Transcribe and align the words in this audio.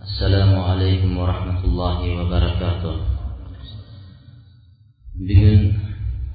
Assalomu 0.00 0.64
alaykum 0.64 1.12
va 1.18 1.24
rahmatullohi 1.32 2.16
va 2.16 2.24
barakatuh. 2.32 2.94
Bugun 5.28 5.60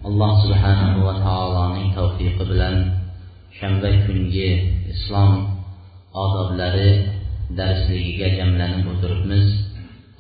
alloh 0.08 0.32
subhanahu 0.46 1.06
va 1.08 1.14
taoloning 1.26 1.90
tavfiqi 1.98 2.46
bilan 2.52 2.76
shanba 3.58 3.90
kungi 4.06 4.50
islom 4.94 5.32
odoblari 6.24 6.92
darsligiga 7.58 8.28
jamlanib 8.38 8.86
o'tiribmiz. 8.94 9.48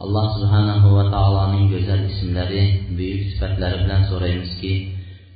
Alloh 0.04 0.26
subhanahu 0.38 0.88
va 0.98 1.04
taoloning 1.14 1.66
go'zal 1.74 2.02
ismlari 2.12 2.64
buyuk 2.98 3.22
sifatlari 3.30 3.78
bilan 3.84 4.02
so'raymizki 4.10 4.74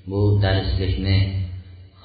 bu 0.10 0.22
darslikni 0.44 1.18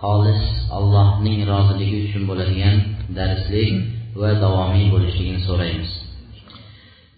xolis 0.01 0.43
allohning 0.77 1.39
roziligi 1.53 1.99
uchun 2.07 2.23
bo'ladigan 2.29 2.77
darslik 3.19 3.94
va 4.21 4.31
davomiy 4.43 4.87
bo'lishligini 4.95 5.41
so'raymiz. 5.49 5.93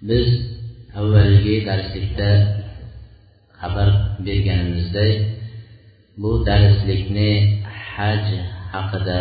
Biz 0.09 0.29
avvalgi 1.01 1.57
darslikda 1.69 2.31
xabar 3.61 3.89
berganimizdek 4.27 5.15
bu 6.23 6.31
darslikni 6.49 7.31
haj 7.95 8.25
haqida 8.73 9.21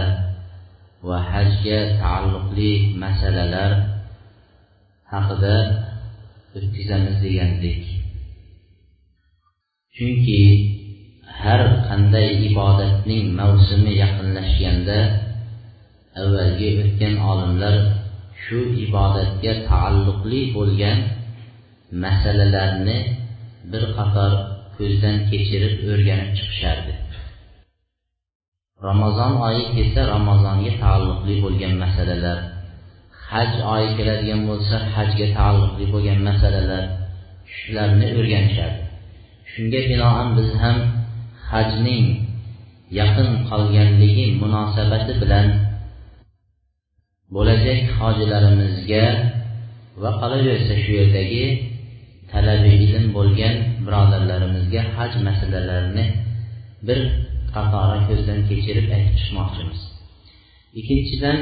va 1.07 1.17
hajga 1.31 1.79
taalluqli 2.01 2.71
masalalar 3.03 3.71
haqida 5.13 5.55
o'tkazamiz 6.57 7.15
degandik. 7.25 7.81
Chunki 9.95 10.41
har 11.41 11.61
qanday 11.87 12.29
ibodatning 12.49 13.25
mavsumi 13.39 13.93
yaqinlashganda 14.03 14.99
avvalgi 16.21 16.69
o'tgan 16.83 17.15
olimlar 17.31 17.75
shu 18.43 18.59
ibodatga 18.85 19.53
taalluqli 19.69 20.41
bo'lgan 20.57 20.99
masalalarni 22.03 22.97
bir 23.71 23.83
qator 23.97 24.31
ko'zdan 24.77 25.15
kechirib 25.29 25.73
o'rganib 25.91 26.29
chiqishardi. 26.37 26.93
Ramazon 28.87 29.33
oyi 29.47 29.63
kelsa 29.75 30.01
ramazonga 30.15 30.73
taalluqli 30.83 31.35
bo'lgan 31.45 31.73
masalalar 31.83 32.37
haj 33.31 33.51
oyi 33.73 33.89
keladigan 33.97 34.41
bo'lsa 34.49 34.75
hajga 34.95 35.27
taalluqli 35.37 35.85
bo'lgan 35.93 36.19
masalalar 36.29 36.83
shularni 37.55 38.07
o'rganishardi. 38.19 38.81
Shunga 39.51 39.81
binoan 39.89 40.27
biz 40.37 40.49
ham 40.61 40.77
hajning 41.51 42.05
yaqin 42.99 43.29
qolganligi 43.49 44.27
munosabati 44.41 45.13
bilan 45.21 45.47
bo'lajak 47.35 47.81
hojilarimizga 47.99 49.05
va 50.01 50.11
qolaversa 50.21 50.73
shu 50.83 50.91
yerdagi 50.99 51.45
talabi 52.31 52.73
ilm 52.85 53.05
bo'lgan 53.17 53.55
birodarlarimizga 53.85 54.81
haj 54.95 55.11
masalalarini 55.27 56.05
bir 56.87 56.99
qatori 57.55 57.99
ko'zdan 58.09 58.39
kechirib 58.49 58.87
aytib 58.95 59.15
chiqmoqchimiz. 59.21 59.79
Ikkinchidan 60.79 61.37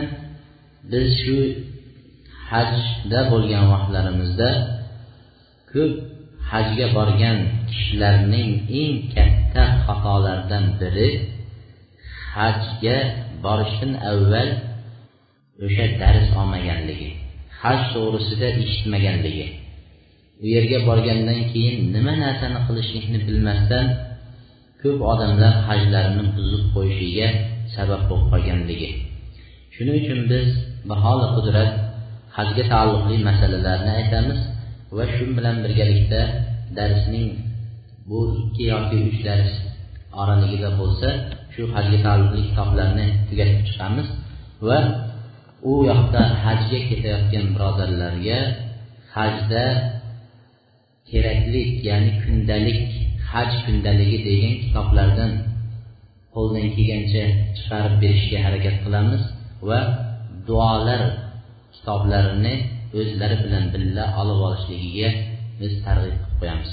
biz 0.92 1.08
shu 1.22 1.38
hajda 2.50 3.20
bo'lgan 3.32 3.66
vaqtlarimizda 3.74 4.50
ko'p 5.72 5.94
hajga 6.52 6.88
borgan 6.98 7.38
kishilarning 7.70 8.52
eng 8.82 8.96
katta 9.16 9.64
xatolaridan 9.86 10.66
biri 10.80 11.10
hajga 12.36 12.98
borishdan 13.46 13.92
avval 14.12 14.50
o'sha 15.62 15.86
dars 16.02 16.28
olmaganligi 16.40 17.10
haj 17.62 17.80
to'g'risida 17.94 18.48
eshitmaganligi. 18.64 19.48
U 20.44 20.46
yerga 20.56 20.80
borgandan 20.90 21.42
keyin 21.52 21.76
nima 21.96 22.14
narsani 22.24 22.60
qilishlikni 22.68 23.20
bilmasdan 23.28 23.86
ko'p 24.82 25.00
odamlar 25.12 25.54
hajlarini 25.70 26.26
buzib 26.38 26.64
qo'yishiga 26.76 27.28
sabab 27.76 28.02
bo'lib 28.10 28.28
qolganligi. 28.34 28.90
Shuning 29.76 29.96
uchun 30.02 30.20
biz 30.32 30.48
baholi 30.92 31.28
qudrat 31.36 31.72
hajga 32.38 32.64
taalluqli 32.72 33.16
masalalarni 33.30 33.92
aytamiz 34.00 34.40
va 34.98 35.06
shu 35.14 35.24
bilan 35.38 35.56
birgalikda 35.64 36.22
darsning 36.78 37.30
bu 38.10 38.20
ikki 38.42 38.64
yoki 38.74 38.98
uch 39.10 39.20
dars 39.28 39.52
oraligida 40.22 40.70
bo'lsa 40.80 41.10
shu 41.54 41.62
hajga 41.76 41.98
taalluqli 42.06 42.42
kitoblarni 42.50 43.08
tugatib 43.28 43.62
chiqamiz 43.70 44.08
va 44.68 44.78
u 45.72 45.74
yoqda 45.90 46.22
hajga 46.44 46.80
ketayotgan 46.90 47.46
birodarlarga 47.56 48.40
hajda 49.16 49.66
keraklik 51.10 51.72
ya'ni 51.90 52.12
kundalik 52.24 52.82
haj 53.32 53.52
kundaligi 53.66 54.20
degan 54.28 54.54
kitoblardan 54.64 55.32
qo'ldan 56.36 56.68
kelgancha 56.76 57.24
chiqarib 57.56 57.96
berishga 58.04 58.38
harakat 58.46 58.76
qilamiz 58.84 59.24
va 59.70 59.80
duolar 60.48 61.02
kitoblarini 61.76 62.56
o'zlari 63.00 63.38
bilan 63.44 63.66
birga 63.74 64.06
olib 64.22 64.40
olishligiga 64.48 65.10
biz 65.60 65.74
targ'ib 65.86 66.16
qilib 66.22 66.36
qo'yamiz. 66.40 66.72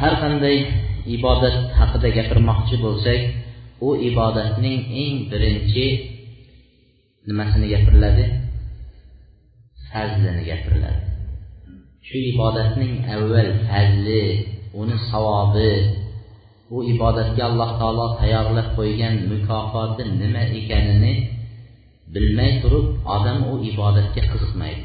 Har 0.00 0.14
qanday 0.22 0.56
ibodat 1.16 1.56
haqida 1.78 2.08
gapirmoqchi 2.18 2.76
bo'lsak 2.84 3.20
u 3.86 3.88
ibodatning 4.10 4.78
eng 5.02 5.16
birinchi 5.30 5.86
nimasini 7.28 7.66
gapiriladi? 7.72 8.24
Fazlini 9.92 10.42
gapiriladi. 10.48 11.00
Shu 12.06 12.16
ibodatning 12.32 12.94
avval 13.14 13.50
fazli 13.68 14.22
uni 14.80 14.96
savobi 15.10 15.72
u 16.74 16.76
ibodatga 16.92 17.42
alloh 17.48 17.70
taolo 17.80 18.06
tayyorlab 18.20 18.68
qo'ygan 18.76 19.14
mukofoti 19.30 20.02
nima 20.20 20.42
ekanini 20.58 21.12
bilmay 22.12 22.52
turib 22.62 22.86
odam 23.14 23.38
u 23.52 23.54
ibodatga 23.70 24.22
qiziqmaydi. 24.30 24.84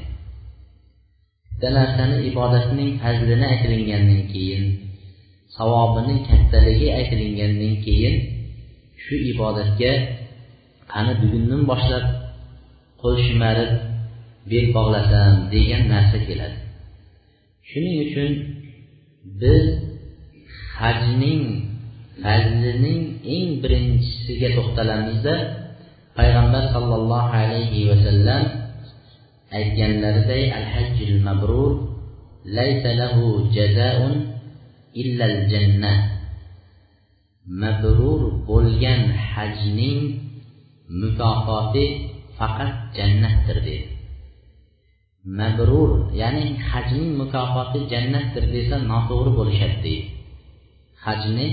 Bitta 1.52 1.70
narsani 1.78 2.18
ibodatning 2.30 2.92
fazlini 3.02 3.46
aytilingandan 3.52 4.22
keyin 4.34 4.64
savobining 5.56 6.20
kattaligi 6.28 6.88
aytilingandan 6.98 7.74
keyin 7.86 8.16
shu 9.04 9.16
ibodatga 9.32 9.92
qani 10.92 11.14
bugundan 11.22 11.62
boshlab 11.72 12.23
qo'l 13.04 13.18
shimarib 13.28 13.72
bel 14.50 14.66
bog'lasam 14.76 15.34
degan 15.54 15.84
narsa 15.94 16.18
keladi. 16.28 16.58
Shuning 17.70 17.98
uchun 18.06 18.32
biz 19.42 19.66
hajning 20.80 21.44
fazlining 22.24 23.02
eng 23.36 23.50
birinchisiga 23.62 24.50
to'xtalamizda 24.58 25.36
payg'ambar 26.18 26.64
sollallohu 26.76 27.34
alayhi 27.42 27.88
vasallam 27.92 28.44
aytganlariday 29.58 30.44
al 30.60 30.68
hajjul 30.74 31.16
mabrur 31.28 31.72
laysa 32.58 32.90
lahu 33.02 33.26
jazaun 33.56 34.14
illa 35.02 35.26
al 35.32 35.40
jannah. 35.52 35.98
Mabrur 37.64 38.22
bo'lgan 38.50 39.02
hajning 39.32 40.00
mukofoti 41.02 42.13
faqat 42.38 42.74
jannatdir 42.98 43.58
deydi. 43.68 43.90
Mabrur 45.40 45.92
ya'ni 46.22 46.46
hajning 46.70 47.12
mukofoti 47.22 47.80
jannatdir 47.94 48.46
desa 48.56 48.76
noto'g'ri 48.92 49.32
bo'lishadi 49.40 49.78
deydi. 49.86 50.08
Hajni 51.06 51.48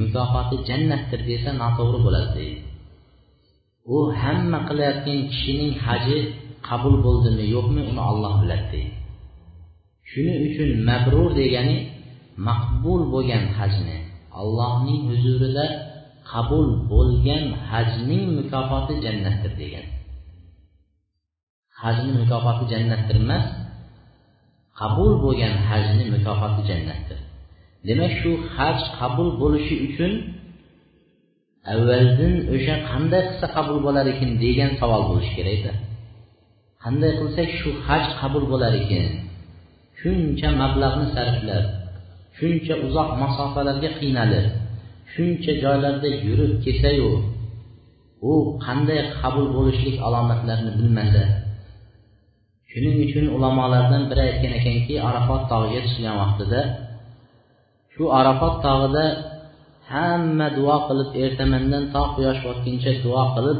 mukofoti 0.00 0.56
jannatdir 0.68 1.20
desa 1.30 1.50
noto'g'ri 1.62 1.98
bo'ladi 2.06 2.30
deydi. 2.38 2.60
U 3.94 3.98
hamma 4.20 4.58
qilayotgan 4.68 5.18
kishining 5.30 5.72
haji 5.86 6.18
qabul 6.68 6.94
bo'ldimi 7.06 7.44
yo'qmi 7.54 7.82
uni 7.90 8.02
olloh 8.10 8.34
biladi 8.42 8.66
deydi. 8.72 8.92
Shuning 10.10 10.38
uchun 10.48 10.70
mabrur 10.88 11.28
degani 11.40 11.76
maqbul 12.48 13.02
bo'lgan 13.12 13.44
hajni 13.58 13.98
allohning 14.40 15.00
huzurida 15.10 15.66
qabul 16.30 16.66
bo'lgan 16.92 17.44
hajning 17.70 18.24
mukofoti 18.38 18.94
jannatdir 19.04 19.52
degan. 19.60 19.86
Hajni 21.82 22.10
mukofoti 22.20 22.64
jannatdir 22.72 23.16
emas 23.24 23.46
qabul 24.80 25.12
bo'lgan 25.24 25.54
hajni 25.68 26.04
mukofoti 26.14 26.62
jannatdir. 26.70 27.18
Demak 27.86 28.12
shu 28.20 28.30
haj 28.56 28.78
qabul 28.98 29.28
bo'lishi 29.40 29.74
uchun 29.86 30.12
avvaldan 31.72 32.34
o'sha 32.54 32.74
qanday 32.90 33.22
qilsa 33.28 33.46
qabul 33.56 33.78
bo'lar 33.86 34.04
ekan 34.12 34.30
degan 34.44 34.70
savol 34.80 35.02
bo'lishi 35.10 35.32
kerakda 35.38 35.72
qanday 36.84 37.12
qilsak 37.20 37.48
shu 37.60 37.70
haj 37.86 38.04
qabul 38.20 38.44
bo'lar 38.52 38.72
ekan? 38.82 39.08
Shuncha 40.00 40.48
mablag'ni 40.60 41.06
sarflab 41.14 41.64
shuncha 42.38 42.74
uzoq 42.86 43.10
masofalarga 43.22 43.90
qiynalib 43.98 44.46
shuncha 45.12 45.52
joylarda 45.62 46.08
yurib 46.26 46.52
kelsayu 46.64 47.10
u 48.30 48.32
qanday 48.64 49.00
qabul 49.20 49.46
bo'lishlik 49.56 49.96
alomatlarini 50.06 50.72
bilmasa 50.78 51.24
shuning 52.70 52.96
uchun 53.06 53.26
ulamolardan 53.36 54.02
biri 54.10 54.22
aytgan 54.28 54.52
ekanki 54.60 54.94
arafot 55.08 55.42
tog'iga 55.50 55.80
chiqgan 55.88 56.14
vaqtida 56.22 56.60
shu 57.94 58.04
arafot 58.20 58.54
tog'ida 58.66 59.04
hamma 59.92 60.46
duo 60.58 60.76
qilib 60.86 61.10
ertamandan 61.24 61.84
to 61.94 62.02
quyosh 62.14 62.40
botguncha 62.46 62.92
duo 63.04 63.22
qilib 63.34 63.58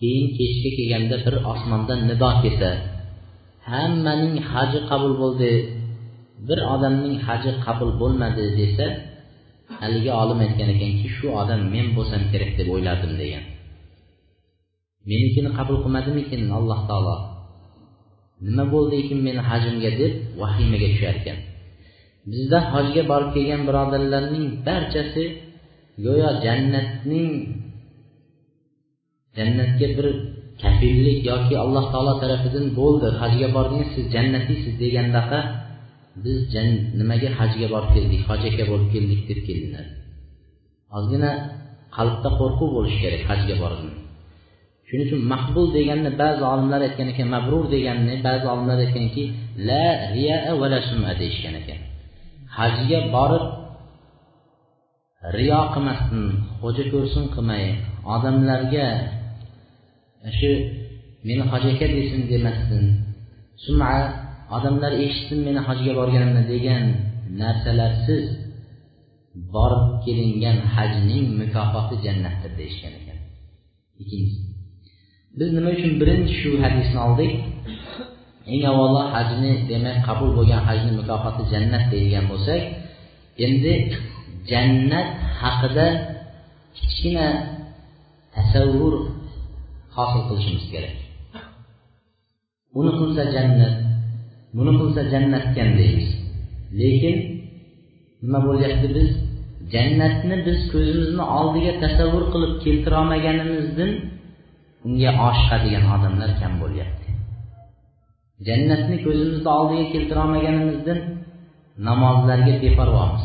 keyin 0.00 0.26
kechga 0.36 0.70
kelganda 0.76 1.16
bir 1.24 1.34
osmondan 1.52 2.00
nido 2.10 2.30
kelsa 2.42 2.70
hammaning 3.70 4.36
haji 4.52 4.80
qabul 4.90 5.12
bo'ldi 5.22 5.52
bir 6.48 6.58
odamning 6.74 7.16
haji 7.26 7.50
qabul 7.64 7.90
bo'lmadi 8.00 8.44
desa 8.60 8.86
haligi 9.80 10.10
olim 10.22 10.38
aytgan 10.44 10.68
ekanki 10.74 11.06
shu 11.16 11.26
odam 11.40 11.60
men 11.74 11.86
bo'lsam 11.96 12.22
kerak 12.32 12.52
deb 12.58 12.68
o'yladim 12.74 13.12
degan. 13.22 13.44
Menikini 15.10 15.50
qabul 15.58 15.76
qilmadimikin 15.84 16.40
alloh 16.58 16.80
taolo? 16.88 17.16
Nima 18.46 18.64
bo'ldi 18.74 18.94
ekan 19.02 19.18
meni 19.26 19.42
hajimga 19.50 19.90
deb 20.00 20.12
vahimaga 20.40 20.88
tushar 20.94 21.16
ekan 21.20 21.38
bizda 22.30 22.58
hojga 22.72 23.02
borib 23.10 23.30
kelgan 23.36 23.62
birodarlarning 23.68 24.46
barchasi 24.66 25.24
go'yo 26.04 26.30
jannatning 26.44 27.30
jannatga 29.36 29.88
bir 29.96 30.06
kafillik 30.62 31.18
yoki 31.30 31.54
alloh 31.64 31.84
taolo 31.92 32.14
tarafidan 32.22 32.66
bo'ldi 32.80 33.08
hajga 33.22 33.48
bordingiz 33.56 33.88
siz 33.94 34.04
jannatiysiz 34.14 34.74
degandaqa 34.82 35.38
biz 36.24 36.38
nimaga 37.00 37.28
hajga 37.38 37.66
borib 37.74 37.90
keldik 37.96 38.22
hoj 38.28 38.42
aka 38.50 38.64
bo'lib 38.70 38.88
keldik 38.94 39.20
deb 39.28 39.40
keldilar. 39.46 39.86
Ozgina 40.96 41.30
qalbda 41.96 42.28
qo'rquv 42.40 42.68
bo'lishi 42.76 42.98
kerak 43.04 43.22
hajga 43.30 43.56
borgan 43.62 43.90
shuning 44.88 45.06
uchun 45.08 45.20
maqbul 45.32 45.66
deganni 45.76 46.10
ba'zi 46.22 46.42
olimlar 46.52 46.80
aytgan 46.86 47.08
ekan 47.12 47.28
mabrur 47.34 47.64
deganni 47.74 48.14
ba'zi 48.26 48.46
olimlar 48.52 48.78
aytganki 48.84 49.24
la 49.68 49.84
riya 50.14 50.38
va 50.60 50.66
la 50.72 50.78
suma 50.88 51.10
deyishgan 51.20 51.54
ekan. 51.60 51.80
Hajga 52.56 52.98
borib 53.14 53.44
riyo 55.36 55.60
qilmasdan 55.74 56.24
xo'ja 56.60 56.84
ko'rsin 56.92 57.24
qilmay 57.34 57.64
odamlarga 58.14 58.86
shu 60.38 60.50
meni 61.26 61.42
hoj 61.50 61.64
aka 61.72 61.86
desin 61.96 62.20
demasdan 62.30 62.84
suma 63.64 63.90
odamlar 64.56 64.92
eshitsin 65.04 65.38
meni 65.46 65.60
hajga 65.68 65.92
borganimni 65.98 66.42
degan 66.52 66.84
narsalarsiz 67.40 68.24
borib 69.54 69.84
kelingan 70.04 70.58
hajning 70.74 71.26
mukofoti 71.40 71.96
jannatdir 72.04 72.52
deyishgan 72.58 72.92
ekan. 73.00 73.18
Ikkinchisi 74.02 74.40
biz 75.38 75.50
nima 75.56 75.70
uchun 75.76 75.92
birinchi 76.00 76.34
shu 76.40 76.50
hadisni 76.62 76.98
oldik? 77.06 77.32
Eng 78.52 78.62
avvalo 78.70 79.02
hajni 79.14 79.52
demak 79.70 79.98
qabul 80.08 80.30
bo'lgan 80.38 80.60
hajni 80.68 80.92
mukofoti 81.00 81.42
jannat 81.52 81.84
deyilgan 81.92 82.24
bo'lsak 82.32 82.62
endi 83.44 83.72
jannat 84.50 85.08
haqida 85.40 85.86
kichkina 86.76 87.26
tasavvur 88.34 88.94
hosil 89.96 90.22
qilishimiz 90.28 90.66
kerak. 90.72 90.96
Uni 92.78 92.90
qilsa 92.98 93.22
jannat 93.36 93.74
buni 94.56 94.72
qilsa 94.80 95.00
jannatkan 95.12 95.70
deymiz. 95.78 96.10
Lekin 96.80 97.16
nima 98.22 98.40
bo'lyapti 98.48 98.88
biz? 98.96 99.10
Jannatni 99.74 100.36
biz 100.46 100.58
ko'zimizni 100.72 101.24
oldiga 101.38 101.72
tasavvur 101.82 102.24
qilib 102.32 102.52
keltirolmaganimizdan 102.64 103.90
unga 104.86 105.10
oshiqadigan 105.28 105.84
odamlar 105.94 106.30
kam 106.40 106.52
bo'lyapti. 106.62 107.08
Jannatni 108.48 108.96
ko'zimizni 109.06 109.50
oldiga 109.58 109.86
keltirolmaganimizdan 109.94 110.98
namozlarga 111.88 112.54
beparvomiz. 112.64 113.24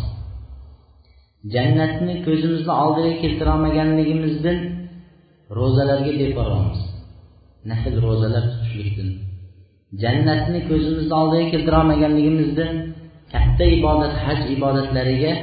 Jannatni 1.54 2.16
ko'zimizni 2.26 2.74
oldiga 2.84 3.14
keltirolmaganligimizdan 3.24 4.58
ro'zalarga 5.60 6.14
beparvomiz. 6.22 6.80
Nafl 7.70 7.96
ro'zalar 8.06 8.44
tutishlikdan. 8.52 9.10
Jannatni 10.02 10.60
ko'zimizni 10.70 11.14
oldiga 11.22 11.46
keltirolmaganligimizdan 11.54 12.72
katta 13.34 13.66
ibodat 13.78 14.14
haj 14.26 14.40
ibodatlariga 14.56 15.34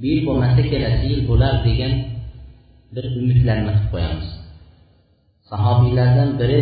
bu 0.00 0.04
yil 0.10 0.20
bo'lmasa 0.26 0.62
kelasi 0.70 1.04
yil 1.12 1.22
bo'lar 1.30 1.54
degan 1.66 1.92
bir 2.94 3.04
umidlarni 3.20 3.72
qilib 3.72 3.86
qo'yamiz. 3.92 4.28
Sahobiylardan 5.50 6.30
biri 6.40 6.60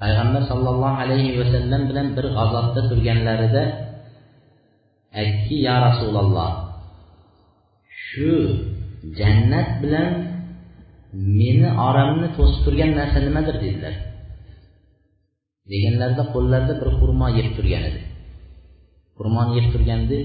payg'ambar 0.00 0.42
sollallohu 0.50 0.98
alayhi 1.04 1.36
vasallam 1.40 1.82
bilan 1.90 2.06
bir 2.16 2.26
g'azotda 2.36 2.80
turganlarida 2.90 3.62
aytdiki 5.20 5.56
ya 5.66 5.76
rasululloh 5.86 6.50
shu 8.06 8.30
jannat 9.18 9.68
bilan 9.82 10.08
meni 11.38 11.68
oramni 11.88 12.28
to'sib 12.36 12.60
turgan 12.66 12.90
narsa 12.98 13.18
nimadir 13.26 13.56
dedilar. 13.64 13.94
Deganlarida 15.72 16.24
qo'llarida 16.34 16.74
bir 16.80 16.88
xurmo 16.98 17.26
yeb 17.38 17.48
turgan 17.56 17.82
edi. 17.90 18.00
Xurmoni 19.18 19.52
yeb 19.58 19.66
turganda 19.72 20.18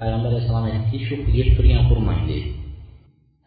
payg'ambar 0.00 0.30
alayhissalom 0.32 0.66
aytdiki 0.70 0.98
shu 1.06 1.14
yeb 1.38 1.48
turgan 1.56 1.82
xurmong 1.90 2.20
deydi. 2.30 2.48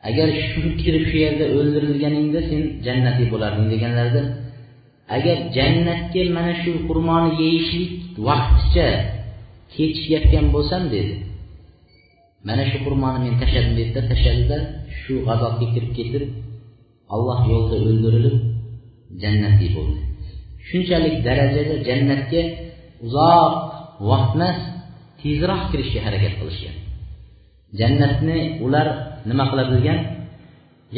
Agar 0.10 0.28
shu 0.50 0.62
kirib 0.82 1.04
shu 1.10 1.18
yerda 1.26 1.46
o'ldirilganingda 1.58 2.40
sen 2.50 2.62
jannatiy 2.86 3.28
bo'larding 3.34 3.68
deganlarida 3.74 4.22
agar 5.18 5.38
jannatga 5.58 6.22
mana 6.38 6.54
shu 6.62 6.72
xurmoni 6.88 7.30
yeyishlik 7.42 7.92
vaqticha 8.28 8.88
kechikayotgan 9.74 10.46
bo'lsam 10.56 10.84
dedi. 10.96 11.14
Mana 12.48 12.64
shu 12.70 12.78
xurmoni 12.86 13.20
men 13.26 13.36
tashladim 13.42 13.74
dedida 13.80 14.02
tashladida 14.12 14.58
shu 15.00 15.14
g'azobga 15.28 15.66
kirib 15.74 15.92
ketib 15.98 16.24
alloh 17.16 17.40
yo'lida 17.52 17.76
o'ldirilib 17.86 18.38
jannatiy 19.22 19.72
bo'ldi. 19.78 20.13
Shunchalik 20.70 21.16
darajada 21.28 21.76
jannatga 21.88 22.42
uzoq 23.06 23.54
vaqt 24.10 24.32
emas 24.38 24.58
tezroq 25.22 25.62
kirishga 25.72 26.00
harakat 26.06 26.34
qilishgan. 26.40 26.76
Jannatni 27.80 28.38
ular 28.66 28.88
nima 29.30 29.46
qila 29.52 29.64
bilgan 29.72 30.00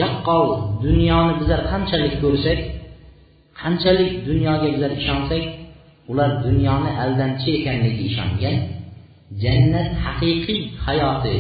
yaqqol 0.02 0.48
dunyoni 0.86 1.34
bizlar 1.40 1.62
qanchalik 1.72 2.14
ko'rsak 2.24 2.60
qanchalik 3.62 4.12
dunyoga 4.30 4.68
bizlar 4.74 4.92
ishonsak 5.02 5.44
ular 6.12 6.30
dunyoni 6.46 6.92
aldamchi 7.04 7.50
ekanligiga 7.60 8.06
ishongan. 8.12 8.58
Jannat 9.44 9.90
haqiqiy 10.04 10.62
hayoti 10.86 11.38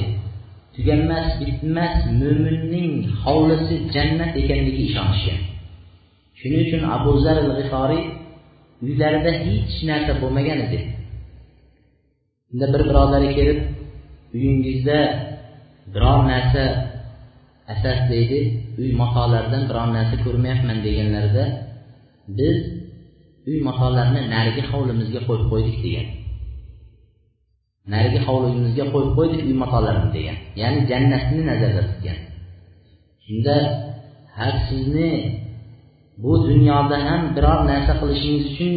tuganmas 0.75 1.27
bitmas 1.39 1.95
mo'minning 2.21 2.93
hovlisi 3.23 3.75
jannat 3.95 4.31
ekanligiga 4.41 4.83
ishonishgan. 4.89 5.39
Shuning 6.39 6.61
uchun 6.65 6.81
abu 6.95 7.11
zar 7.23 7.37
al 7.45 7.51
g'iforiy 7.57 8.03
uylarida 8.85 9.31
hech 9.45 9.75
narsa 9.89 10.13
bo'lmagan 10.21 10.59
edi. 10.65 10.79
Unda 12.51 12.65
bir 12.73 12.81
birodari 12.89 13.29
kelib 13.37 13.59
uyingizda 14.35 14.97
biror 15.93 16.19
narsa 16.31 16.63
asaslaydi 17.73 18.39
uy 18.79 18.89
matolardan 19.01 19.63
biror 19.69 19.87
narsa 19.97 20.15
ko'rmayapman 20.25 20.77
deganlarida 20.85 21.45
biz 22.37 22.57
uy 23.49 23.57
matolarni 23.67 24.21
narigi 24.35 24.63
hovlimizga 24.71 25.21
qo'yib 25.27 25.45
qo'ydik 25.51 25.77
degan. 25.85 26.07
Narigi 27.93 28.19
hovlimizga 28.27 28.85
qo'yib 28.93 29.11
qo'ydik 29.17 29.41
uy 29.47 29.55
matolarini 29.63 30.09
degan. 30.17 30.37
Ya'ni 30.61 30.79
jannatni 30.91 31.41
nazarda 31.51 31.81
tutgan. 31.89 32.19
Shunda 33.25 33.55
har 34.37 34.55
sizni 34.67 35.09
bu 36.23 36.31
dunyoda 36.47 36.97
ham 37.07 37.21
biror 37.35 37.59
narsa 37.71 37.93
qilishingiz 38.01 38.43
uchun 38.51 38.73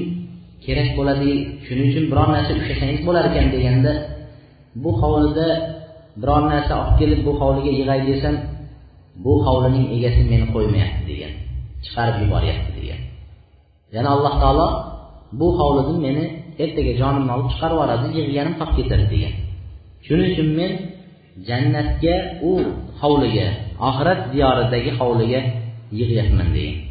kerak 0.64 0.88
bo'ladi 0.98 1.30
shuning 1.66 1.86
uchun 1.90 2.04
biror 2.10 2.28
narsa 2.34 2.52
ushlasangiz 2.60 3.00
bo'lar 3.08 3.24
ekan 3.30 3.46
deganda 3.54 3.92
bu 4.82 4.90
hovlida 5.00 5.48
biror 6.20 6.42
narsa 6.52 6.72
olib 6.80 6.94
kelib 7.00 7.20
bu 7.26 7.32
hovliga 7.40 7.72
yig'ay 7.80 8.00
desam 8.10 8.36
bu 9.24 9.32
hovlining 9.46 9.86
egasi 9.96 10.20
meni 10.32 10.46
qo'ymayapti 10.54 11.02
degan 11.10 11.32
chiqarib 11.84 12.16
yuboryapti 12.24 12.70
degan. 12.78 13.00
Yana 13.94 14.08
alloh 14.14 14.34
taolo 14.42 14.68
bu 15.40 15.48
hovlidan 15.58 15.98
meni 16.06 16.24
ertaga 16.64 16.92
jonimni 17.00 17.30
olib 17.36 17.48
chiqarib 17.52 17.74
yuboradi 17.76 18.06
yig'ganim 18.18 18.54
qolib 18.60 18.74
ketadi 18.78 19.06
degan. 19.14 19.34
Shuning 20.06 20.28
uchun 20.32 20.48
men 20.58 20.72
jannatga 21.48 22.14
u 22.50 22.52
hovliga 23.00 23.46
oxirat 23.88 24.20
diyoridagi 24.32 24.90
hovliga 25.00 25.40
yig'yapman 25.98 26.48
degan. 26.56 26.87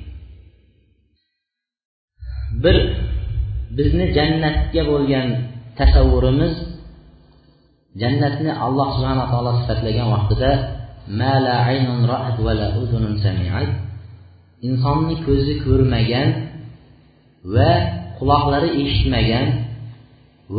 Bir 2.63 2.77
bizni 3.77 4.05
jannatga 4.17 4.81
bo'lgan 4.91 5.27
tasavvurimiz 5.79 6.53
jannatni 8.01 8.51
alloh 8.65 8.87
subhana 8.95 9.25
taolo 9.31 9.51
sifatlagan 9.59 10.07
vaqtida 10.15 10.51
insonni 14.67 15.15
ko'zi 15.27 15.53
ko'rmagan 15.65 16.29
va 17.55 17.71
quloqlari 18.17 18.69
eshitmagan 18.83 19.47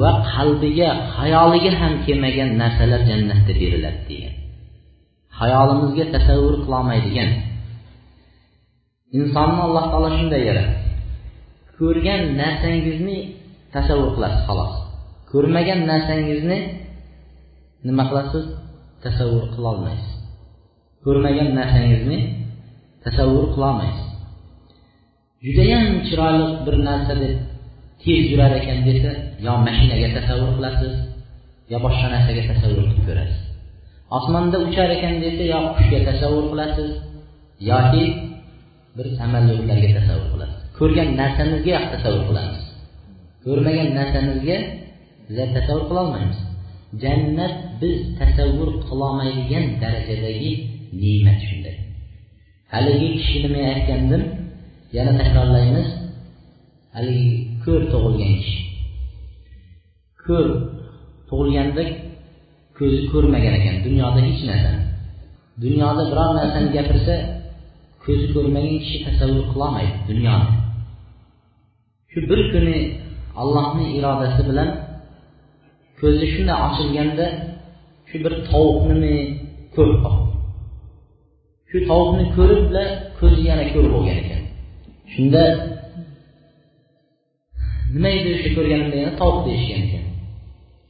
va 0.01 0.11
qalbiga 0.33 0.89
xayoliga 1.17 1.73
ham 1.81 1.93
kelmagan 2.05 2.49
narsalar 2.63 3.01
jannatda 3.11 3.53
beriladi 3.61 4.01
degan. 4.11 4.35
Hayolimizga 5.39 6.05
tasavvur 6.15 6.55
qilolmaydigan. 6.65 7.31
Insonni 9.19 9.61
alloh 9.67 9.85
taolo 9.93 10.09
shunday 10.19 10.43
yaratdi. 10.49 10.88
Ko'rgan 11.79 12.23
narsangizni 12.41 13.19
tasavvur 13.75 14.11
qilasiz 14.17 14.43
xolos. 14.49 14.75
Ko'rmagan 15.31 15.81
narsangizni 15.91 16.59
nima 17.87 18.05
qilasiz? 18.11 18.45
Tasavvur 19.05 19.45
qilolmaysiz 19.55 20.19
ko'rmagan 21.05 21.49
narsangizni 21.59 22.19
tasavvur 23.05 23.47
qilolmaysiz 23.55 24.09
judayam 25.45 25.87
chiroyli 26.07 26.47
bir 26.67 26.77
narsa 26.89 27.15
deb 27.23 27.35
tez 28.03 28.23
yurar 28.33 28.53
ekan 28.61 28.79
desa 28.89 29.11
yo 29.47 29.53
mashinaga 29.67 30.09
tasavvur 30.17 30.51
qilasiz 30.59 30.95
yo 31.73 31.79
boshqa 31.87 32.07
narsaga 32.15 32.43
tasavvur 32.51 32.85
qilib 32.91 33.05
ko'rasiz. 33.09 33.41
Osmonda 34.19 34.57
uchar 34.67 34.89
ekan 34.97 35.15
desa 35.25 35.43
yo 35.53 35.59
qushga 35.77 35.99
tasavvur 36.09 36.45
qilasiz 36.53 36.91
yoki 37.71 38.05
bir 38.97 39.07
samolyotlarga 39.19 39.89
tasavvur 39.99 40.29
qilasiz. 40.35 40.61
Ko'rgan 40.79 41.09
narsamizga 41.21 41.77
tasavvur 41.93 42.25
qilamiz. 42.29 42.63
Ko'rmagan 43.45 43.89
narsamizga 43.99 44.57
bizlar 45.27 45.49
tasavvur 45.57 45.85
qilolmaymiz. 45.91 46.39
Jannat 47.03 47.55
biz 47.81 47.99
tasavvur 48.21 48.71
qilolmaydigan 48.89 49.65
darajadagi 49.83 50.51
ne'mat 51.03 51.39
shunday. 51.47 51.77
Haligi 52.73 53.09
kishini 53.17 53.49
men 53.55 53.65
aytgandim? 53.75 54.23
Yana 54.97 55.13
takrorlaymiz. 55.21 55.89
Haligi 56.97 57.29
ko'r 57.65 57.83
tug'ilgan 57.93 58.33
kishi. 58.41 58.61
Ko'r 60.27 60.47
tug'ilganda 61.29 61.85
ko'zi 62.79 63.01
ko'rmagan 63.13 63.55
ekan 63.59 63.77
dunyoda 63.87 64.21
hech 64.29 64.43
narsani 64.51 64.83
dunyoda 65.65 66.03
biror 66.11 66.31
narsani 66.39 66.69
gapirsa 66.77 67.15
ko'zi 68.05 68.27
ko'rmagan 68.35 68.77
kishi 68.83 68.99
tasavvur 69.07 69.45
qilolmaydi 69.53 69.95
dunyoni 70.11 70.58
shu 72.13 72.19
bir 72.31 72.41
kuni 72.53 72.79
allohni 73.43 73.87
irodasi 73.99 74.43
bilan 74.49 74.71
ko'zi 76.01 76.27
shunday 76.35 76.59
ochilganda 76.69 77.27
shu 78.09 78.17
bir 78.25 78.33
tovuqnimi 78.51 79.17
ko'rib 79.75 79.99
qoldi. 80.05 80.33
Shu 81.71 81.79
tovuqni 81.91 82.25
ko'ribla 82.37 82.85
ko'zi 83.19 83.41
yana 83.51 83.65
ko'r 83.73 83.87
bo'lgan 83.95 84.17
ekan. 84.23 84.43
Shunda 85.13 85.43
nima 87.95 88.11
edi 88.19 88.29
o'sha 88.37 88.51
ko'rganimda 88.57 88.97
yana 89.03 89.15
tovuq 89.21 89.39
deyishgan 89.49 89.81
ekan? 89.87 90.05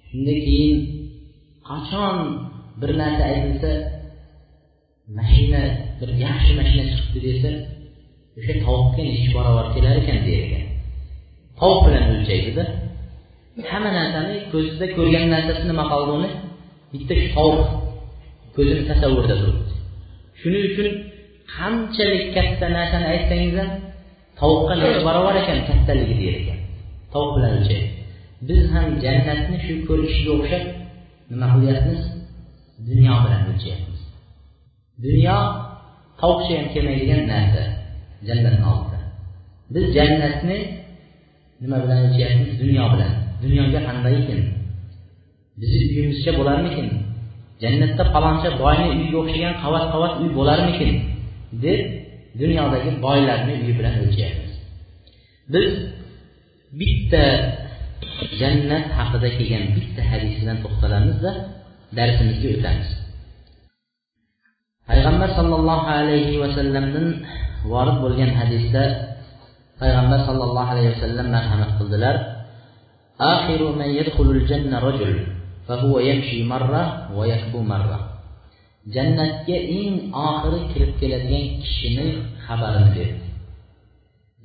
Shunda 0.09 0.33
keyin 0.47 0.77
qachon 1.69 2.17
bir 2.81 2.91
narsa 3.01 3.23
aytilsa 3.33 3.73
mashina 5.19 5.63
bir 5.99 6.11
yaxshi 6.27 6.53
mashina 6.61 6.85
chiqibdi 6.91 7.21
desa 7.29 7.51
o'sha 8.39 8.55
tovuqga 8.65 9.03
nechi 9.11 9.29
barobar 9.37 9.67
kelar 9.75 9.95
ekan? 10.03 10.19
der 10.29 10.41
ekan. 10.47 10.68
Tovuq 11.61 11.81
bilan 11.87 12.05
o'lchaydida. 12.13 12.65
Hamma 13.71 13.91
narsani 13.99 14.35
ko'zida 14.53 14.87
ko'rgan 14.97 15.25
narsasi 15.35 15.63
nima 15.71 15.85
qoldi 15.93 16.11
uni? 16.19 16.31
Bitta 16.93 17.15
shu 17.21 17.29
tovuq 17.39 17.61
ko'zini 18.57 18.83
tasavvurida 18.91 19.37
turibdi. 19.41 19.73
Shuning 20.41 20.65
uchun 20.71 20.89
qanchalik 21.57 22.25
katta 22.37 22.67
narsani 22.77 23.07
aytsangiz 23.15 23.55
ham 23.61 23.71
tovuqqa 24.41 24.75
necha 24.81 25.01
barobar 25.09 25.35
ekan 25.43 25.59
kattaligi 25.69 26.15
der 26.23 26.35
ekan. 26.41 26.59
Tovuq 27.13 27.31
bilan 27.37 27.53
o'lchaydi 27.59 27.89
biz 28.49 28.63
ham 28.75 28.87
jannatni 29.05 29.57
shu 29.67 29.75
ko'rishga 29.89 30.31
o'xshab 30.37 30.65
nima 31.31 31.47
qilyapmiz? 31.55 32.01
Dunyo 32.89 33.15
bilan 33.25 33.43
o'lchayapmiz 33.53 33.99
dunyo 35.05 35.37
tovuqcha 36.21 36.53
ham 36.59 36.67
kelmaydigan 36.75 37.23
narsa 37.33 37.63
jannatni 38.29 38.65
oldida. 38.73 38.99
Biz 39.75 39.85
jannatni 39.97 40.59
nima 41.63 41.77
bilan 41.83 41.99
o'lchayapmiz 42.07 42.51
dunyo 42.63 42.85
bilan. 42.93 43.13
Dunyoga 43.45 43.81
qanday 43.89 44.15
ekan 44.21 44.41
bizni 45.61 45.85
uyimizcha 45.93 46.33
bo'larmikin? 46.39 46.87
Jannatda 47.63 48.05
paloncha 48.15 48.51
boyni 48.63 48.87
uyiga 48.95 49.17
o'xshagan 49.23 49.55
qavat 49.63 49.85
qavat 49.93 50.13
uy 50.23 50.29
bo'larmikin? 50.39 50.93
deb 51.65 51.81
dunyodagi 52.41 52.91
boylarni 53.05 53.55
uyi 53.63 53.73
bilan 53.79 53.95
o'lchayapmiz. 54.03 54.53
Biz 55.53 55.71
bitta 56.81 57.25
jannat 58.41 58.87
haqida 58.99 59.29
kelgan 59.37 59.65
bitta 59.77 60.03
hadis 60.11 60.35
bilan 60.41 60.59
to'xtalamizda 60.65 61.31
darsimizga 61.97 62.49
o'tamiz. 62.57 62.91
Payg'ambar 64.89 65.29
sollallohu 65.39 65.89
alayhi 65.99 66.35
vasallamdan 66.45 67.07
vorid 67.73 67.97
bo'lgan 68.05 68.31
hadisda 68.41 68.83
payg'ambar 69.82 70.20
sollallohu 70.28 70.72
alayhi 70.74 70.92
vasallam 70.94 71.28
marhamat 71.36 71.72
qildilar 71.80 72.18
آخر 73.36 73.62
من 73.80 73.90
يدخل 74.00 74.28
الجنة 74.38 74.80
رجل 74.80 75.14
فهو 75.68 76.00
يمشي 76.00 76.44
مرة 76.44 76.84
ويكبو 77.18 77.62
مرة 77.62 78.00
jannatga 78.94 79.58
eng 79.80 80.12
oxiri 80.12 80.60
kirib 80.72 80.92
keladigan 81.00 81.46
kishini 81.64 82.08
xabarini 82.46 82.92
berdi 82.96 83.28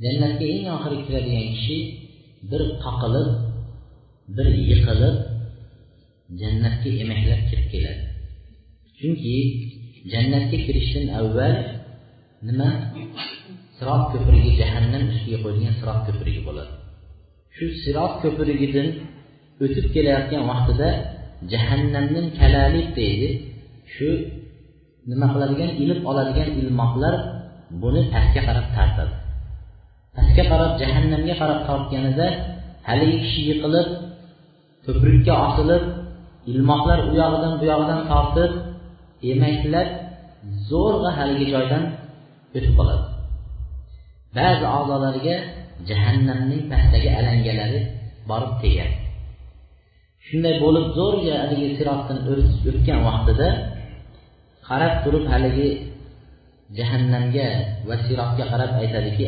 jannatga 0.03 0.47
eng 0.57 0.67
oxiri 0.77 0.99
kiradigan 1.07 1.47
kishi 1.55 1.79
bir 2.51 2.63
qoqilib 2.85 3.29
bir 4.37 4.47
yiqilib 4.69 5.17
jannatga 6.41 6.91
emaklab 7.03 7.41
kirib 7.49 7.67
keladi 7.73 8.05
chunki 8.99 9.37
jannatga 10.13 10.59
kirishdan 10.67 11.07
avval 11.19 11.55
nima 12.47 12.69
sirot 13.84 14.04
ko'prigi 14.14 14.52
jahannam 14.62 15.04
ustiga 15.12 15.38
qo'yilgan 15.44 15.74
sirot 15.80 16.00
ko'prigi 16.08 16.42
bo'ladi. 16.48 16.72
Shu 17.56 17.66
sirot 17.84 18.14
ko'prigidan 18.24 18.88
o'tib 19.64 19.86
kelayotgan 19.96 20.44
vaqtida 20.52 20.90
jahannamning 21.52 22.28
kalalik 22.40 22.88
deydi 23.00 23.30
shu 23.94 24.10
nima 25.10 25.28
qiladigan 25.34 25.72
ilib 25.84 26.00
oladigan 26.12 26.50
ilmoqlar 26.62 27.16
buni 27.82 28.02
pastga 28.14 28.42
qarab 28.48 28.68
tortadi 28.76 29.14
pastga 30.16 30.44
qarab 30.52 30.72
jahannamga 30.82 31.36
qarab 31.42 31.60
tortganida 31.70 32.28
haligi 32.88 33.18
kishi 33.24 33.42
yiqilib 33.50 33.88
ko'prikka 34.86 35.34
osilib 35.48 35.84
ilmoqlar 36.52 37.00
u 37.10 37.12
yog'idan 37.22 37.54
bu 37.60 37.66
yog'idan 37.72 38.02
tortib 38.12 38.52
emaklab 39.32 39.90
zo'rg'a 40.70 41.12
haligi 41.18 41.46
joydan 41.54 41.84
o'tib 42.56 42.74
qoladi. 42.80 43.13
Ba'zi 44.38 44.66
a'zolariga 44.78 45.36
jahannamning 45.90 46.64
pastdagi 46.72 47.10
alangalari 47.20 47.80
borib 48.30 48.54
tegadi 48.64 48.96
shunday 50.28 50.56
bo'lib 50.64 50.86
zo'rga 51.00 51.34
haligi 51.42 51.68
sirotdan 51.78 52.20
o'tgan 52.34 53.00
vaqtida 53.08 53.48
qarab 54.70 54.94
turib 55.04 55.26
haligi 55.34 55.70
jahannamga 56.78 57.48
va 57.88 57.96
sirotga 58.06 58.44
qarab 58.52 58.72
aytadiki 58.82 59.24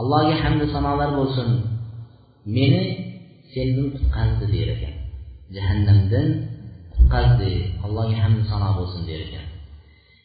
allohga 0.00 0.36
hamdu 0.44 0.64
sanolar 0.74 1.10
bo'lsin. 1.18 1.48
Meni 2.56 2.82
sendan 3.52 3.86
qutqazdi 3.94 4.46
der 4.54 4.68
ekan. 4.76 4.94
Jahannamdan 5.56 6.28
qutqazdi. 6.94 7.50
Allohga 7.84 8.16
hamdu 8.24 8.42
sano 8.50 8.70
bo'lsin 8.78 9.02
der 9.10 9.20
ekan. 9.26 9.46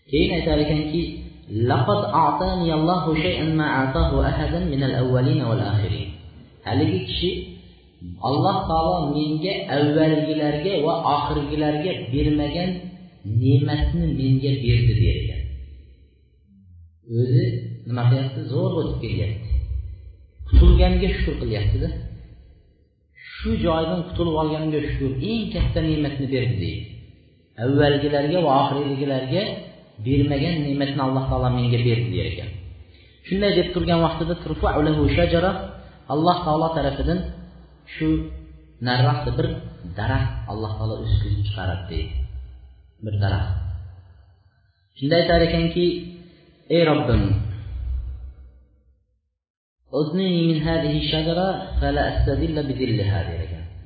Keyin 0.09 0.31
aytar 0.37 0.57
ekanki 0.65 1.01
laqad 1.49 2.01
a'taniyallohu 2.23 3.17
shay'an 3.23 3.49
ma 3.59 3.67
atahu 3.83 4.21
ahadan 4.29 4.69
minal 4.73 4.95
awwalina 5.01 5.49
wal 5.49 5.63
akhirin. 5.71 6.09
Haligi 6.65 6.99
kishi 7.07 7.31
alloh 8.29 8.57
taolo 8.69 8.97
menga 9.15 9.53
avvalgilarga 9.75 10.73
va 10.85 10.93
oxirgilarga 11.15 11.91
bermagan 12.13 12.69
ne'matni 13.41 14.05
menga 14.19 14.51
berdi 14.63 14.93
derkan 15.03 15.41
o'zi 17.17 17.45
nima 17.87 18.03
qilyapti? 18.09 18.39
Zo'r 18.51 18.71
o'tib 18.79 18.97
kelyapti. 19.03 19.49
Qutulganga 20.49 21.07
shukur 21.15 21.35
qilyaptida. 21.41 21.89
Shu 23.33 23.49
joydan 23.65 24.01
qutulib 24.09 24.35
olganga 24.41 24.79
shukur 24.89 25.11
eng 25.31 25.43
katta 25.53 25.79
ne'matni 25.87 26.27
berdi 26.33 26.55
deydi. 26.63 26.71
Avvalgilarga 27.63 28.39
va 28.45 28.51
oxirgilarga 28.63 29.43
bermagan 30.05 30.55
ne'matni 30.65 31.01
alloh 31.07 31.23
taolo 31.29 31.49
menga 31.57 31.79
berdi 31.87 32.09
der 32.15 32.27
ekan. 32.31 32.49
Shunday 33.27 33.51
deb 33.57 33.67
turgan 33.73 33.99
vaqtida 34.05 34.35
alloh 36.13 36.37
taolo 36.45 36.67
tarafidan 36.77 37.19
shu 37.93 38.07
nariroqda 38.87 39.31
bir 39.37 39.47
daraxt 39.99 40.33
alloh 40.51 40.71
taolo 40.77 40.95
o'sgizib 41.03 41.41
chiqaradi 41.47 41.83
deydi 41.91 42.13
bir 43.05 43.15
daraxt. 43.23 43.53
Shunda 44.97 45.15
aytar 45.21 45.39
ekanki 45.47 45.85
ey 46.75 46.81
robbim 46.89 47.23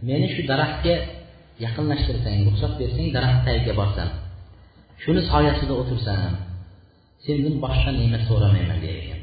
meni 0.07 0.27
shu 0.33 0.41
daraxtga 0.51 0.95
yaqinlashtirsang 1.65 2.37
ruxsat 2.47 2.73
bersang 2.79 3.07
daraxt 3.15 3.39
tagiga 3.47 3.73
borsam 3.81 4.09
shuni 5.03 5.21
soyasida 5.31 5.73
o'tirsam 5.81 6.33
sendan 7.25 7.55
boshqa 7.63 7.91
ne'mat 7.99 8.21
so'ramayman 8.29 8.79
der 8.83 8.95
ekan. 9.01 9.19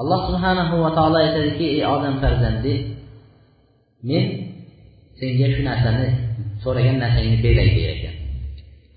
Alloh 0.00 0.20
subhanahu 0.28 0.74
va 0.84 0.90
taolo 0.96 1.16
aytadiki 1.24 1.66
ey 1.76 1.82
odam 1.94 2.14
farzandi 2.22 2.74
men 4.08 4.24
senga 5.18 5.46
shu 5.54 5.60
narsani 5.70 6.06
so'ragan 6.64 6.96
narsangni 7.02 7.36
beray 7.44 7.68
der 7.78 7.90
ekan. 7.96 8.14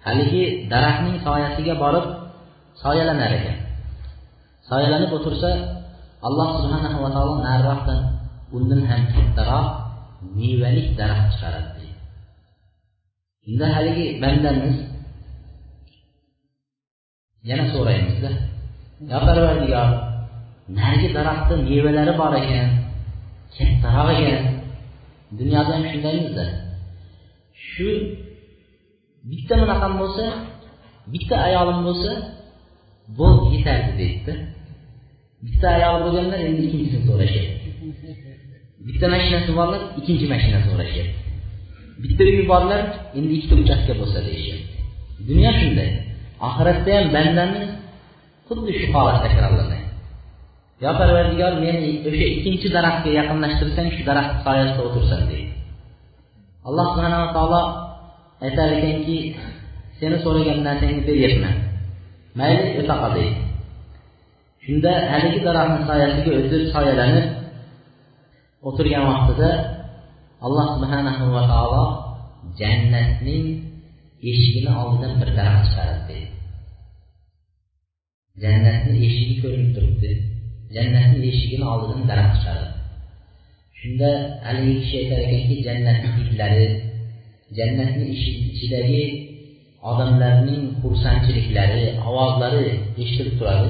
Haligi 0.06 0.44
daraxtning 0.72 1.18
soyasiga 1.28 1.74
borib 1.84 2.06
soyalanar 2.84 3.32
ekan. 3.40 3.58
Soyalanib 4.70 5.12
o'tirsa 5.18 5.52
alloh 6.28 6.50
subhanahu 6.58 6.98
va 7.04 7.10
taolo 7.16 7.34
nariroqdan 7.48 8.00
undan 8.58 8.82
ham 8.90 9.02
kattaroq 9.14 9.68
mevalik 10.38 10.88
daraxt 11.00 11.28
chiqaradi 11.32 11.70
deydi. 11.76 11.96
Shunda 13.44 13.66
haligi 13.76 14.06
bandamiz 14.24 14.78
yana 17.50 17.66
so'raymizda. 17.74 18.32
Yo 19.12 19.18
parvardigor 19.28 19.90
narigi 20.80 21.10
daraxtni 21.18 21.56
mevalari 21.70 22.14
bor 22.22 22.34
ekan 22.42 22.68
kattaroq 23.56 24.10
ekan. 24.16 24.44
Dunyoda 25.40 25.72
ham 25.76 25.84
shundaymizda 25.92 26.46
shu 27.70 27.90
bitta 29.32 29.54
bunaqam 29.62 29.94
bo'lsa 30.02 30.26
bitta 31.14 31.36
ayolim 31.48 31.80
bo'lsa 31.88 32.12
bo'ldi 33.20 33.46
yetardi 33.56 33.92
deydida. 34.02 34.34
Bitta 35.46 35.68
ayoli 35.78 36.00
bo'lganda 36.06 36.36
endi 36.48 36.62
ikkinchisini 36.68 37.04
so'rashyapti. 37.10 37.68
Bitta 38.88 39.06
mashinasi 39.14 39.52
borlar 39.60 39.82
ikkinchi 40.00 40.26
mashina 40.34 40.60
so'rashyapti. 40.68 41.20
Bitta 42.04 42.22
uyi 42.32 42.44
borlar 42.54 42.82
endi 43.18 43.32
ikkita 43.38 43.56
uchastka 43.64 43.94
bo'lsa 44.02 44.20
deyishyapti. 44.28 44.76
Dunyo 45.30 45.52
shunday. 45.60 45.90
Oxiratda 46.48 46.92
ham 46.98 47.08
bandamiz 47.16 47.68
xuddi 48.48 48.72
shu 48.80 48.88
holat 48.96 49.18
takrorlanadi 49.24 49.80
yo 50.84 50.92
parvardigor 51.00 51.54
meni 51.66 51.90
o'sha 52.10 52.26
ikkinchi 52.36 52.68
daraxtga 52.76 53.10
yaqinlashtirsang 53.20 53.88
shu 53.96 54.02
daraxt 54.10 54.36
soyasida 54.46 54.82
o'tirsam 54.88 55.22
deydi. 55.32 55.54
Alloh 56.68 56.86
subhanava 56.92 57.28
taolo 57.36 57.62
aytar 58.46 58.70
ekanki 58.78 59.18
seni 60.00 60.18
so'ragan 60.24 60.60
narsangni 60.68 61.02
beryapman 61.10 61.56
mayli 62.40 62.64
o'ta 62.82 62.96
qol 63.02 63.12
deydi. 63.18 63.40
Shunda 64.66 64.92
haligi 65.12 65.40
daraxtni 65.48 65.82
soyasiga 65.90 66.32
o'tib 66.40 66.64
soyalanib 66.74 67.28
o'tirgan 68.68 69.04
vaqtida 69.12 69.50
alloh 70.46 70.68
subhanahu 70.76 71.26
va 71.36 71.44
taolo 71.52 71.86
jannatning 72.60 73.67
eshigini 74.32 74.72
oldidan 74.82 75.14
bir 75.22 75.30
daraxt 75.40 75.68
chiqaradi 75.68 76.20
jannatni 78.44 78.98
eshigi 79.08 79.36
ko'rinib 79.44 79.72
turibdi. 79.76 80.12
Jannatni 80.76 81.20
eshigini 81.32 81.66
oldidan 81.74 82.02
daraxt 82.12 82.38
chiqaradi 82.42 82.78
shunda 83.80 84.10
haligi 84.46 84.74
kishi 84.82 84.96
aytar 85.02 85.20
ekanki 85.26 85.56
jannatni 85.68 86.10
hidlari 86.18 86.68
jannatni 87.58 88.06
ichidagi 88.52 89.04
odamlarning 89.92 90.64
xursandchiliklari 90.82 91.84
ovozlari 92.10 92.64
eshitilib 93.04 93.36
turadi. 93.40 93.70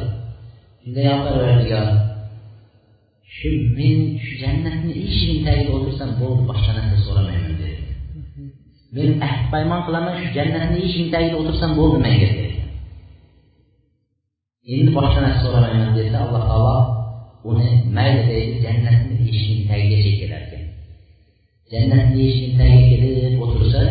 Shunda 0.81 1.01
yo 1.09 1.15
parvardigor 1.25 1.87
shu 3.35 3.49
men 3.77 3.97
shu 4.23 4.33
jannatni 4.43 4.91
eshigini 5.05 5.41
tagida 5.47 5.71
o'tirsam 5.77 6.09
bo'ldi 6.21 6.43
boshqa 6.51 6.71
narsa 6.77 6.97
so'ramayman 7.05 7.55
dedi. 7.61 7.76
Men 8.97 9.11
ahd 9.27 9.41
paymon 9.53 9.81
qilaman 9.87 10.13
shu 10.19 10.27
jannatni 10.37 10.77
eshigini 10.85 11.11
tagida 11.15 11.35
o'tirsam 11.41 11.71
bo'ldi 11.79 11.97
menga 12.05 12.29
endi 14.73 14.91
boshqa 14.97 15.19
narsa 15.25 15.39
so'ramayman 15.45 15.89
desa 15.97 16.17
alloh 16.25 16.43
taolo 16.49 16.77
uni 17.49 17.69
mayli 17.97 18.21
deydi 18.29 18.55
jannatni 18.65 19.15
eshigini 19.31 19.63
tagigacha 19.71 20.11
kelar 20.19 20.41
ekan 20.45 20.63
jannatni 21.71 22.19
eshigini 22.27 22.55
tagiga 22.61 22.85
kelib 22.91 23.41
o'tirsa 23.45 23.83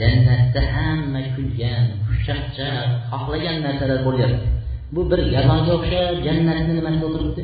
jannatda 0.00 0.60
hamma 0.74 1.20
kulgan 1.34 1.84
xushchaqchaq 2.06 2.88
xohlagan 3.10 3.56
narsalar 3.64 4.00
bo'lyapti. 4.06 4.46
Bu 4.94 5.00
bir 5.10 5.20
gadoga 5.34 5.72
o'xshab 5.78 6.14
jannatni 6.26 6.72
nimasida 6.78 7.06
o'tiribdi? 7.08 7.42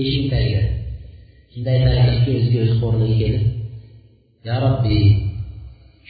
Eshigini 0.00 0.28
tagiga. 0.34 0.62
Shunda 1.52 1.70
aytar 1.74 1.92
ekanki 2.00 2.30
o'ziga 2.38 2.58
o'zi 2.64 2.74
xo'rligi 2.82 3.16
kelib 3.22 3.44
yo 4.46 4.54
robbiy 4.64 5.04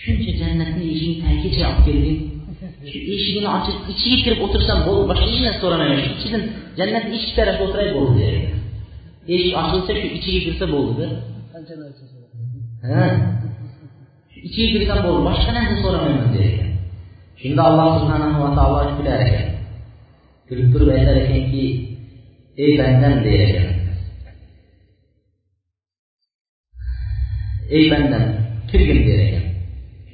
shuncha 0.02 0.32
jannatni 0.40 0.84
eshigini 0.92 1.22
tagigacha 1.24 1.66
olib 1.70 1.84
kelding 1.86 2.20
shu 2.90 2.98
eshigini 3.14 3.48
ochib 3.56 3.76
ichiga 3.92 4.16
kirib 4.24 4.40
o'tirsam 4.46 4.78
bo'ldi 4.86 5.04
boshqa 5.10 5.26
hech 5.32 5.42
narsa 5.46 5.60
so'ramayman 5.64 6.00
shu 6.04 6.10
ichidan 6.16 6.42
jannatni 6.78 7.14
ichki 7.18 7.32
tarafga 7.38 7.62
o'tiray 7.66 7.88
bo'ldi 7.98 8.26
eshik 9.34 9.54
ochilsa 9.62 9.92
shu 10.00 10.06
ichiga 10.18 10.40
kirsa 10.46 10.66
bo'ldida 10.74 11.06
ha 12.88 13.04
ichiga 14.46 14.68
kirsam 14.74 14.98
bo'ldi 15.06 15.20
boshqa 15.28 15.50
narsa 15.58 15.74
so'ramayman 15.84 16.28
der 16.34 16.44
ekan 16.50 16.70
shunda 17.40 17.62
alloh 17.68 17.88
subhanahu 17.98 18.38
va 18.44 18.50
taolo 18.58 18.80
kular 18.98 19.20
ekan 19.28 19.48
kulib 20.48 20.68
turib 20.72 20.90
aytar 20.96 21.16
ekanki 21.24 21.64
ey 22.64 22.72
bandam 22.80 23.14
der 23.26 23.54
ey 27.76 27.84
bandam 27.92 28.24
kirgin 28.70 29.00
der 29.08 29.43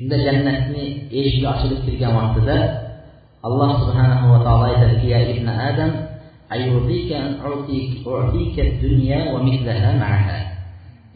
shunda 0.01 0.17
jannatni 0.17 0.85
eshigi 1.13 1.45
ochilib 1.53 1.81
kirgan 1.85 2.13
vaqtida 2.17 2.57
alloh 3.45 3.71
subhanahu 3.85 4.33
va 4.33 4.39
taolo 4.47 4.65
aytadiki 4.73 5.13
ya 5.13 5.21
ibn 5.29 5.45
adam 5.45 5.93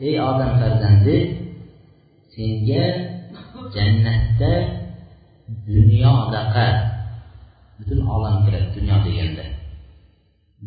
ey 0.04 0.14
odam 0.20 0.50
farzandi 0.60 1.16
senga 2.34 2.84
jannatda 3.74 4.52
dunyodaqa 5.64 6.66
butun 7.80 8.00
olam 8.04 8.44
kiradi 8.44 8.68
dunyo 8.76 8.96
deganda. 9.06 9.44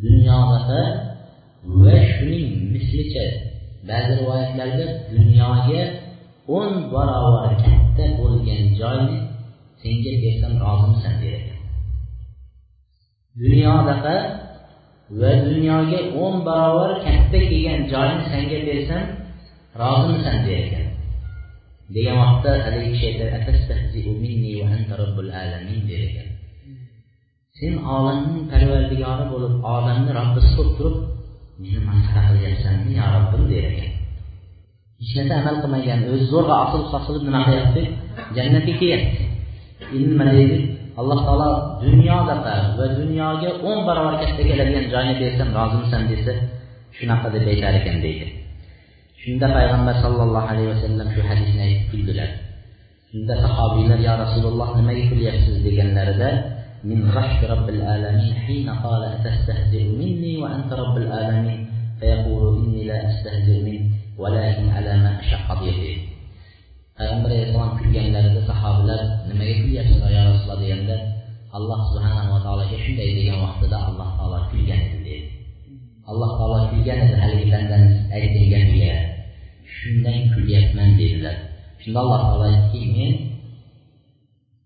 Dunyodaqa 0.03 0.81
va 1.81 1.95
shuning 2.17 2.73
mislicha 2.73 3.25
ba'zi 3.87 4.11
rivoyatlarda 4.19 4.85
dunyoga 5.13 5.83
o'n 6.55 6.71
barobar 6.93 7.53
katta 7.63 8.05
bo'lgan 8.19 8.63
joyni 8.79 9.17
senga 9.81 10.13
bersam 10.23 10.53
rozimisan 10.63 11.15
der 11.21 11.33
ekan 11.39 11.59
dunyodaqa 13.43 14.15
va 15.19 15.31
dunyoga 15.49 15.99
o'n 16.23 16.35
barobar 16.47 16.91
katta 17.05 17.39
kelgan 17.49 17.81
joyni 17.93 18.23
senga 18.31 18.59
bersam 18.69 19.03
rozimisan 19.81 20.37
der 20.47 20.59
ekan 20.65 20.87
degan 21.95 22.15
vaqtda 22.23 22.49
haligi 22.63 22.89
kishi 22.93 23.05
aytadi 23.09 23.27
der 25.89 26.01
ekan 26.09 26.27
sen 27.59 27.73
olamning 27.97 28.43
parvardigori 28.51 29.25
bo'lib 29.33 29.53
olamni 29.75 30.11
robbisi 30.19 30.51
bo'lib 30.57 30.73
turib 30.77 30.97
meni 31.61 31.79
masxara 31.89 32.21
qilyapsanmi 32.29 32.91
yo 32.99 33.05
robbim? 33.15 33.43
der 33.51 33.65
ekan 33.71 33.96
hech 35.00 35.14
narsa 35.18 35.34
amal 35.40 35.56
qilmagan 35.62 36.00
o'zi 36.12 36.24
zo'rg'a 36.32 36.54
osilib 36.64 36.88
sosilib 36.94 37.22
nima 37.28 37.40
qilyapti 37.46 37.82
jannatga 38.36 38.72
kelyapti 38.80 39.22
endi 39.94 40.04
nima 40.12 40.24
deydi 40.38 40.58
alloh 41.00 41.18
taolo 41.26 41.50
dunyodaqa 41.84 42.54
va 42.78 42.86
dunyoga 43.00 43.50
o'n 43.68 43.78
barobar 43.86 44.14
katta 44.22 44.42
keladigan 44.48 44.86
joyni 44.92 45.14
bersam 45.20 45.48
rozimisan 45.58 46.02
desa 46.10 46.32
shunaqa 46.96 47.26
deb 47.34 47.44
aytar 47.52 47.74
ekan 47.80 47.96
deydi 48.04 48.26
shunda 49.22 49.46
payg'ambar 49.56 49.94
sollallohu 50.04 50.46
alayhi 50.52 50.70
vasallam 50.74 51.06
shu 51.14 51.20
hadisni 51.30 51.60
aytib 51.66 51.86
kuldilar 51.92 52.30
shunda 53.10 53.34
sahobiylar 53.44 53.98
yo 54.08 54.14
rasululloh 54.24 54.68
nimaga 54.78 55.04
kulyapsiz 55.10 55.56
deganlarida 55.66 56.30
من 56.90 57.00
رحب 57.18 57.40
رب 57.54 57.68
العالمين 57.68 58.34
حين 58.44 58.68
قال 58.84 59.02
أتستهزئ 59.14 59.84
مني 60.00 60.32
وأنت 60.42 60.70
رب 60.72 60.96
العالمين 61.02 61.60
فيقول 62.00 62.42
إني 62.58 62.82
لا 62.90 62.98
أستهزئ 63.08 63.58
منك 63.66 63.85
ولكن 64.18 64.68
على 64.68 64.92
ما 65.02 65.20
أشق 65.20 65.42
قضيته 65.48 66.12
payg'ambar 67.02 67.30
alayhissalom 67.32 67.72
kulganlarida 67.80 68.40
sahobalar 68.46 69.00
nimaga 69.28 69.54
kulyapsiz 69.64 70.02
yo 70.14 70.22
rasululloh 70.28 70.58
deganda 70.62 70.96
alloh 71.56 71.80
subhanava 71.88 72.36
taologa 72.44 72.76
shunday 72.84 73.10
degan 73.18 73.38
vaqtida 73.44 73.76
alloh 73.88 74.08
taolo 74.16 74.38
kulgan 74.50 74.80
edi 74.86 74.98
deydi 75.06 75.28
alloh 76.10 76.30
taolo 76.38 76.58
kulgan 76.70 76.98
edi 77.04 77.16
haligi 77.22 77.46
bandani 77.54 77.88
aytgan 78.16 78.46
gapiga 78.52 78.94
shundan 79.76 80.18
kulyapman 80.32 80.90
dedilar 81.00 81.36
shunda 81.82 81.98
alloh 82.04 82.20
taolo 82.28 82.44
aytdiki 82.52 82.88
men 82.96 83.12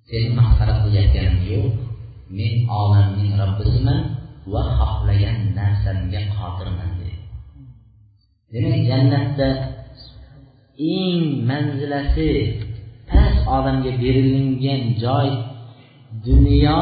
seni 0.09 0.29
masxara 0.39 0.75
qilayotganim 0.83 1.37
yo'q 1.51 1.75
men 2.39 2.53
olamning 2.81 3.33
robbisiman 3.41 3.99
va 4.53 4.62
xohlagan 4.79 5.37
narsamga 5.59 6.21
qodirman 6.39 6.90
dedi 6.90 6.90
demak 8.53 8.83
jannatda 8.89 9.49
eng 10.95 11.21
manzilasi 11.49 12.31
past 13.09 13.39
odamga 13.57 13.93
berilingan 14.03 14.83
joy 15.03 15.29
dunyo 16.27 16.81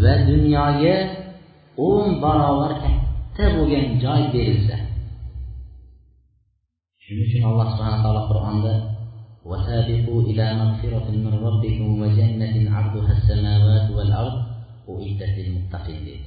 va 0.00 0.14
dunyoga 0.30 0.96
o'n 1.86 2.08
barobar 2.22 2.72
katta 2.82 3.44
bo'lgan 3.54 3.86
joy 4.02 4.22
berilsa 4.32 4.76
shuning 7.02 7.24
uchun 7.26 7.42
alloh 7.48 7.66
subhana 7.72 7.98
taolo 8.02 8.22
qur'onda 8.30 8.74
وسابقوا 9.50 10.22
إلى 10.30 10.46
مغفرة 10.60 11.06
من 11.24 11.34
ربكم 11.46 11.88
وجنة 12.02 12.54
عرضها 12.74 13.12
السماوات 13.18 13.86
والأرض 13.96 14.36
أعدت 14.90 15.32
للمتقين 15.38 16.00
dedi 16.06 16.26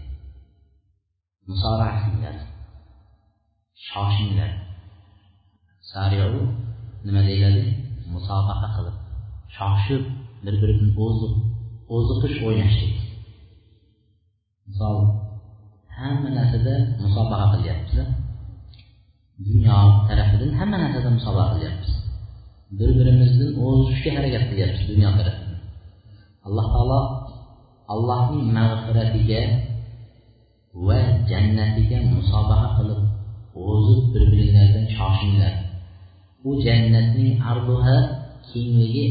musoraa 1.50 1.92
qilinglar 2.00 2.36
shoshinglar 3.89 4.53
sariu 5.93 6.43
nima 7.07 7.21
deyiladi? 7.29 7.65
Musobaqa 8.15 8.69
qilib 8.77 8.97
shoshib 9.57 10.03
bir 10.45 10.55
birini 10.63 10.89
o'ziq 11.07 11.35
o'ziqish 11.97 12.37
o'ynashlik. 12.47 12.95
Misol 14.69 14.97
hamma 15.99 16.29
narsada 16.39 16.75
musobaqa 17.03 17.47
qilyapmiz 17.55 17.97
dunyo 19.49 19.79
tarafidan 20.09 20.51
hamma 20.61 20.77
narsada 20.85 21.11
musobaqa 21.19 21.53
qilyapmiz 21.55 21.91
bir 22.79 22.91
birimizni 22.99 23.47
o'zishga 23.67 24.11
harakat 24.17 24.45
qilyapmiz 24.51 24.83
dunyo 24.91 25.11
tarafidan. 25.19 25.59
Alloh 26.47 26.67
taolo 26.75 27.01
allohning 27.95 28.47
mag'firatiga 28.59 29.43
va 30.87 30.99
jannatiga 31.31 31.99
musobaqa 32.15 32.69
qilib 32.77 33.01
g'o'zib 33.55 34.03
bir 34.13 34.25
biringlardan 34.33 34.87
shoshinglar. 34.97 35.55
U 36.49 36.51
jannatning 36.65 37.35
arduha 37.51 37.97
kengligi 38.51 39.05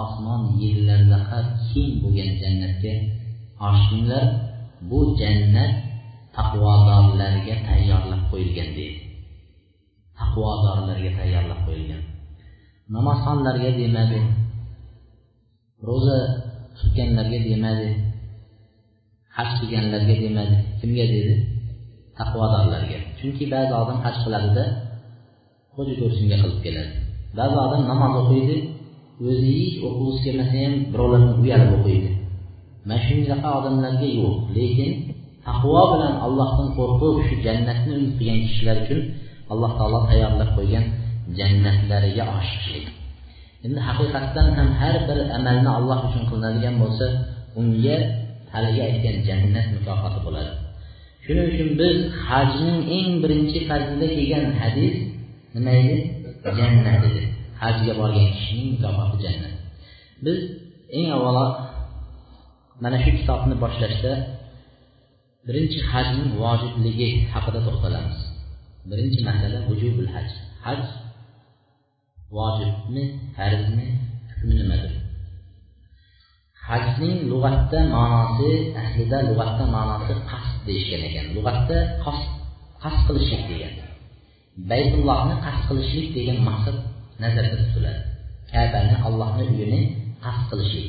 osmon 0.00 0.42
yerlardaqa 0.62 1.38
keng 1.68 1.92
bo'lgan 2.02 2.30
jannatga 2.42 2.94
oshinglar 3.68 4.24
bu 4.90 4.98
jannat 5.20 5.72
taqvodorlarga 6.36 7.54
tayyorlab 7.68 8.22
qo'yilgan 8.30 8.70
deydi. 8.78 9.00
Taqvodorlarga 10.18 11.10
tayyorlab 11.18 11.60
qo'yilgan. 11.66 12.02
Namozxonlarga 12.94 13.70
demadi. 13.80 14.20
Ro'za 15.86 16.18
tutganlarga 16.78 17.38
demadi. 17.48 17.88
Haj 19.36 19.48
qilganlarga 19.58 20.14
demadi. 20.24 20.56
Kimga 20.80 21.06
dedi? 21.14 21.34
Taqvodorlarga 22.18 22.98
chunki 23.18 23.44
ba'zi 23.54 23.72
odam 23.82 23.98
haj 24.04 24.16
qiladida 24.24 24.64
xo'ja 25.74 25.94
ko'rsinga 26.00 26.36
qilib 26.42 26.60
keladi. 26.64 26.92
Ba'zi 27.38 27.56
odam 27.66 27.82
namoz 27.90 28.14
o'qiydi 28.22 28.56
o'zi 29.28 29.50
hech 29.58 29.76
o'qig'isi 29.86 30.20
kelmasa 30.26 30.54
ham 30.62 30.74
birovlardan 30.92 31.34
uyalib 31.42 31.70
o'qiydi. 31.78 32.10
Mana 32.88 33.00
shunaqa 33.06 33.48
odamlarga 33.58 34.08
yo'q 34.20 34.34
lekin 34.56 34.90
taqvo 35.46 35.82
bilan 35.92 36.14
allohdan 36.26 36.68
qo'rqib 36.78 37.14
shu 37.26 37.34
jannatni 37.46 37.92
umid 37.98 38.12
qilgan 38.18 38.38
kishilar 38.46 38.76
uchun 38.84 39.00
alloh 39.52 39.70
taolo 39.78 39.98
tayyorlab 40.10 40.50
qo'ygan 40.58 40.84
jannatlariga 41.38 42.24
oshiqlik. 42.38 42.86
Endi 43.66 43.80
haqiqatdan 43.88 44.46
ham 44.56 44.68
har 44.80 44.96
bir 45.08 45.18
amalni 45.38 45.70
alloh 45.78 45.98
uchun 46.08 46.22
qilinadigan 46.30 46.74
bo'lsa 46.82 47.06
unga 47.60 47.98
haligi 48.54 48.80
aytgan 48.88 49.16
jannat 49.28 49.66
mukofoti 49.76 50.20
bo'ladi. 50.26 50.52
Shuning 51.28 51.48
uchun 51.52 51.70
biz 51.80 51.96
hajning 52.28 52.80
eng 52.96 53.10
birinchi 53.22 53.58
farzida 53.68 54.06
kelgan 54.16 54.46
hadis 54.60 54.94
nima 55.54 55.72
edi? 55.80 55.96
Jannat 56.58 57.02
edi. 57.08 57.22
Hajga 57.62 57.92
borgan 58.00 58.28
kishining 58.34 58.68
mukofoti 58.74 59.16
jannat. 59.24 59.54
Biz 60.24 60.38
eng 60.96 61.06
avvalo 61.16 61.46
mana 62.82 62.96
shu 63.04 63.10
kitobni 63.18 63.54
boshlashda 63.62 64.12
birinchi 65.46 65.78
hajning 65.90 66.30
vojibligi 66.42 67.08
haqida 67.32 67.60
to'xtalamiz. 67.66 68.18
Birinchi 68.90 69.20
masala 69.28 69.58
vujubul 69.68 70.08
haj. 70.14 70.28
Haj 70.64 70.80
vojibmi 72.36 73.04
farzmi 73.36 73.86
hukmi 74.30 74.54
nimadir? 74.60 74.92
Hajning 76.66 77.18
lug'atda 77.30 77.78
ma'nosi 77.94 78.50
aslida 78.80 79.18
lug'atda 79.28 79.64
ma'nosi 79.74 80.14
qasd 80.30 80.47
deyishgan 80.67 81.01
ekan 81.09 81.25
lug'atda 81.35 81.77
qasd 82.83 83.01
qilishlik 83.07 83.43
degan 83.51 83.73
baytullohni 84.71 85.35
qasd 85.45 85.63
qilishlik 85.69 86.07
degan 86.17 86.37
maqsad 86.49 86.77
nazarda 87.23 87.57
tutiladi 87.63 88.01
kabani 88.51 88.95
allohni 89.07 89.43
uyini 89.53 89.81
qasd 90.25 90.43
qilishlik 90.51 90.87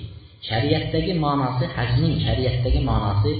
shariatdagi 0.48 1.12
ma'nosi 1.24 1.64
hajning 1.76 2.14
shariatdagi 2.26 2.80
ma'nosi 2.90 3.34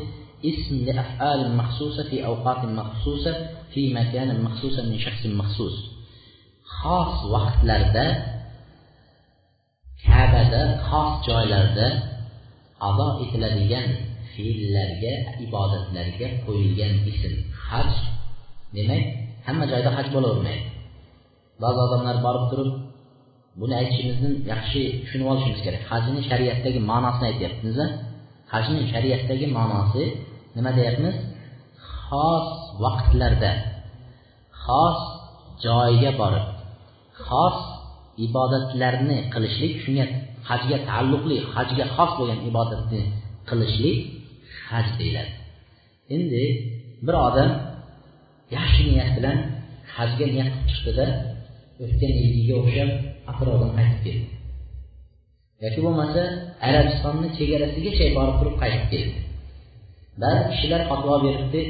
اسم 0.53 0.75
لأفعال 0.89 1.57
مخصوصة 1.57 2.03
في 2.11 2.17
أوقات 2.31 2.65
مخصوصة 2.81 3.33
في 3.73 3.95
مكان 3.95 4.29
مخصوصة 4.45 4.83
من 4.91 4.99
شخص 4.99 5.23
مخصوص 5.27 5.77
xos 6.81 7.15
vaqtlarda 7.33 8.07
kabada 10.07 10.63
xos 10.89 11.13
joylarda 11.27 11.89
ado 12.89 13.09
etiladigan 13.25 13.89
fe'llarga 14.34 15.14
ibodatlarga 15.46 16.28
qo'yilgan 16.46 16.94
ism. 17.12 17.34
Haj 17.70 17.92
demak 18.76 19.04
hamma 19.48 19.66
joyda 19.72 19.90
haj 19.98 20.08
bo'lavermaydi. 20.16 20.68
Ba'zi 21.64 21.80
odamlar 21.86 22.18
borib 22.26 22.46
turib 22.52 22.72
buni 23.60 23.74
aytishimizni 23.82 24.30
yaxshi 24.52 24.82
tushunib 25.02 25.28
olishimiz 25.32 25.62
kerak. 25.66 25.84
Hajni 25.92 26.20
shariatdagi 26.30 26.80
ma'nosini 26.92 27.26
aytyapmiz 27.32 27.78
hajning 28.54 28.86
shariatdagi 28.94 29.46
ma'nosi 29.58 30.04
nima 30.56 30.72
deyapmiz? 30.78 31.16
Xos 32.06 32.48
vaqtlarda 32.84 33.52
xos 34.64 35.00
joyga 35.66 36.12
borib 36.22 36.46
xos 37.26 37.58
ibodatlarni 38.26 39.18
qilishlik 39.34 39.74
shunga 39.84 40.06
hajga 40.50 40.78
taalluqli 40.90 41.38
hajga 41.56 41.86
xos 41.96 42.12
bo'lgan 42.20 42.40
ibodatni 42.50 43.02
qilishlik 43.50 43.98
haj 44.70 44.88
deyiladi. 45.00 45.34
Endi 46.16 46.44
bir 47.06 47.16
odam 47.28 47.52
yaxshi 48.58 48.82
niyat 48.90 49.12
bilan 49.18 49.38
hajga 49.96 50.26
niyat 50.34 50.50
qilib 50.54 50.68
chiqdida 50.72 51.06
o'tgan 51.84 52.12
yilgiga 52.22 52.56
o'xshab 52.62 52.90
atrofdan 53.32 53.72
qaytib 53.78 54.02
keldi. 54.06 54.28
Yoki 55.64 55.80
bo'lmasa 55.86 56.22
arabistonni 56.68 57.28
chegarasigacha 57.38 58.06
borib 58.18 58.36
turib 58.40 58.56
qaytib 58.64 58.86
keldi. 58.94 59.20
Ba'zi 60.22 60.42
kishilar 60.52 60.82
fatvo 60.90 61.14
beribdi 61.26 61.62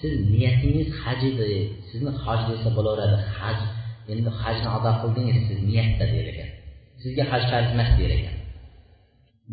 siz 0.00 0.12
niyatingiz 0.32 0.88
haj 1.02 1.20
edi 1.30 1.50
sizni 1.88 2.12
haj 2.24 2.40
desa 2.50 2.68
bo'laveradi 2.76 3.18
haj 3.38 3.58
endi 4.12 4.30
hajni 4.40 4.68
ado 4.76 4.90
qildingiz 5.00 5.38
siz 5.48 5.58
niyatda 5.68 6.04
der 6.14 6.26
ekan 6.32 6.50
sizga 7.02 7.24
haj 7.32 7.42
farz 7.50 7.68
emas 7.74 7.90
der 8.00 8.10
ekan 8.18 8.36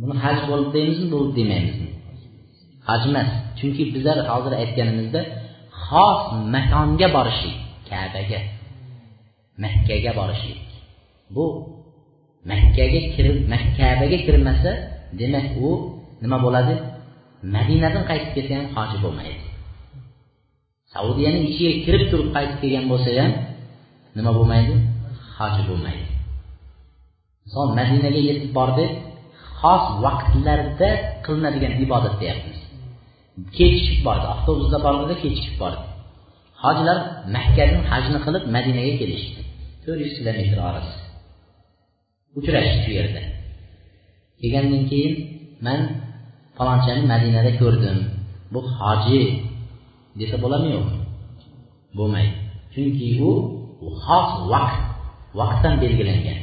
buni 0.02 0.16
haj 0.24 0.38
bo'ldi 0.50 0.70
deymizmi? 0.76 1.08
Bo'ldi 1.14 1.34
demaymizmi 1.40 1.90
haj 2.88 3.04
chunki 3.58 3.84
bizlar 3.94 4.18
hozir 4.30 4.54
aytganimizda 4.62 5.22
xos 5.86 6.22
makonga 6.56 7.08
borishlik 7.16 7.58
kabaga 7.90 8.40
makkaga 9.64 10.12
borishlik. 10.20 10.62
Bu 11.36 11.46
makkaga 12.52 13.02
kirib 13.16 13.38
makkabaga 13.54 14.18
kirmasa 14.26 14.72
demak 15.20 15.48
u 15.68 15.70
nima 16.24 16.38
bo'ladi? 16.46 16.76
Madinadan 17.56 18.04
qaytib 18.10 18.32
kelsa 18.36 18.54
ham 18.58 18.68
hoji 18.76 18.98
bo'lmaydi. 19.04 19.46
Saudiyani 20.94 21.40
ichiga 21.50 21.72
kirib 21.86 22.04
turib 22.12 22.30
qaytib 22.36 22.58
kelgan 22.62 22.86
bo'lsa 22.92 23.10
ham 23.20 23.32
nima 24.18 24.32
bo'lmaydi? 24.38 24.74
Hoji 25.38 25.62
bo'lmaydi. 25.70 26.06
Misol 27.46 27.68
madinaga 27.80 28.22
yetib 28.30 28.52
bordi 28.58 28.86
xos 29.60 29.84
vaqtlarda 30.04 30.90
qilinadigan 31.26 31.74
ibodat 31.86 32.16
deyapmiz. 32.22 32.61
Kechikib 33.58 34.00
bordi. 34.08 34.26
Avtobusda 34.34 34.78
borganda 34.86 35.16
kechikib 35.24 35.56
bordi. 35.62 35.84
Hojilar 36.64 36.98
makkadan 37.36 37.82
hajni 37.92 38.20
qilib 38.26 38.44
madinaga 38.56 38.94
kelishdi. 39.02 39.42
To'rt 39.84 40.00
yuz 40.04 40.14
kilometr 40.18 40.58
orasi 40.70 40.96
uchrashdi 42.38 42.78
shu 42.86 42.92
yerda. 43.00 43.22
Kelgandan 44.40 44.84
keyin 44.92 45.14
man 45.66 45.80
falonchani 46.58 47.02
madinada 47.14 47.52
ko'rdim. 47.62 47.98
Bu 48.54 48.60
hoji 48.78 49.22
desa 50.20 50.36
bo'ladimi 50.44 50.72
yo'qmi 50.78 50.98
bo'lmaydi 51.98 52.34
chunki 52.74 53.08
u 53.30 53.32
xos 54.04 54.30
vaqt 54.54 54.82
vaqtdan 55.40 55.74
belgilangan. 55.84 56.40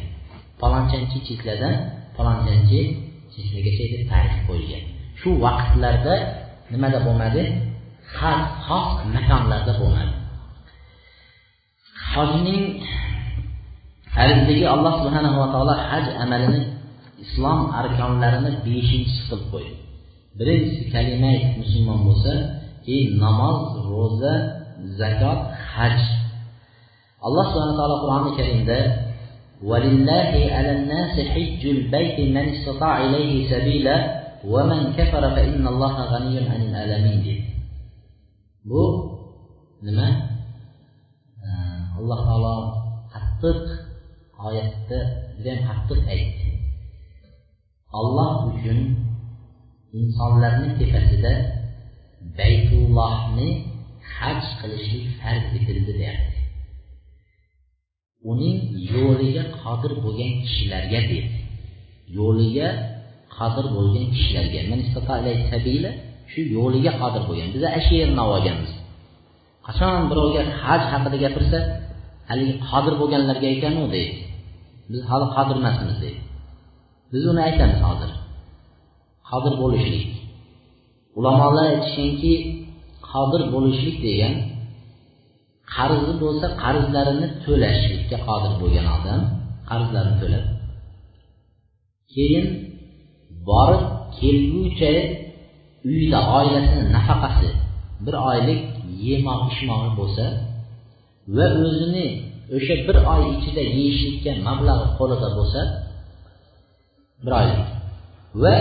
Palonchanchi 0.61 1.19
chisladan 1.27 1.75
palonchanchi 2.17 2.81
chislagacha 3.33 3.85
deb 3.93 4.03
tarix 4.13 4.35
qo'yilgan. 4.49 4.85
Shu 5.21 5.29
vaqtlarda 5.45 6.15
nimada 6.74 6.98
bo'lmadi 7.06 7.42
xos 8.16 8.42
xos 8.68 8.88
makonlarda 9.16 9.74
bo'lmadi 9.82 10.14
hojning 12.14 12.64
farzligi 14.16 14.66
alloh 14.76 14.94
subhanahu 15.02 15.38
va 15.42 15.48
taolo 15.54 15.74
haj 15.90 16.06
amalini 16.24 16.62
islom 17.24 17.60
arkonlarini 17.80 18.52
beshinchisi 18.66 19.22
qilib 19.30 19.46
qo'ydi 19.54 19.74
birinchisi 20.38 20.84
kalima 20.94 21.34
musulmon 21.60 22.00
bo'lsa 22.08 22.34
keyin 22.86 23.10
namoz 23.24 23.60
ro'za 23.92 24.34
zakot 25.00 25.40
haj 25.74 25.98
alloh 27.28 27.46
subhana 27.52 27.74
taolo 27.80 27.96
qur'oni 28.04 28.32
karimda 28.40 28.80
ولله 29.70 30.32
على 30.56 30.72
الناس 30.78 31.16
حج 31.20 31.62
البيت 31.66 32.18
من 32.36 32.46
استطاع 32.54 33.06
إليه 33.06 33.34
سبيلا 33.52 34.17
ومن 34.54 34.94
كفر 34.94 35.24
فإن 35.36 35.68
الله 35.68 35.96
غني 36.14 36.36
عن 36.50 36.62
العالمين 36.68 37.20
dedi 37.24 37.54
bu 38.70 38.84
nima 39.86 40.10
alloh 42.00 42.20
taolo 42.28 42.56
qattiq 43.14 43.62
oyatda 44.48 45.00
judayam 45.36 45.62
qattiq 45.70 46.00
aytdi 46.14 46.50
olloh 48.00 48.32
uchun 48.52 48.80
insonlarni 50.00 50.70
tepasida 50.80 51.34
baytullohni 52.38 53.50
haj 54.16 54.42
qilishlik 54.60 55.06
farz 55.20 55.46
etildi 55.58 55.92
deyapti 56.00 56.40
uning 58.32 58.58
yo'liga 58.94 59.44
qodir 59.62 59.94
bo'lgan 60.04 60.32
kishilarga 60.44 61.00
dedi 61.12 61.30
yo'liga 62.18 62.68
qodir 63.39 63.67
bo'lgan 63.77 64.07
kishilarga 64.15 64.61
shu 66.33 66.41
yo'liga 66.57 66.93
qodir 67.03 67.23
bo'lgan 67.29 67.49
biza 67.55 67.69
shu 67.87 67.93
yerni 68.01 68.23
olganmiz 68.35 68.73
qachon 69.67 70.03
birovga 70.11 70.43
haj 70.65 70.83
haqida 70.93 71.17
gapirsa 71.25 71.59
haligi 72.29 72.55
qodir 72.71 72.95
bo'lganlarga 73.01 73.47
aytanu 73.53 73.83
deydi. 73.95 74.17
Biz 74.91 75.01
hali 75.11 75.27
qodir 75.37 75.57
emasmiz 75.61 75.97
deydi. 76.05 76.21
Biz 77.13 77.23
uni 77.31 77.41
aytamiz 77.49 77.81
hozir. 77.89 78.11
Qodir 79.31 79.55
bo'lishlik. 79.63 80.09
Ulamolar 81.19 81.65
aytishganki 81.73 82.33
qodir 83.11 83.43
bo'lishlik 83.55 83.97
degan 84.07 84.35
qarzi 85.75 86.13
bo'lsa 86.23 86.47
qarzlarini 86.63 87.27
to'lashlikka 87.45 88.17
qodir 88.29 88.53
bo'lgan 88.61 88.87
odam 88.97 89.21
qarzlarini 89.71 90.17
to'lab 90.23 90.45
keyin 92.15 92.45
borib 93.51 93.83
kelguncha 94.19 94.93
uyda 95.91 96.19
oilasini 96.37 96.85
nafaqasi 96.97 97.49
bir 98.07 98.15
oylik 98.31 98.63
yemoq 99.07 99.43
ichmog'i 99.53 99.91
bo'lsa 99.99 100.25
va 101.37 101.47
o'zini 101.67 102.07
o'sha 102.57 102.75
bir 102.87 102.97
oy 103.13 103.23
ichida 103.35 103.63
yeyishlikka 103.77 104.33
mablag'i 104.49 104.87
qo'lida 104.99 105.29
bo'lsa 105.39 105.61
bir 107.25 107.33
oylik. 107.41 107.69
Va 108.43 108.55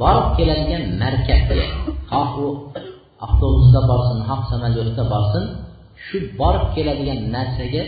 borib 0.00 0.28
keladigan 0.36 0.82
markabga 1.02 1.64
xoh 2.10 2.30
u 2.46 2.48
avtobusda 3.26 3.80
borsin 3.90 4.18
xoh 4.28 4.40
samolyotda 4.50 5.04
borsin 5.14 5.44
shu 6.04 6.16
borib 6.40 6.66
keladigan 6.74 7.20
narsaga 7.36 7.82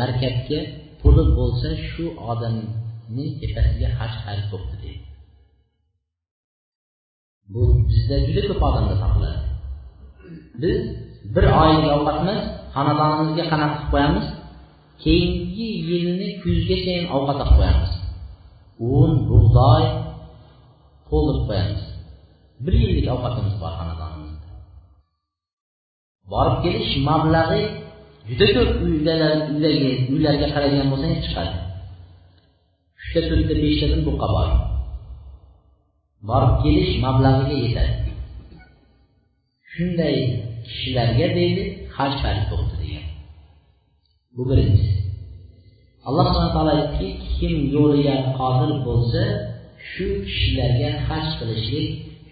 markabga 0.00 0.60
puli 1.00 1.24
bo'lsa 1.38 1.68
shu 1.88 2.04
odamning 2.30 3.30
tepasiga 3.40 3.88
haj 3.98 4.12
farz 4.24 4.44
bo'libdi 4.52 4.76
deydi. 4.84 5.03
Bu 7.52 7.60
bizda 7.88 8.16
juda 8.26 8.42
ko'p 8.48 8.62
odamda 8.68 8.94
topiladi 9.02 9.40
biz 10.62 10.80
bir 11.34 11.44
oylik 11.62 11.86
ovqat 11.96 12.18
xonadonimizga 12.74 13.44
qanaqa 13.52 13.76
qilib 13.76 13.90
qo'yamiz? 13.94 14.26
Keyingi 15.04 15.68
yilni 15.90 16.28
kuzgachayin 16.42 17.06
ovqat 17.16 17.38
olib 17.42 17.54
qo'yamiz. 17.58 17.92
Un 18.98 19.10
bug'doy 19.30 19.84
to'ldirib 21.08 21.44
qo'yamiz. 21.48 21.82
Bir 22.64 22.74
yillik 22.82 23.06
ovqatimiz 23.14 23.54
bor 23.62 23.72
xonadonimizda. 23.78 24.48
Borib 26.32 26.56
kelish 26.64 26.92
mablag'i 27.08 27.62
juda 28.28 28.46
ko'p 28.56 28.70
uylarga 30.14 30.46
qaraydigan 30.54 30.88
bo'lsangiz 30.92 31.20
chiqadi. 31.26 31.54
Uchta 33.00 33.20
to'rtta 33.28 33.54
beshtadan 33.62 34.00
buqqa 34.08 34.28
bor 34.36 34.48
borib 36.28 36.52
kelish 36.62 36.92
mablag'iga 37.04 37.56
yetadi. 37.64 37.94
Shunday 39.72 40.16
kishilarga 40.66 41.26
deydi 41.38 41.62
haj 41.96 42.12
farz 42.22 42.42
bo'ldi 42.50 42.74
degan. 42.82 43.06
Bu 44.36 44.42
birinchisi. 44.50 44.98
Alloh 46.08 46.24
subhana 46.30 46.50
taolo 46.56 46.72
aytdiki 46.78 47.08
kim 47.36 47.54
yo'liga 47.76 48.16
qodir 48.38 48.70
bo'lsa 48.86 49.22
shu 49.90 50.06
kishilarga 50.28 50.90
haj 51.08 51.26
qilishlik 51.38 51.88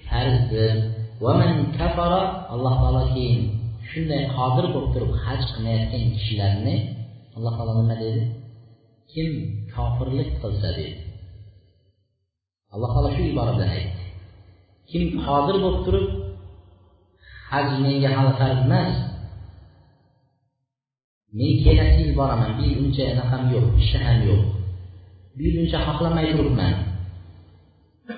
farzdir. 0.08 0.72
Alloh 2.54 2.74
taolo 2.82 3.02
keyin 3.14 3.40
shunday 3.88 4.22
qodir 4.36 4.66
bo'lib 4.74 4.90
turib 4.94 5.12
haj 5.24 5.40
qilmayotgan 5.50 6.04
kishilarni 6.16 6.76
alloh 7.36 7.52
taolo 7.58 7.72
nima 7.80 7.96
dedi? 8.04 8.22
Kim 9.12 9.30
kofirlik 9.74 10.30
qilsa 10.42 10.68
dedi. 10.78 11.01
Alloh 12.74 12.90
taolo 12.94 13.10
shu 13.16 13.22
ibora 13.32 13.52
bilan 13.56 13.70
aytdi 13.78 14.04
kim 14.90 15.02
qodir 15.24 15.56
bo'lib 15.64 15.80
turib 15.86 16.06
haj 17.52 17.66
menga 17.84 18.10
hali 18.16 18.32
farz 18.40 18.58
emas 18.66 18.92
men 21.36 21.52
kelasi 21.64 21.98
yil 22.04 22.12
boraman 22.20 22.50
bu 22.56 22.62
yil 22.68 22.78
uncha 22.84 23.02
anaqam 23.12 23.42
yo'q 23.54 23.66
ham 24.06 24.18
yo'q. 24.28 24.42
Bu 25.34 25.40
yil 25.46 25.56
uncha 25.62 25.78
xohlamay 25.86 26.26
turibman. 26.36 26.74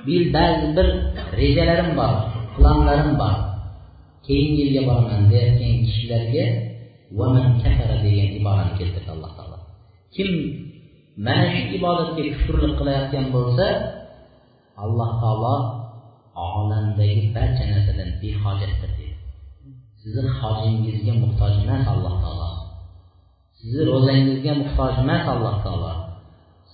Bu 0.05 0.11
yil 0.17 0.27
ba'zi 0.37 0.67
bir 0.77 0.88
rejalarim 1.40 1.90
bor 1.99 2.14
planlarim 2.55 3.12
bor. 3.23 3.37
Keyingi 4.27 4.62
yilga 4.64 4.83
boraman 4.90 5.23
deyotgan 5.33 5.75
kishilarga 5.87 6.47
vaman 7.19 7.47
kafara 7.62 7.97
degan 8.05 8.31
iborani 8.38 8.73
keltirdi 8.79 9.11
alloh 9.14 9.31
taolo. 9.38 9.59
Kim 10.14 10.31
mana 11.27 11.47
shu 11.55 11.61
ibodatga 11.79 12.23
kufrlik 12.35 12.73
qilayotgan 12.79 13.27
bo'lsa 13.35 13.67
alloh 14.82 15.10
taolo 15.22 15.56
olamdagi 16.34 17.30
barcha 17.34 17.64
narsadan 17.70 18.10
behojatdir 18.20 18.90
dedi. 18.98 19.08
Sizni 20.00 20.22
hojingizga 20.38 21.12
muhtoj 21.22 21.52
emas 21.62 21.82
alloh 21.92 22.14
taolo. 22.22 22.50
Sizni 23.58 23.82
ro'zangizga 23.90 24.52
muhtoj 24.62 24.92
emas 25.02 25.24
alloh 25.32 25.56
taolo. 25.64 25.92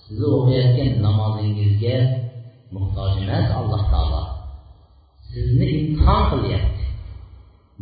Sizni 0.01 0.27
o'qiyotgan 0.37 0.91
namozingizga 1.05 1.95
muhtoj 2.75 3.11
emas 3.23 3.47
alloh 3.59 3.83
taolo. 3.93 4.23
Sizni 5.31 5.65
imtihon 5.77 6.21
qilyapti. 6.31 6.85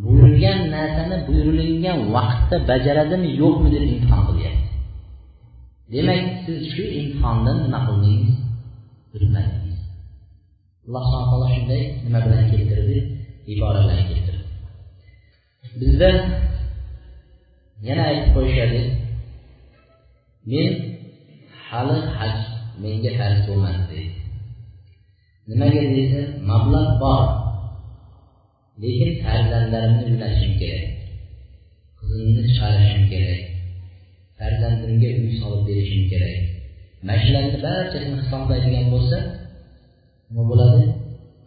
Buyurilgan 0.03 0.59
narsani 0.75 1.17
buyurilgan 1.27 1.99
vaqtda 2.15 2.57
bajaradimi 2.69 3.29
yo'qmi 3.41 3.67
deb 3.73 3.83
imtihon 3.93 4.21
qilyapti. 4.29 4.67
Demak 5.93 6.23
siz 6.43 6.59
shu 6.73 6.83
imtihondan 6.99 7.57
nima 7.63 7.79
qildingiz? 7.87 8.37
Bilmadingiz 9.11 9.68
alloh 10.89 11.03
subhana 11.05 11.25
taolo 11.29 11.47
shunday 11.55 11.83
nima 12.03 12.19
bilan 12.25 12.43
keltirdi? 12.51 12.97
Ibora 13.51 13.79
bilan 13.85 14.01
keltirdi. 14.09 14.45
Bizda 15.79 16.09
yana 17.87 18.03
aytib 18.09 18.29
qo'yishadi. 18.35 18.81
Men 20.51 20.69
hali 21.67 21.97
haj 22.17 22.35
menga 22.81 23.11
farz 23.19 23.39
bo'lmadi 23.47 23.83
deydi 23.91 24.19
nimaga 25.49 25.81
desa 25.95 26.21
mablag' 26.49 26.93
bor. 27.03 27.25
Lekin 28.81 29.11
farzandlarimni 29.23 30.03
uylashim 30.09 30.51
kerak. 30.61 30.87
Qizimni 31.99 32.41
chiqarishim 32.49 33.03
kerak. 33.11 33.41
Farzandimga 34.37 35.09
uy 35.21 35.31
solib 35.39 35.63
berishim 35.69 36.03
kerak. 36.11 36.37
Mana 37.05 37.19
shularni 37.23 37.57
barchasini 37.65 38.17
hisoblaydigan 38.21 38.85
bo'lsa 38.93 39.17
nima 40.29 40.43
bo'ladi? 40.51 40.83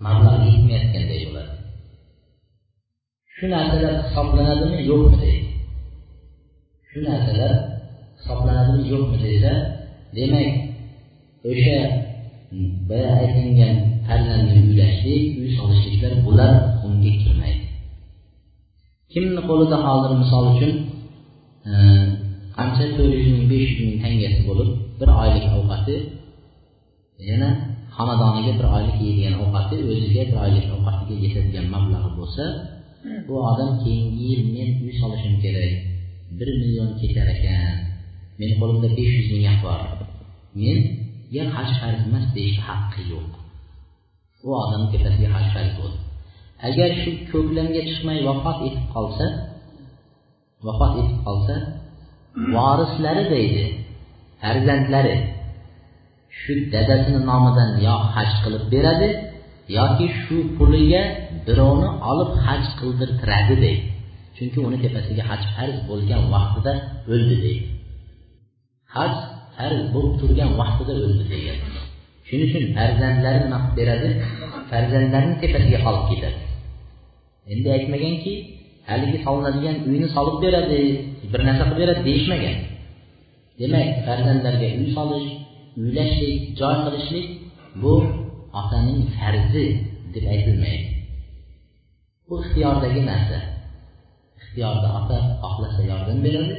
Mablag' 0.04 0.42
yetmayotganday 0.48 1.20
bo'ladi. 1.28 1.54
Shu 3.34 3.44
narsalar 3.54 3.94
hisoblanadimi 4.06 4.78
yo'qmi 4.90 5.16
deydi. 5.24 5.50
Shu 6.88 6.98
narsalar 7.08 7.52
hisoblanadimi 8.18 8.82
yo'qmi 8.92 9.16
desa 9.24 9.52
demak 10.16 10.50
o'sha 11.50 11.78
hmm, 12.50 12.70
boya 12.88 13.10
aytilgan 13.22 13.74
farzandni 14.06 14.54
uylashlik 14.68 15.24
uy 15.40 15.48
solishliklar 15.58 16.12
bular 16.26 16.52
unga 16.86 17.12
kirmaydi. 17.22 17.66
Kimni 19.12 19.42
qo'lida 19.48 19.76
hozir 19.86 20.12
misol 20.22 20.44
uchun 20.52 20.72
e, 21.70 21.72
qancha 22.56 22.84
to'rt 22.96 23.14
yuz 23.18 23.28
ming 23.34 23.46
besh 23.52 23.70
yuz 23.70 23.80
ming 23.86 23.98
tangasi 24.04 24.40
bo'lib 24.48 24.70
bir 24.98 25.08
oylik 25.22 25.44
ovqati 25.58 25.96
yana 27.28 27.50
xonadoniga 27.96 28.52
bir 28.58 28.66
oylik 28.76 28.96
yeydigan 29.04 29.34
ovqati 29.42 29.76
o'ziga 29.92 30.22
bir 30.30 30.38
oylik 30.44 30.66
ovqatiga 30.76 31.14
yetadigan 31.24 31.66
mablag'i 31.74 32.10
bo'lsa 32.18 32.44
bu 33.26 33.34
odam 33.50 33.70
keyingi 33.82 34.22
yil 34.28 34.42
men 34.54 34.68
uy 34.84 34.92
solishim 35.00 35.34
kerak 35.44 35.72
bir 36.38 36.48
million 36.60 36.90
ketar 37.00 37.28
ekan 37.34 37.76
meni 38.38 38.54
qo'limda 38.60 38.88
besh 38.98 39.12
yuz 39.18 39.28
ming 39.34 39.58
bor. 39.64 39.80
Menga 40.60 41.44
haj 41.56 41.70
farz 41.80 42.00
emas 42.08 42.26
deyishga 42.36 42.62
haqqi 42.70 43.02
yo'q. 43.12 43.30
U 44.46 44.48
odam 44.62 44.82
tepasiga 44.92 45.28
haj 45.36 45.46
farz 45.54 45.72
bo'ldi. 45.78 45.98
Agar 46.68 46.90
shu 47.00 47.10
ko'klamga 47.32 47.80
chiqmay 47.88 48.18
vafot 48.28 48.58
etib 48.68 48.84
qolsa 48.94 49.26
vafot 50.66 50.92
etib 51.02 51.18
qolsa 51.26 51.54
vorislari 52.54 53.24
deydi 53.34 53.64
farzandlari 54.42 55.14
shu 56.40 56.52
dadasini 56.74 57.20
nomidan 57.30 57.70
yo 57.86 57.94
haj 58.14 58.30
qilib 58.42 58.64
beradi 58.74 59.08
yoki 59.78 60.06
shu 60.20 60.36
puliga 60.56 61.02
birovni 61.46 61.88
olib 62.10 62.30
haj 62.44 62.62
qildirtiradi 62.78 63.54
deydi. 63.64 63.82
Chunki 64.36 64.58
uni 64.66 64.78
tepasiga 64.84 65.22
haj 65.30 65.42
farz 65.54 65.76
bo'lgan 65.88 66.22
vaqtida 66.34 66.72
o'ldi 67.12 67.36
deydi. 67.44 67.66
Haj 68.96 69.12
farz 69.56 69.80
bo'lib 69.94 70.14
turgan 70.20 70.50
vaqtida 70.60 70.92
o'ldi 71.04 71.24
degan 71.32 71.58
shuning 72.26 72.48
uchun 72.48 72.64
farzandlari 72.76 73.38
nima 73.44 73.58
qilib 73.62 73.76
beradi? 73.78 74.08
Farzandlarini 74.70 75.34
tepasiga 75.42 75.78
olib 75.88 76.04
ketadi. 76.10 76.40
Endi 77.52 77.68
aytmaganki 77.76 78.34
haligi 78.90 79.18
solinadigan 79.26 79.76
uyni 79.90 80.08
solib 80.16 80.36
beradi 80.44 80.80
bir 81.32 81.40
narsa 81.48 81.62
qilib 81.64 81.78
beradi 81.82 82.00
deyishmagan. 82.08 82.56
Demak 83.60 83.88
farzandlarga 84.06 84.68
uy 84.80 84.88
solish 84.96 85.28
uylashlik 85.80 86.38
joy 86.60 86.76
qilishlik 86.84 87.26
bu 87.82 87.94
otaning 88.60 89.00
farzi 89.16 89.66
deb 90.14 90.24
aytilmaydi. 90.34 90.86
Bu 92.28 92.34
ixtiyordagi 92.42 93.00
narsa. 93.10 93.38
Ixtiyorda 94.40 94.88
ota 94.98 95.16
xohlasa 95.42 95.80
yordam 95.90 96.18
beradi 96.26 96.54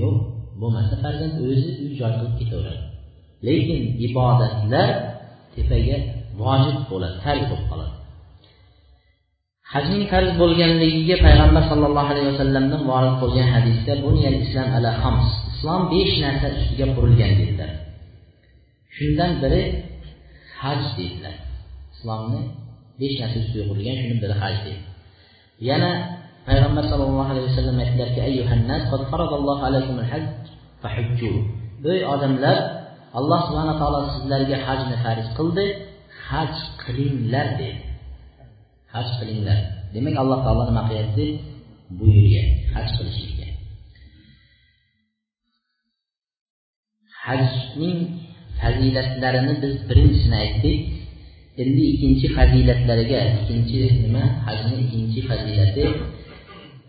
yo'q 0.00 0.16
bo'lmasa 0.60 0.94
farzand 1.02 1.34
o'zi 1.48 1.70
uy 1.82 1.92
joy 2.00 2.12
qilib 2.18 2.34
ketaveradi. 2.40 2.82
Lekin 3.46 3.80
ibodatlar 4.06 4.88
tepaga 5.54 5.96
vojib 6.42 6.78
bo'ladi 6.90 7.16
farz 7.24 7.42
bo'lib 7.50 7.66
qoladi. 7.72 7.94
Hajning 9.72 10.04
farz 10.12 10.30
bo'lganligiga 10.40 11.16
payg'ambar 11.26 11.62
sollallohu 11.70 12.10
alayhi 12.12 12.28
vasallamdan 12.32 12.82
vorid 12.90 13.16
bo'lgan 13.22 13.48
hadisda 13.54 13.92
islom 14.44 14.68
ala 14.76 14.90
xams 15.02 15.26
islom 15.50 15.82
besh 15.92 16.14
narsa 16.24 16.46
ustiga 16.58 16.86
qurilgan 16.96 17.32
dedilar. 17.40 17.70
Shundan 18.96 19.32
biri 19.42 19.62
haj 20.60 20.80
deydilar. 20.96 21.36
Islomni 21.94 22.40
besh 23.00 23.16
narsa 23.22 23.38
ustiga 23.42 23.64
qurilgan 23.70 23.96
shuni 24.00 24.16
biri 24.22 24.34
haj 24.42 24.54
deydi. 24.64 24.84
Yana 25.68 25.90
payg'ambar 26.48 26.84
sallallohu 26.90 27.30
alayhi 27.32 27.46
vasallam 27.50 27.76
aytdilarki 27.84 28.20
ey 28.28 28.36
odamlar 32.14 32.56
alloh 33.18 33.40
subhana 33.46 33.74
taolo 33.80 34.00
sizlarga 34.14 34.56
hajni 34.66 34.96
farz 35.04 35.26
qildi 35.38 35.66
haj 36.28 36.52
qilinglar 36.82 37.46
dedi. 37.60 37.82
Haj 38.94 39.08
qilinglar. 39.18 39.58
Demak 39.94 40.14
alloh 40.22 40.38
taolo 40.44 40.62
nima 40.70 40.82
qilyapti? 40.88 41.26
Buyurgan 41.98 42.48
haj 42.74 42.86
qilishlikka. 42.96 43.46
Hajning 47.24 47.98
fazilatlarini 48.62 49.54
biz 49.62 49.74
birinchisini 49.88 50.36
aytdik. 50.44 50.78
Endi 51.62 51.82
ikkinchi 51.92 52.26
fazilatlariga 52.36 53.20
ikkinchi 53.36 53.78
nima? 54.02 54.24
Hajni 54.46 54.74
ikkinchi 54.84 55.20
fazilati 55.28 55.84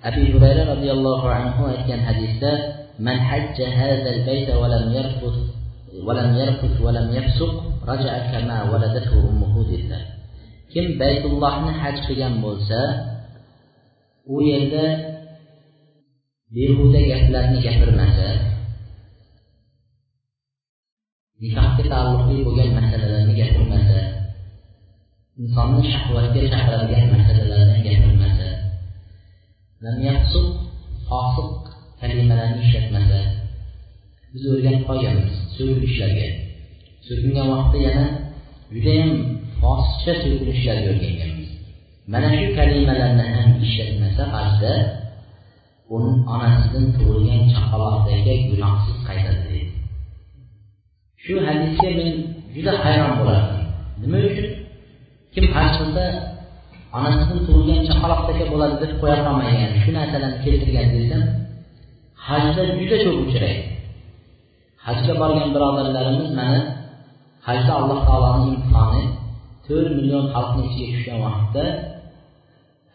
abu 0.04 0.22
hurayra 0.36 0.64
roziyallohu 0.68 1.28
anhu 1.32 1.62
aytgan 1.72 2.04
hadisda 2.08 2.52
man 3.00 3.18
hajja 3.30 3.72
hadal 3.72 4.20
bayta 4.28 4.60
va 4.62 4.68
lam 4.76 4.86
yarfut 4.92 5.36
va 6.08 6.14
lam 6.20 6.30
yarfut 6.36 6.76
va 6.86 6.92
lam 6.98 7.08
yafsuq 7.18 7.54
raja'a 7.88 8.20
kama 8.32 8.68
kim 10.74 10.86
baytullohni 11.02 11.72
haj 11.82 11.96
qilgan 12.06 12.36
bo'lsa 12.44 12.80
u 14.34 14.36
yerda 14.50 14.86
behuda 16.56 17.00
gaplarni 17.12 17.60
gapirmasa 17.66 18.28
nikohga 21.44 21.84
taalluqli 21.92 22.36
bo'lgan 22.48 22.70
masalalarni 22.80 23.34
gapirmasa 23.40 24.00
insonni 25.42 25.82
shahvatga 25.94 26.42
chaqiradigan 26.52 27.08
masalalarni 27.16 27.80
gapirmasa 27.88 28.48
fosiq 31.10 31.50
kalimalarni 32.02 32.60
ishlatmasa 32.66 33.20
biz 34.34 34.44
o'rganib 34.54 34.84
qolganmiz 34.90 35.36
so'kinishlarga 35.56 36.28
so'kingan 37.08 37.48
vaqtda 37.54 37.78
yana 37.88 38.06
judayam 38.74 39.12
fosiqcha 39.60 40.14
so'kinishlarga 40.24 40.88
o'rganganmiz. 40.94 41.50
Mana 42.14 42.30
shu 42.38 42.48
kalimalarni 42.58 43.26
ham 43.36 43.50
ishlatmasa 43.68 44.24
hajda 44.36 44.74
uni 45.96 46.12
onasidan 46.34 46.86
tug'ilgan 46.96 47.42
chaqaloqdagi 47.54 48.34
gunohsiz 48.52 48.98
qaytadi 49.08 49.44
deydi 49.52 49.73
shu 51.26 51.34
hadisga 51.48 51.90
men 52.00 52.10
juda 52.56 52.74
hayron 52.84 53.14
bo'lardim. 53.20 53.60
Nima 54.02 54.20
uchun? 54.30 54.48
Kim 55.34 55.46
haj 55.56 55.70
qilsa 55.80 56.06
onasidan 56.98 57.40
tug'ilgan 57.46 57.82
chaqaloqdaka 57.90 58.46
bo'ladi 58.54 58.76
deb 58.84 58.92
qo'ya 59.02 59.18
qolmagan 59.26 59.72
shu 59.82 59.90
narsalarni 59.98 60.40
keltirgan 60.46 60.88
desam 60.96 61.24
hajda 62.28 62.62
juda 62.80 62.98
ko'p 63.04 63.18
uchraydi. 63.26 63.64
Hajga 64.86 65.14
borgan 65.22 65.50
birodarlarimiz 65.56 66.30
mana 66.40 66.60
hajda 67.48 67.72
alloh 67.80 68.00
taoloni 68.08 68.48
imtihoni 68.56 69.04
to'rt 69.66 69.92
million 69.98 70.26
xalqni 70.34 70.62
ichiga 70.70 70.88
tushgan 70.94 71.20
vaqtda 71.26 71.66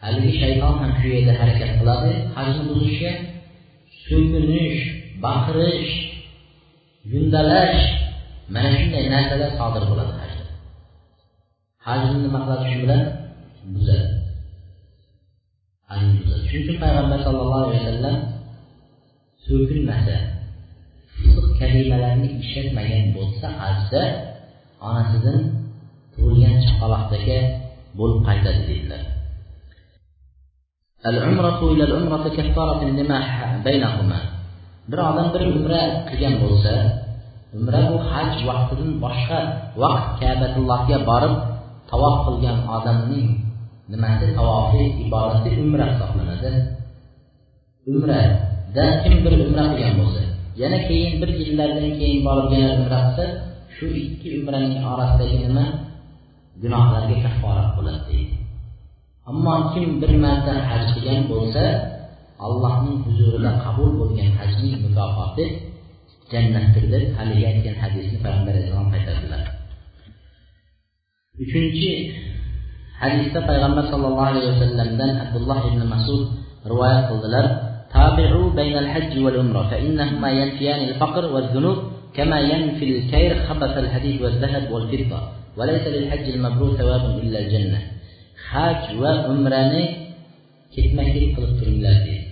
haligi 0.03 0.31
shayton 0.41 0.73
ham 0.81 0.91
shu 0.99 1.07
yerda 1.15 1.33
harakat 1.41 1.71
qiladi. 1.79 2.11
Hajni 2.35 2.61
buzishga 2.69 3.11
so'kinish 4.05 4.79
baqirish 5.25 5.91
yundalash 7.11 7.81
mana 8.53 8.69
shunday 8.77 9.05
narsalar 9.13 9.51
sodir 9.59 9.83
bo'ladi 9.89 10.13
hajda 10.21 10.45
hajni 11.85 12.17
nima 12.25 12.39
qiladi 12.43 12.65
shu 12.71 12.77
bilan 12.83 13.01
buzadi. 13.73 14.07
Hajni 15.89 16.11
buzadi. 16.19 16.41
Shuning 16.49 16.63
uchun 16.65 16.77
payg'ambar 16.83 17.19
sallallohu 17.25 17.63
alayhi 17.67 17.81
vasallam 17.83 18.17
so'kilmasa 19.45 20.15
fisq 21.17 21.45
kalimalarni 21.59 22.29
ishlatmagan 22.43 23.05
bo'lsa 23.15 23.47
hajda 23.61 24.01
onasidan 24.87 25.39
tug'ilgan 26.13 26.55
chaqaloqdagi 26.65 27.39
bo'lib 27.99 28.19
qaytadi 28.27 28.61
dedilar 28.69 29.03
bir 34.89 34.99
odam 35.09 35.27
bir 35.33 35.41
umra 35.57 35.81
qilgan 36.09 36.35
bo'lsa 36.43 36.73
umra 37.57 37.81
bu 37.91 37.97
haj 38.11 38.31
vaqtidan 38.49 38.91
boshqa 39.03 39.39
vaqt 39.81 40.07
kabatullohga 40.21 40.97
borib 41.09 41.35
tavof 41.89 42.15
qilgan 42.25 42.57
odamning 42.75 43.29
nimasi 43.91 44.25
tavofi 44.37 44.83
ibodati 45.03 45.49
umra 45.63 45.85
hisoblanadi? 45.91 46.51
Umrada 47.89 48.85
kim 49.01 49.15
bir 49.23 49.33
umra 49.45 49.63
qilgan 49.71 49.93
bo'lsa 49.99 50.21
yana 50.61 50.79
keyin 50.87 51.13
bir 51.21 51.29
yillardan 51.41 51.89
keyin 51.99 52.21
borib 52.27 52.49
yana 52.55 52.71
umra 52.79 52.99
qilsa 53.05 53.25
shu 53.75 53.85
ikki 54.05 54.27
umraning 54.39 54.83
orasidagi 54.91 55.37
nima? 55.45 55.65
Gunohlarga 56.61 57.15
kafforat 57.25 57.69
bo'ladi 57.77 58.03
deydi. 58.09 58.35
Ammo 59.29 59.55
kim 59.71 59.85
bir 60.01 60.11
marta 60.23 60.53
haj 60.69 60.83
qilgan 60.93 61.21
bo'lsa 61.31 61.63
allohning 62.45 62.97
huzurida 63.05 63.51
qabul 63.63 63.89
bo'lgan 63.99 64.29
hajning 64.39 64.75
mukofoti 64.85 65.45
jannatdir 66.32 66.84
deb 66.94 67.04
haligi 67.18 67.44
aytgan 67.50 67.76
hadisni 67.84 68.18
payg'ambar 68.24 68.52
alayhissalom 68.54 68.88
qaytardilar 68.94 69.42
uchinchi 71.44 71.90
hadisda 73.02 73.40
payg'ambar 73.50 73.84
sallallohu 73.92 74.28
alayhi 74.30 74.48
vasallamdan 74.52 75.10
abdulloh 75.24 75.58
ibn 75.70 75.80
masud 75.94 76.22
rivoyat 76.70 77.04
qildilar 77.10 77.46
تابعوا 77.94 78.48
بين 78.60 78.76
الحج 78.84 79.12
والعمرة 79.24 79.62
فإنهما 79.70 80.30
ينفيان 80.40 80.80
الفقر 80.88 81.24
والذنوب 81.34 81.78
كما 82.16 82.38
ينفي 82.52 82.84
الكير 82.94 83.30
خبث 83.46 83.74
الحديد 83.84 84.16
والذهب 84.22 84.64
والفضة 84.74 85.20
وليس 85.58 85.84
للحج 85.94 86.26
المبرور 86.34 86.70
ثواب 86.80 87.04
إلا 87.22 87.38
الجنة 87.42 87.80
حج 88.48 88.84
وعمرة 89.00 89.74
ketma 90.74 91.02
ket 91.06 91.26
qilib 91.34 91.52
turinglar 91.58 91.96
deydi 92.06 92.26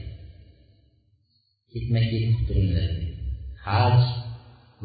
ketma 1.72 2.00
ket 2.02 2.12
qilib 2.12 2.40
turinglar 2.48 2.86
deydi 2.90 3.05
haj 3.67 3.99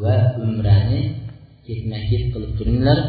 va 0.03 0.14
umrani 0.45 1.01
ketma 1.66 1.99
ket 2.09 2.24
qilib 2.33 2.53
turinglar. 2.59 3.01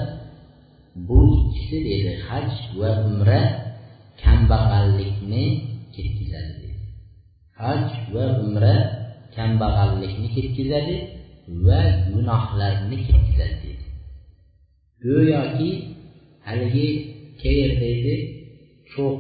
Bu 1.08 1.20
ikkisi 1.38 1.78
dedi 1.90 2.12
haj 2.28 2.50
va 2.80 2.90
umra 3.08 3.42
kambag'allikni 4.24 5.46
ketkizadi 5.96 6.54
dedi 6.62 6.84
haj 7.62 7.86
va 8.14 8.26
umra 8.44 8.76
kambag'allikni 9.36 10.28
ketkizadi 10.36 10.96
va 11.66 11.82
gunohlarni 12.12 12.98
ketkizadi 13.08 13.58
dedi 13.64 13.86
go'yoki 15.06 15.72
haligi 16.48 16.88
kayr 17.42 17.70
deydi 17.84 18.16
cho'q 18.94 19.20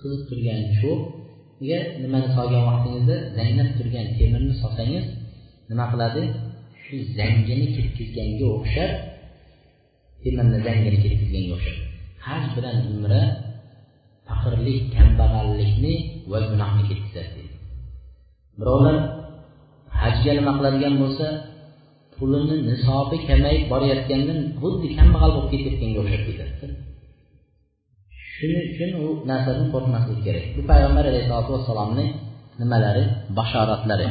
qizib 0.00 0.22
turgan 0.28 0.60
cho'qga 0.78 1.78
nimani 2.02 2.28
solgan 2.36 2.62
vaqtingizda 2.68 3.16
zanglab 3.36 3.70
turgan 3.78 4.06
temirni 4.18 4.54
solsangiz 4.62 5.06
nima 5.70 5.84
qiladi? 5.92 6.22
Shu 6.82 6.96
zangini 7.18 7.66
ketkazganga 7.74 8.46
o'xshab 8.56 8.92
temirni 10.22 10.58
zangini 10.66 10.98
ketkazganga 11.04 11.52
o'xshab. 11.56 11.78
Haj 12.26 12.44
bilan 12.56 12.76
umra 12.94 13.22
faqirlik 14.28 14.82
kambag'allikni 14.96 15.94
va 16.30 16.38
gunohni 16.50 16.82
ketkazadi 16.90 17.42
birovlar 18.58 18.96
hajga 20.00 20.32
nima 20.38 20.52
qiladigan 20.58 20.94
bo'lsa 21.02 21.26
pulini 22.14 22.56
nisobi 22.68 23.16
kamayib 23.28 23.62
borayotgandan 23.72 24.38
xuddi 24.60 24.86
kambag'al 24.98 25.30
bo'lib 25.36 25.50
ketayotganga 25.52 25.98
o'xshab 26.02 26.22
ketadi. 26.28 26.66
Shuning 28.32 28.64
uchun 28.72 28.90
u 29.04 29.06
narsadan 29.30 29.66
qo'rqmaslik 29.74 30.20
kerak. 30.26 30.44
Bu 30.56 30.60
payg'ambar 30.70 31.04
alayhisalotu 31.10 31.50
vassalomni 31.56 32.06
nimalari 32.60 33.04
bashoratlari. 33.38 34.08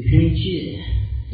uchinchi 0.00 0.80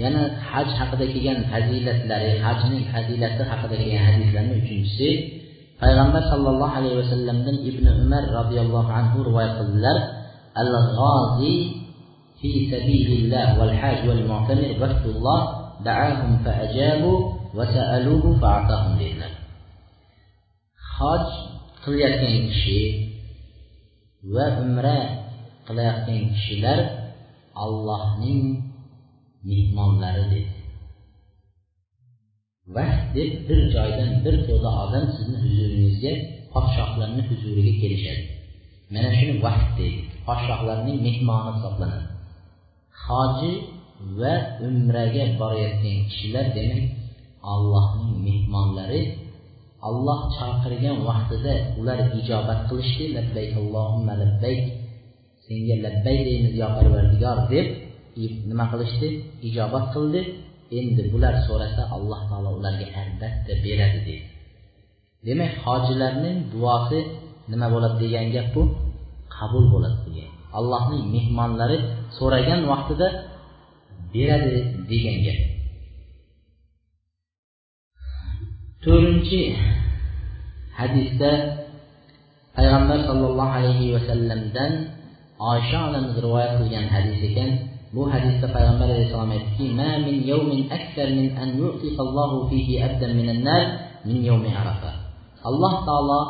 yana 0.02 0.20
haj 0.50 0.68
haqida 0.78 1.04
kelgan 1.12 1.38
fazilatlari 1.50 2.30
hajning 2.44 2.84
fazilati 2.90 3.42
haqida 3.50 3.74
kelgan 3.80 4.02
hadislarni 4.08 4.54
uchinchisi 4.62 5.08
payg'ambar 5.82 6.22
sollallohu 6.32 6.76
alayhi 6.78 6.98
vasallamdan 7.02 7.56
ibn 7.70 7.84
umar 8.02 8.24
roziyallohu 8.38 8.90
anhu 8.98 9.16
rivoyat 9.28 9.52
qildilar 9.58 9.98
al 10.62 10.70
g'ozi 10.98 11.54
fi 12.38 12.50
sabilillah 12.72 13.46
val 13.58 13.74
haj 13.82 13.96
wal 14.08 14.22
mu'tamir 14.30 14.74
vaktulloh 14.82 15.40
da'ahum 15.86 16.42
fa 16.42 16.52
fa'ajabu 16.58 17.12
va 17.56 17.64
sa'aluhu 17.70 18.34
fa'atahum 18.42 18.98
dedilar. 18.98 19.32
Haj 20.98 21.26
qilayotgan 21.84 22.50
kishi 22.50 22.82
va 24.34 24.46
umra 24.62 25.23
qilayotgan 25.66 26.22
kishilar 26.34 26.78
allohning 27.64 28.42
mehmonlari 29.48 30.24
dedi. 30.32 30.40
Va 32.74 32.86
deb 33.16 33.30
bir 33.48 33.60
joydan 33.74 34.12
bir 34.24 34.36
to'da 34.46 34.70
odam 34.84 35.04
sizni 35.16 35.38
huzuringizga 35.44 36.12
podshohlarni 36.52 37.22
huzuriga 37.28 37.74
kelishadi. 37.82 38.24
Mana 38.94 39.10
shuni 39.18 39.34
vaqt 39.46 39.70
deydi. 39.78 40.00
Podshohlarning 40.26 40.98
mehmoni 41.06 41.50
hisoblanadi. 41.56 42.06
Hoji 43.04 43.52
va 44.18 44.34
umraga 44.66 45.24
borayotgan 45.40 45.98
kishilar 46.10 46.46
demak 46.58 46.84
allohning 47.52 48.12
mehmonlari 48.26 49.02
alloh 49.88 50.20
chaqirgan 50.36 50.96
vaqtida 51.08 51.54
ular 51.78 51.98
ijobat 52.20 52.60
qilishdi. 52.68 53.04
Labbayk 53.16 53.52
allohumma 53.62 54.14
labbayk. 54.22 54.64
Senga 55.46 55.74
labbay 55.84 56.18
deymiz 56.28 56.52
yo 56.60 56.66
parvardigor 56.76 57.38
deb. 57.52 57.66
Nima 58.50 58.64
qilishdi? 58.72 59.08
Ijobat 59.48 59.86
qildi. 59.94 60.20
Endi 60.78 61.02
bular 61.12 61.34
so'rasa 61.46 61.82
alloh 61.96 62.20
taolo 62.28 62.50
ularga 62.58 62.86
albatta 63.02 63.52
beradi 63.64 64.00
deydi. 64.06 64.28
Demak 65.26 65.52
hojilarning 65.64 66.38
duosi 66.52 67.00
nima 67.50 67.66
bo'ladi 67.74 67.96
degan 68.02 68.26
gap 68.34 68.48
bu? 68.54 68.62
Qabul 69.36 69.64
bo'ladi 69.72 69.98
degan. 70.06 70.30
Allohning 70.58 71.04
mehmonlari 71.14 71.78
so'ragan 72.18 72.60
vaqtida 72.70 73.08
beradi 74.14 74.54
degan 74.90 75.18
gap. 75.26 75.38
To'rtinchi 78.84 79.40
hadisda 80.78 81.30
payg'ambar 82.56 82.98
sollallohu 83.08 83.52
alayhi 83.58 83.92
vasallamdan 83.96 84.72
oysha 85.50 85.78
onamiz 85.88 86.14
rivoyat 86.24 86.52
qilgan 86.58 86.86
hadis 86.94 87.18
ekan 87.28 87.50
bu 87.94 88.02
hadisda 88.12 88.46
payg'ambar 88.54 88.88
alayhissalom 88.90 89.30
aytdiki 89.36 89.66
alloh 95.48 95.74
taolo 95.88 96.20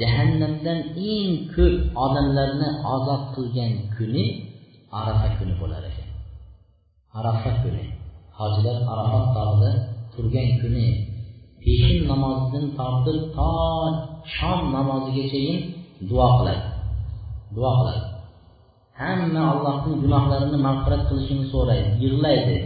jahannamdan 0.00 0.78
eng 1.12 1.30
ko'p 1.54 1.74
odamlarni 2.04 2.68
ozod 2.94 3.22
qilgan 3.34 3.72
kuni 3.96 4.24
arafa 4.98 5.28
kuni 5.38 5.54
bo'lar 5.60 5.82
ekan. 5.90 6.08
Arafa 7.18 7.50
kuni. 7.62 7.84
Hojilar 8.38 8.78
arafat 8.92 9.26
tog'ida 9.36 9.70
turgan 10.14 10.50
kuni. 10.60 10.86
Peshin 11.62 11.98
namozidan 12.10 12.66
tortib 12.78 13.18
to 13.36 13.50
shom 14.36 14.60
namozigachayin 14.76 15.58
duo 16.08 16.26
qiladi. 16.38 16.64
Duo 17.56 17.70
qiladi. 17.78 18.13
Hamma 19.00 19.42
allohning 19.52 19.96
gunohlarini 20.04 20.58
mag'firat 20.66 21.02
qilishini 21.08 21.44
so'raydi 21.52 21.90
yig'laydi. 22.04 22.56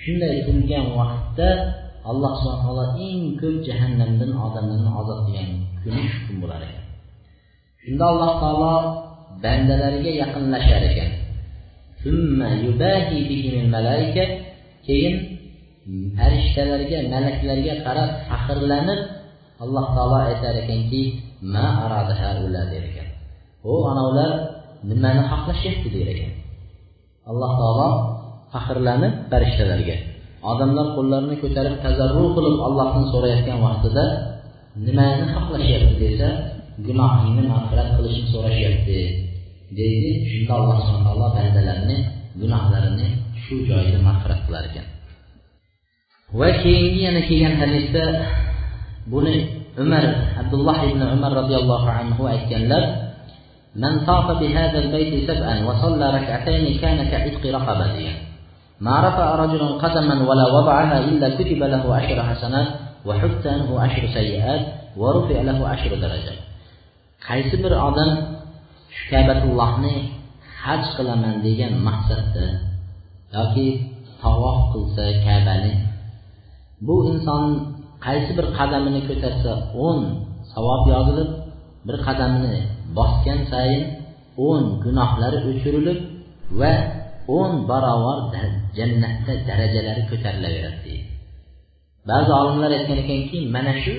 Shunday 0.00 0.34
turgan 0.46 0.86
vaqtda 0.98 1.48
alloh 2.10 2.32
subhana 2.42 2.62
taolo 2.64 2.84
eng 3.08 3.22
ko'p 3.40 3.56
jahannamdan 3.68 4.30
odamlarni 4.46 4.90
ozod 5.00 5.18
qilgan 5.26 5.50
kuni 5.82 6.02
shu 6.12 6.18
kun 6.26 6.36
bo'lar 6.42 6.60
ekan. 6.68 6.84
Shunda 7.82 8.04
alloh 8.12 8.32
taolo 8.42 8.74
bandalariga 9.44 10.12
yaqinlashar 10.22 10.82
ekan. 10.90 11.10
Keyin 14.86 15.14
farishtalarga 16.16 16.98
malaklarga 17.14 17.74
qarab 17.86 18.10
faxrlanib 18.28 19.00
alloh 19.62 19.86
taolo 19.96 20.16
aytar 20.28 20.54
ekanki 20.62 21.02
ma 21.54 21.66
der 22.72 22.84
ekan. 22.90 23.08
U 23.70 23.72
anavilar 23.90 24.30
nimani 24.90 25.22
xohlashyapti 25.30 25.88
der 25.94 26.08
ekan. 26.14 26.32
Alloh 27.30 27.50
taolo 27.60 27.88
faxrlanib 28.52 29.14
farishtalarga 29.30 29.96
odamlar 30.50 30.86
qo'llarini 30.96 31.36
ko'tarib 31.42 31.74
tazarru 31.84 32.24
qilib 32.36 32.56
allohdan 32.66 33.04
so'rayotgan 33.12 33.58
vaqtida 33.66 34.04
nimani 34.86 35.24
xohlashyapti 35.34 35.94
desa 36.02 36.28
gunohingni 36.86 37.42
mag'firat 37.52 37.88
qilishni 37.96 38.26
so'rashyapti 38.34 38.98
deydi. 39.78 40.10
Shunda 40.30 40.52
alloh 40.58 40.76
subhana 40.86 41.04
taolo 41.06 41.26
bandalarni 41.36 41.96
gunohlarini 42.40 43.08
shu 43.42 43.54
joyda 43.68 43.98
mag'firat 44.08 44.40
qilar 44.46 44.64
ekan. 44.70 44.86
Va 46.38 46.48
keyingi 46.62 47.00
yana 47.06 47.20
kelgan 47.28 47.54
hadisda 47.62 48.04
buni 49.12 49.34
umar 49.82 50.04
abdulloh 50.40 50.78
ibn 50.90 51.00
umar 51.16 51.32
roziyallohu 51.40 51.88
anhu 52.00 52.22
aytganlar 52.34 52.82
من 53.75 54.05
طاف 54.05 54.27
بهذا 54.39 54.79
البيت 54.79 55.31
سبعا 55.31 55.65
وصلى 55.65 56.09
ركعتين 56.17 56.77
كان 56.81 57.09
كعتق 57.11 57.43
رقبة 57.57 58.09
ما 58.81 58.95
رفع 59.07 59.35
رجل 59.35 59.61
قدما 59.83 60.29
ولا 60.29 60.45
وضعها 60.55 60.99
إلا 60.99 61.27
كتب 61.29 61.61
له 61.63 61.95
عشر 61.95 62.23
حسنات 62.23 62.67
وحط 63.05 63.43
عنه 63.45 63.79
عشر 63.79 64.03
سيئات 64.13 64.61
ورفع 64.97 65.41
له 65.41 65.67
عشر 65.67 65.91
درجات 65.95 66.39
qaysi 67.27 67.55
bir 67.63 67.73
odam 67.87 68.11
shu 68.95 69.03
kabatullohni 69.11 69.95
haj 70.63 70.83
qilaman 70.97 71.35
degan 71.45 71.73
maqsadda 71.87 72.45
yoki 73.35 73.67
tavof 74.21 74.57
qilsa 74.73 75.05
kabani 75.25 75.73
bu 76.87 76.95
inson 77.11 77.43
qaysi 78.05 78.31
bir 78.37 78.47
qadamini 78.57 79.01
ko'tarsa 79.09 79.51
o'n 79.85 79.99
savob 80.53 80.83
yozilib 80.93 81.29
bir 81.87 81.97
qadamini 82.07 82.57
bosgan 82.96 83.40
sayin 83.52 83.84
o'n 84.48 84.64
gunohlari 84.84 85.38
o'chirilib 85.50 85.98
va 86.60 86.72
o'n 87.38 87.52
barobar 87.70 88.46
jannatda 88.78 89.32
darajalari 89.48 90.02
ko'tarilaveradi. 90.10 90.80
Deydi 90.86 91.12
ba'zi 92.10 92.30
olimlar 92.40 92.70
aytgan 92.78 92.98
ekanki 93.04 93.38
mana 93.56 93.74
shu 93.82 93.94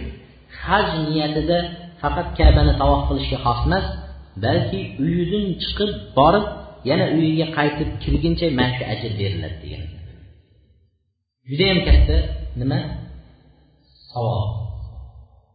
haj 0.64 0.88
niyatida 1.08 1.58
faqat 2.02 2.28
kabani 2.38 2.74
tavof 2.82 3.02
qilishga 3.10 3.38
xos 3.46 3.60
emas 3.68 3.86
balki 4.46 4.80
uyidan 5.04 5.46
chiqib 5.62 5.91
borib 6.18 6.46
yana 6.89 7.06
uyiga 7.18 7.48
qaytib 7.58 7.89
kirguncha 8.04 8.48
mana 8.60 8.72
shu 8.78 8.84
ajr 8.94 9.12
beriladi 9.20 9.58
degan. 9.64 9.84
Judayam 11.50 11.80
katta 11.88 12.18
nima? 12.60 12.80
Savob. 14.12 14.50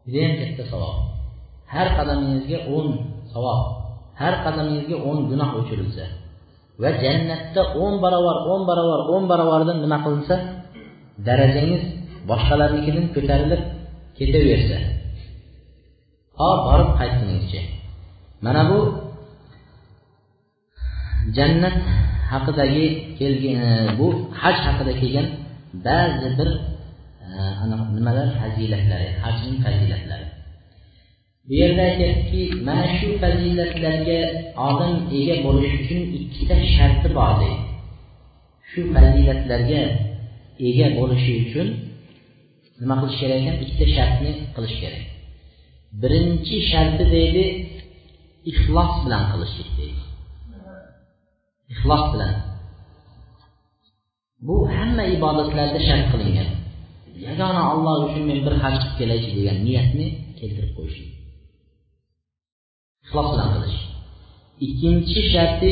Judayam 0.07 0.35
katta 0.41 0.63
savob. 0.73 0.97
Har 1.73 1.89
qadamingizga 1.97 2.59
o'n 2.77 2.89
savob. 3.39 3.61
Har 4.21 4.35
qadamingizga 4.45 4.97
o'n 5.09 5.19
gunoh 5.31 5.51
o'chirilsa 5.61 6.05
va 6.83 6.91
jannatda 7.03 7.63
o'n 7.83 7.95
barobar 8.05 8.37
o'n 8.53 8.63
barobar 8.69 9.01
o'n 9.15 9.25
barobardan 9.31 9.77
nima 9.85 9.99
qilinsa 10.05 10.37
darajangiz 11.27 11.83
boshqalarnikidan 12.31 13.07
ko'tarilib 13.15 13.63
ketaversa. 14.19 14.79
To 16.39 16.49
borib 16.67 16.91
qaytguningizcha 17.01 17.63
mana 18.45 18.63
bu 18.71 18.79
jannat 21.37 21.77
haqidagi 22.33 22.87
kelgan 23.19 23.59
e, 23.69 23.71
bu 23.99 24.07
haj 24.43 24.57
haqida 24.67 24.93
kelgan 25.01 25.27
ba'zi 25.87 26.29
bir 26.39 26.51
e, 27.27 27.39
nimalar 27.97 28.29
fazilatlari 28.41 29.09
hajning 29.25 29.57
fazilatlari. 29.65 30.28
Bu 31.49 31.55
yerda 31.61 31.83
aytyaptiki 31.91 32.43
mana 32.67 32.87
shu 32.97 33.09
fazilatlarga 33.23 34.21
odam 34.69 34.95
ega 35.19 35.37
bo'lish 35.47 35.75
uchun 35.83 36.01
ikkita 36.19 36.57
sharti 36.75 37.09
bor 37.19 37.33
deydi. 37.41 37.63
Shu 38.71 38.81
fazilatlarga 38.95 39.83
ega 40.69 40.87
bo'lishi 40.99 41.33
uchun 41.45 41.69
nima 42.81 42.95
qilish 43.01 43.19
kerak 43.23 43.39
ekan? 43.43 43.57
Ikkita 43.65 43.87
shartni 43.97 44.31
qilish 44.57 44.77
kerak. 44.83 45.05
Birinchi 46.03 46.57
sharti 46.71 47.05
deydi 47.17 47.45
ixlos 48.51 48.93
bilan 49.05 49.23
qilishlik 49.33 49.71
deydi. 49.79 50.03
Ixlos 51.73 52.05
bilan. 52.13 52.33
Bu 54.47 54.57
hamma 54.77 55.05
ibodatlarda 55.17 55.81
shart 55.89 56.05
qilingan. 56.13 56.51
Yagona 57.27 57.63
olloh 57.73 57.95
uchun 58.07 58.23
men 58.31 58.39
bir 58.47 58.55
haj 58.63 58.75
qilib 58.81 58.95
kelaychi 59.01 59.31
degan 59.39 59.57
niyatni 59.67 60.07
keltirib 60.39 60.73
qo'yish 60.79 61.18
ixlos 63.09 63.29
bilan 63.33 63.49
qilish 63.55 63.79
ikkinchi 64.67 65.21
sharti 65.33 65.71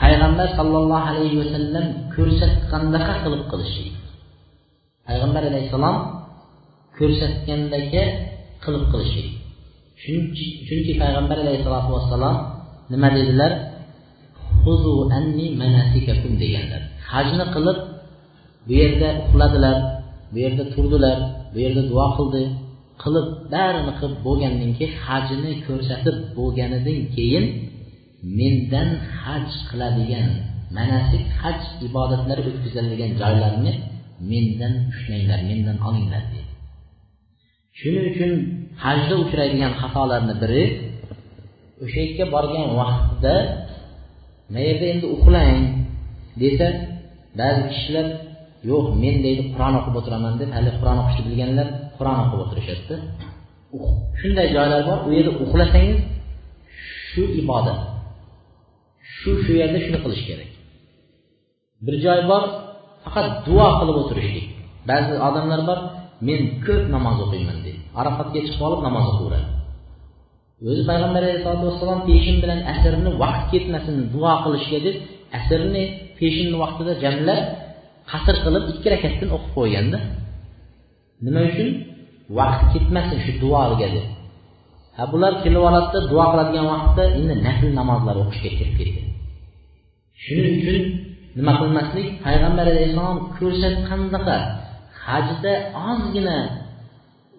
payg'ambar 0.00 0.48
sollallohu 0.58 1.06
alayhi 1.10 1.36
vasallam 1.42 1.86
ko'rsatgandaqa 2.14 3.14
qilib 3.24 3.42
qilishlik. 3.50 3.94
Payg'ambar 5.06 5.42
alayhissalom 5.50 5.96
ko'rsatgandagi 6.98 8.04
qilib 8.64 8.84
qilishlik. 8.92 9.28
Chunki 10.68 10.92
payg'ambar 11.02 11.36
alayhissalotu 11.44 11.90
vassalom 11.96 12.36
nima 12.92 13.08
dedilar? 13.18 13.52
Deganlar. 16.42 16.82
Hajni 17.12 17.44
qilib 17.54 17.78
bu 18.66 18.72
yerda 18.80 19.08
uxladilar 19.24 19.76
bu 20.32 20.38
yerda 20.44 20.64
turdilar 20.74 21.18
bu 21.52 21.58
yerda 21.64 21.82
duo 21.90 22.06
qildi. 22.18 22.42
Qilib 23.02 23.28
barini 23.54 23.92
qilib 24.00 24.18
bo'lgandan 24.26 24.70
keyin 24.78 24.92
hajini 25.06 25.52
ko'rsatib 25.66 26.16
bo'lganidan 26.38 27.00
keyin 27.16 27.44
mendan 28.38 28.88
haj 29.22 29.48
qiladigan 29.68 30.28
manasik 30.76 31.24
haj 31.40 31.58
ibodatlari 31.88 32.42
o'tkaziladigan 32.50 33.12
joylarni 33.20 33.72
mendan 34.30 34.74
ushlanglar 34.90 35.40
mendan 35.50 35.76
olinglar 35.88 36.22
deydi 36.32 36.52
shuning 37.78 38.06
uchun 38.12 38.32
hajda 38.84 39.14
uchraydigan 39.24 39.72
xatolarni 39.80 40.34
biri 40.42 40.64
o'sha 41.84 42.00
yerga 42.04 42.24
borgan 42.34 42.68
vaqtida 42.80 43.34
mayerda 44.54 44.86
endi 44.94 45.06
uxlang 45.16 45.60
desa 46.42 46.68
ba'zi 47.40 47.62
kishilar 47.70 48.06
yo'q 48.70 48.86
men 49.02 49.16
deydi 49.24 49.42
qur'on 49.52 49.74
o'qib 49.78 49.94
o'tiraman 50.00 50.34
deb 50.40 50.50
hali 50.56 50.70
qur'on 50.78 50.98
o'qishni 51.02 51.24
bilganlar 51.28 51.68
qur'on 51.98 52.16
o'qib 52.22 52.40
o'tirishadida 52.44 52.96
shunday 54.20 54.46
joylar 54.56 54.82
bor 54.88 54.98
u 55.08 55.10
yerda 55.16 55.32
uxlasangiz 55.44 55.98
shu 57.14 57.22
ibodat. 57.40 57.78
Shu 59.16 59.30
shu 59.44 59.52
yerda 59.60 59.78
shuni 59.84 59.98
qilish 60.04 60.22
kerak. 60.28 60.50
Bir 61.84 61.94
joy 62.04 62.20
bor 62.30 62.42
faqat 63.04 63.26
duo 63.46 63.66
qilib 63.78 63.96
o'tirishlik. 64.02 64.46
Ba'zi 64.90 65.14
odamlar 65.28 65.60
bor 65.68 65.78
men 66.28 66.40
ko'p 66.66 66.84
namoz 66.94 67.16
o'qiyman 67.24 67.58
deydi. 67.64 67.80
Arafatga 68.00 68.40
chiqib 68.46 68.62
olib 68.68 68.80
namoz 68.86 69.04
o'qiyveradi. 69.12 69.48
O'zi 70.70 70.82
payg'ambar 70.90 71.22
alayhisalotu 71.26 71.64
vassalom 71.70 72.00
peshin 72.08 72.36
bilan 72.42 72.60
asrni 72.72 73.10
vaqt 73.22 73.44
ketmasin 73.52 73.96
duo 74.14 74.32
qilishga 74.44 74.78
deb 74.86 74.96
asrni 75.38 75.84
peshinni 76.18 76.56
vaqtida 76.62 76.92
jamlab 77.04 77.40
qasr 78.10 78.36
qilib 78.44 78.64
ikki 78.72 78.88
rakatdan 78.94 79.28
o'qib 79.36 79.50
qo'yganda 79.58 79.98
nima 81.24 81.40
uchun? 81.50 81.68
Vaqt 82.38 82.60
ketmasin 82.72 83.18
shu 83.24 83.32
duoga 83.42 83.88
deb. 83.94 84.06
Ha 84.96 85.02
bular 85.12 85.32
kelib 85.42 85.62
oladida 85.68 86.00
duo 86.10 86.24
qiladigan 86.32 86.66
vaqtda 86.72 87.04
endi 87.18 87.34
nafl 87.46 87.68
namozlar 87.78 88.16
o'qishga 88.22 88.50
kirib 88.58 88.74
ketgan. 88.80 89.06
Shuning 90.24 90.54
uchun 90.60 90.78
nima 91.38 91.52
qilmaslik? 91.60 92.08
Payg'ambar 92.24 92.66
alayhissalom 92.72 93.18
ko'rsatgandaqa 93.36 94.36
hajda 95.06 95.52
ozgina 95.88 96.36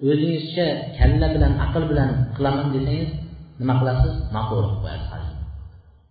o'zingizcha 0.10 0.68
kalla 0.98 1.28
bilan 1.36 1.54
aql 1.66 1.84
bilan 1.92 2.10
qilaman 2.36 2.68
desangiz 2.76 3.10
nima 3.60 3.74
qilasiz? 3.80 4.14
Noto'g'ri 4.36 4.68
qilib 4.68 4.82
qo'yasiz 4.86 5.36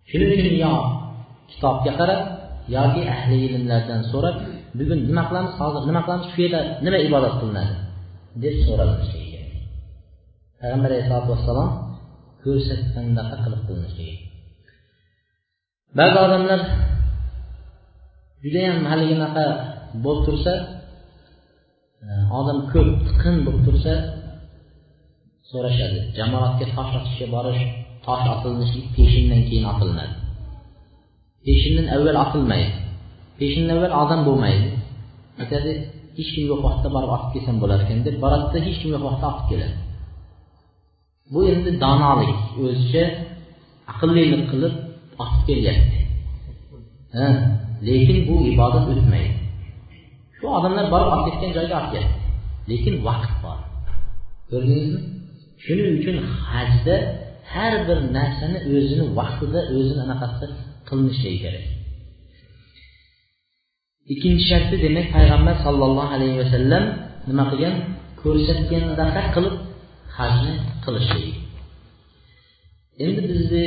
shuning 0.09 0.31
uchun 0.37 0.55
yo 0.63 0.73
kitobga 1.51 1.91
qarab 1.99 2.21
yoki 2.75 3.01
ahli 3.15 3.37
ilmlardan 3.47 4.01
so'rab 4.11 4.35
bugun 4.79 4.99
nima 5.09 5.23
qilamiz? 5.29 5.51
Hozir 5.61 5.81
nima 5.89 6.01
qilamiz? 6.05 6.25
Shu 6.31 6.39
yerda 6.45 6.59
nima 6.85 6.97
ibodat 7.07 7.35
qilinadi? 7.41 7.75
deb 8.43 8.55
so'ralishligi 8.65 9.27
kerak 9.33 9.51
payg'ambar 10.59 10.89
alayhisalotu 10.91 11.29
vassalom 11.33 11.69
ko'rsatgandaqa 12.43 13.35
qilib 13.43 13.61
qilinishligi 13.67 14.15
ba'zi 15.97 16.17
odamlar 16.25 16.61
judayam 18.43 18.79
haliginaqa 18.91 19.45
bo'lib 20.03 20.23
tursa 20.27 20.53
e, 22.05 22.09
odam 22.39 22.59
ko'p 22.73 22.89
tiqin 23.07 23.35
bo'lib 23.45 23.61
tursa 23.67 23.93
so'rashadi. 25.51 25.99
Jamoatga 26.17 26.65
tosh 26.75 26.93
otishga 26.99 27.27
borish 27.35 27.61
tosh 28.05 28.25
otilinishlik 28.33 28.85
peshindan 28.95 29.41
keyin 29.47 29.65
otilinadi. 29.71 30.15
Peshindan 31.45 31.87
avval 31.95 32.17
otilmaydi. 32.25 32.69
Peshindan 33.39 33.77
avval 33.77 33.93
odam 34.01 34.21
bo'lmaydi. 34.27 34.69
Aytadi 35.41 35.71
hech 36.17 36.29
kim 36.35 36.43
yo'q 36.51 36.61
vaqtda 36.67 36.87
borib 36.95 37.11
olib 37.15 37.29
kelsam 37.33 37.55
bo'lar 37.61 37.79
ekan 37.85 37.99
deb 38.07 38.15
boradida 38.23 38.57
hech 38.67 38.77
kim 38.81 38.89
yo'q 38.95 39.03
vaqtda 39.07 39.25
otib 39.31 39.45
keladi. 39.51 39.77
Bu 41.33 41.39
endi 41.53 41.71
donolik 41.83 42.39
o'zicha 42.63 43.03
aqllilik 43.91 44.43
qilib 44.51 44.73
otib 45.23 45.41
kelyapti. 45.49 45.99
Lekin 47.87 48.17
bu 48.27 48.35
ibodat 48.51 48.85
o'tmaydi. 48.91 49.33
Shu 50.37 50.45
odamlar 50.57 50.85
borib 50.93 51.09
olib 51.13 51.25
ketgan 51.29 51.51
joyga 51.57 51.75
olib 51.81 51.91
keladi 51.95 52.15
lekin 52.71 52.95
vaqt 53.07 53.33
bor. 53.43 53.59
Ko'rdingizmi? 54.49 55.01
Shuning 55.63 55.89
uchun 55.99 56.15
hajda 56.51 56.95
har 57.53 57.73
bir 57.87 57.97
narsani 58.17 58.57
o'zini 58.75 59.05
vaqtida 59.19 59.59
o'zini 59.77 60.01
anaqasida 60.05 60.47
qilinishligi 60.87 61.39
kerak. 61.45 61.65
Ikkinchi 64.13 64.45
sharti 64.51 64.75
demak 64.83 65.07
payg'ambar 65.15 65.55
sollallohu 65.65 66.13
alayhi 66.15 66.37
vasallam 66.41 66.83
nima 67.29 67.43
qilgan? 67.51 67.75
Ko'rsatgandaqa 68.21 69.21
qilib 69.35 69.55
hajni 70.17 70.53
qilishlik 70.85 71.35
endi 73.03 73.21
bizni 73.31 73.63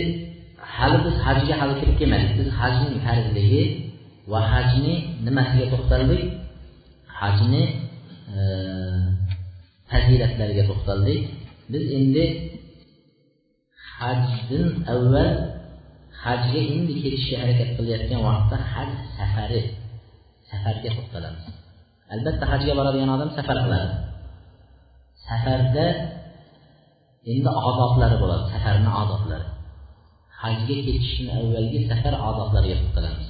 hali 0.77 0.99
biz 1.05 1.17
hajga 1.27 1.55
hali 1.61 1.75
kirib 1.81 1.97
kelmadik. 2.01 2.31
Biz 2.39 2.49
hajning 2.61 2.95
farzligi 3.05 3.65
va 4.33 4.41
hajni 4.53 4.95
nimasiga 5.27 5.67
to'xtaldik? 5.73 6.23
Hajni 7.21 7.63
e, 8.37 8.41
fazilatlariga 9.91 10.65
to'xtaldik. 10.71 11.21
Biz 11.73 11.85
endi 11.99 12.25
hajdan 13.97 14.67
avval 14.93 15.31
hajga 16.25 16.61
endi 16.75 16.93
ketishga 17.03 17.37
harakat 17.43 17.69
qilayotgan 17.77 18.21
vaqtda 18.29 18.57
haj 18.73 18.91
safari 19.17 19.61
safarga 20.51 20.91
to'xtalamiz. 20.97 21.45
Albatta 22.15 22.45
hajga 22.53 22.73
boradigan 22.79 23.11
odam 23.17 23.31
safar 23.39 23.57
qiladi. 23.65 23.95
Safarda 25.27 25.87
endi 27.33 27.51
odoblari 27.71 28.17
bo'ladi 28.23 28.45
safarni 28.55 28.91
odoblari. 29.03 29.47
Hajga 30.43 30.77
ketishni 30.87 31.31
avvalgi 31.39 31.79
safar 31.91 32.15
odoblariga 32.31 32.77
to'xtalamiz. 32.83 33.29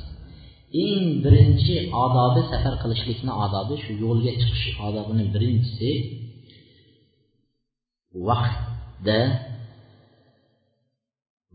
Eng 0.87 1.05
birinchi 1.25 1.75
odobi 2.05 2.41
safar 2.53 2.75
qilishlikni 2.83 3.33
odobi 3.45 3.75
shu 3.85 3.91
yo'lga 4.05 4.33
chiqish 4.41 4.67
odobini 4.87 5.25
birinchisi 5.35 5.91
vaqtda 8.29 9.21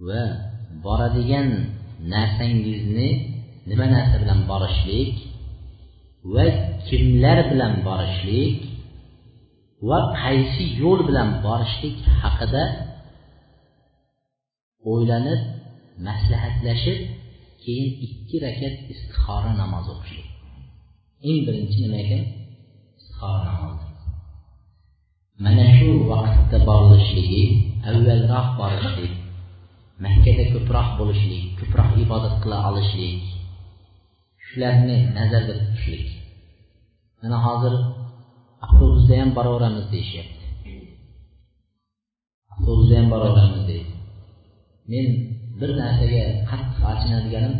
va 0.07 0.23
boradigan 0.85 1.47
narsangizni 2.13 3.09
nima 3.69 3.85
narsa 3.93 4.15
bilan 4.23 4.39
borishlik 4.51 5.13
va 6.31 6.45
kimlar 6.87 7.39
bilan 7.51 7.73
borishlik 7.87 8.59
va 9.89 9.99
qaysi 10.21 10.63
yo'l 10.81 10.99
bilan 11.09 11.29
borishlik 11.45 11.97
haqida 12.21 12.63
o'ylanib 14.91 15.41
maslahatlashib 16.07 16.99
keyin 17.63 17.89
ikki 18.07 18.37
rakat 18.45 18.75
istixora 18.93 19.51
namozi 19.61 19.89
o'qishlik. 19.95 20.29
Eng 21.27 21.39
birinchi 21.47 21.77
nima 21.83 21.97
ekan 22.03 22.21
istixora 22.99 23.41
namozi. 23.51 23.85
Mana 25.43 25.65
shu 25.75 25.89
vaqtda 26.11 26.57
borilishligi 26.69 27.43
avvalroq 27.89 28.47
borishlik 28.59 29.13
makkada 30.05 30.43
ko'proq 30.53 30.87
bo'lishlik 30.99 31.43
ko'proq 31.59 31.89
ibodat 32.03 32.35
qila 32.43 32.57
olishlik 32.69 33.32
shularni 34.53 34.97
nazarda 35.17 35.53
tutishlik 35.59 36.07
mana 37.21 37.37
hozir 37.45 37.73
avtobusda 38.65 39.13
ham 39.19 39.29
boraveramiz 39.37 39.85
deyishyapti. 39.93 40.45
Avtobusda 42.53 42.93
ham 42.99 43.07
boraveramiz 43.13 43.63
deydi. 43.69 43.93
Men 44.91 45.07
bir 45.59 45.71
narsaga 45.81 46.23
qattiq 46.49 46.81
achinadiganim 46.91 47.55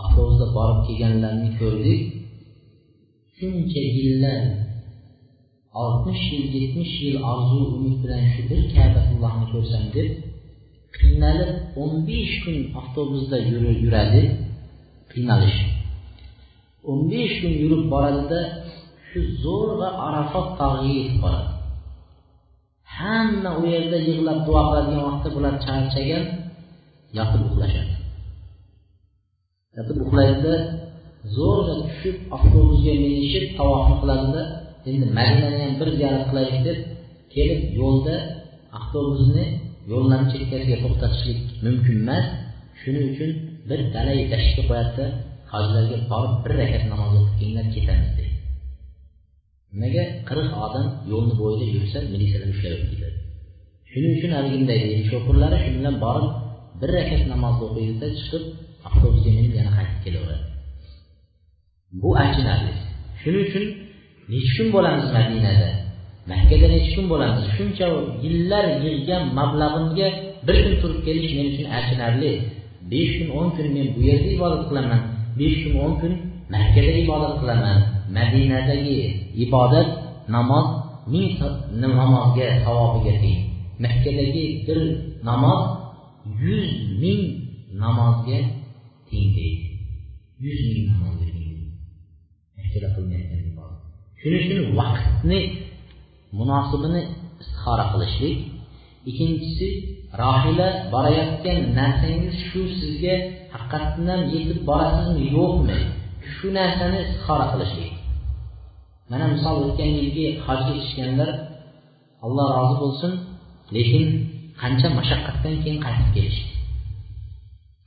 avtobusda 0.00 0.46
borib 0.56 0.80
kelganlarni 0.86 1.50
ko'rdik. 1.60 2.00
Shuncha 3.36 3.82
yillar 3.96 4.40
oltmish 5.82 6.24
yil 6.32 6.44
yetmish 6.58 6.94
yil 7.04 7.16
orzu 7.32 7.58
umid 7.76 7.96
bilan 8.02 8.24
shu 8.32 8.40
bir 8.50 8.60
kabatullohni 8.74 9.46
ko'rsam 9.54 9.84
deb 9.96 10.08
qiynalib 10.96 11.52
o'n 11.82 11.92
besh 12.08 12.34
kun 12.42 12.56
avtobusda 12.80 13.36
yuradi. 13.84 14.22
Qiynalish 15.12 15.58
o'n 16.88 16.98
besh 17.10 17.34
kun 17.40 17.52
yurib 17.62 17.84
boradida 17.92 18.40
shu 19.08 19.20
zo'rg'a 19.44 19.88
arafot 20.06 20.48
tog'iga 20.60 20.92
yetib 20.98 21.18
boradi. 21.24 21.50
Hamma 22.96 23.50
u 23.60 23.62
yerda 23.74 23.98
yig'lab 24.08 24.38
duo 24.46 24.60
qiladigan 24.68 25.02
vaqtda 25.08 25.28
bular 25.36 25.54
charchagan 25.64 26.24
yotib 27.18 27.42
uxlashadi. 27.48 27.94
Yotib 29.76 29.96
uxlaydida 30.04 30.54
zo'rg'a 31.36 31.74
tushib 31.84 32.16
avtobusga 32.36 32.92
minishib 33.04 33.44
tavofni 33.58 33.94
qiladida 34.02 34.42
endi 34.90 35.06
madinani 35.18 35.58
ham 35.64 35.74
bir 35.80 35.88
ziyorat 35.96 36.24
qilaylik 36.30 36.60
deb 36.68 36.78
kelib 37.34 37.60
yo'lda 37.80 38.14
avtobusni 38.78 39.44
yo'llarni 39.92 40.28
chekkasiga 40.32 40.76
to'xtatishlik 40.82 41.38
mumkin 41.64 41.96
emas. 42.04 42.26
Shuning 42.80 43.06
uchun 43.12 43.30
bir 43.68 43.80
dalay 43.94 44.20
dashtga 44.32 44.62
qo'yadida 44.70 45.06
hojilarga 45.52 45.96
borib 46.12 46.34
bir 46.44 46.52
rakat 46.60 46.84
namoz 46.92 47.12
o'qib 47.18 47.34
kelinglar 47.38 47.66
ketamiz 47.76 48.10
deydi 48.18 48.38
nimaga? 49.72 50.04
Qirq 50.28 50.50
odam 50.64 50.86
yo'lni 51.12 51.34
bo'yida 51.40 51.66
yursa 51.76 51.98
militsiyalar 52.12 52.48
ushlab 52.54 52.82
ketadi. 52.90 53.16
Shuning 53.90 54.12
uchun 54.18 54.30
haliginday 54.36 54.78
deydi 54.84 55.02
sho'pirlari 55.10 55.56
shu 55.64 55.70
bilan 55.78 55.96
borib 56.04 56.32
bir 56.80 56.90
rakat 56.96 57.22
namozni 57.32 57.62
o'qiydida 57.68 58.06
chiqib 58.18 58.44
avtobusga 58.88 59.30
minib 59.38 59.52
yana 59.58 59.70
qaytib 59.78 59.98
kelaveradi. 60.04 60.46
Bu 62.02 62.10
achinarli 62.24 62.72
shuning 63.20 63.42
uchun 63.48 63.64
nechi 64.32 64.52
kun 64.56 64.68
bo'lamiz 64.76 65.06
madinada? 65.16 65.70
Makkada 66.30 66.66
nechi 66.74 66.90
kun 66.96 67.06
bo'lamiz? 67.12 67.44
Shuncha 67.56 67.86
yillar 68.24 68.64
yig'gan 68.86 69.22
mablag'imga 69.38 70.08
bir 70.46 70.56
kun 70.64 70.74
turib 70.82 71.00
kelish 71.06 71.32
men 71.38 71.46
uchun 71.52 71.66
achinarli 71.78 72.32
besh 72.90 73.12
kun 73.18 73.28
o'n 73.38 73.48
kun 73.56 73.66
men 73.74 73.86
bu 73.94 74.00
yerda 74.08 74.28
ibodat 74.36 74.62
qilaman. 74.68 75.00
Besh 75.38 75.58
kun 75.64 75.74
o'n 75.84 75.94
kun 76.00 76.12
makkada 76.54 76.92
ibodat 77.04 77.34
qilaman. 77.40 77.78
Madinadagi 78.16 78.98
ibodat 79.44 79.88
namoz 80.34 80.66
ming 81.12 81.28
namozga 81.82 82.46
savobiga 82.64 83.14
teng 83.22 83.38
makkadagi 83.84 84.44
bir 84.66 84.78
namoz 85.28 85.60
yuz 86.42 86.70
ming 87.02 87.22
namozga 87.82 88.38
teng 89.08 89.26
deydi 89.36 89.66
yuz 90.44 90.60
ming 90.72 90.84
namozga 90.92 91.26
teng 91.36 91.52
makkada 92.56 92.88
qilinayotgan 92.94 93.40
ibodat. 93.52 93.80
Shuning 94.20 94.42
uchun 94.44 94.60
vaqtni 94.78 95.40
munosibini 96.38 97.02
istixora 97.42 97.84
qilishlik. 97.92 98.38
Ikkinchisi 99.08 99.68
rohila 100.22 100.68
borayotgan 100.92 101.58
narsangiz 101.78 102.34
shu 102.48 102.60
sizga 102.80 103.14
haqiqatdan 103.54 104.20
yetib 104.34 104.58
borasizmi 104.68 105.24
yo'qmi? 105.36 105.78
Shu 106.34 106.46
narsani 106.58 106.98
istihora 107.06 107.46
qilishlik. 107.52 107.92
Mana 109.10 109.26
misol 109.34 109.56
o'tgan 109.66 109.90
yilgi 109.98 110.26
hojga 110.46 110.72
tushganlar 110.80 111.30
alloh 112.24 112.48
rozi 112.58 112.76
bo'lsin 112.82 113.12
lekin 113.76 114.04
qancha 114.60 114.88
mashaqqatdan 114.98 115.54
keyin 115.62 115.78
qaytib 115.86 116.08
kelishdi? 116.16 116.52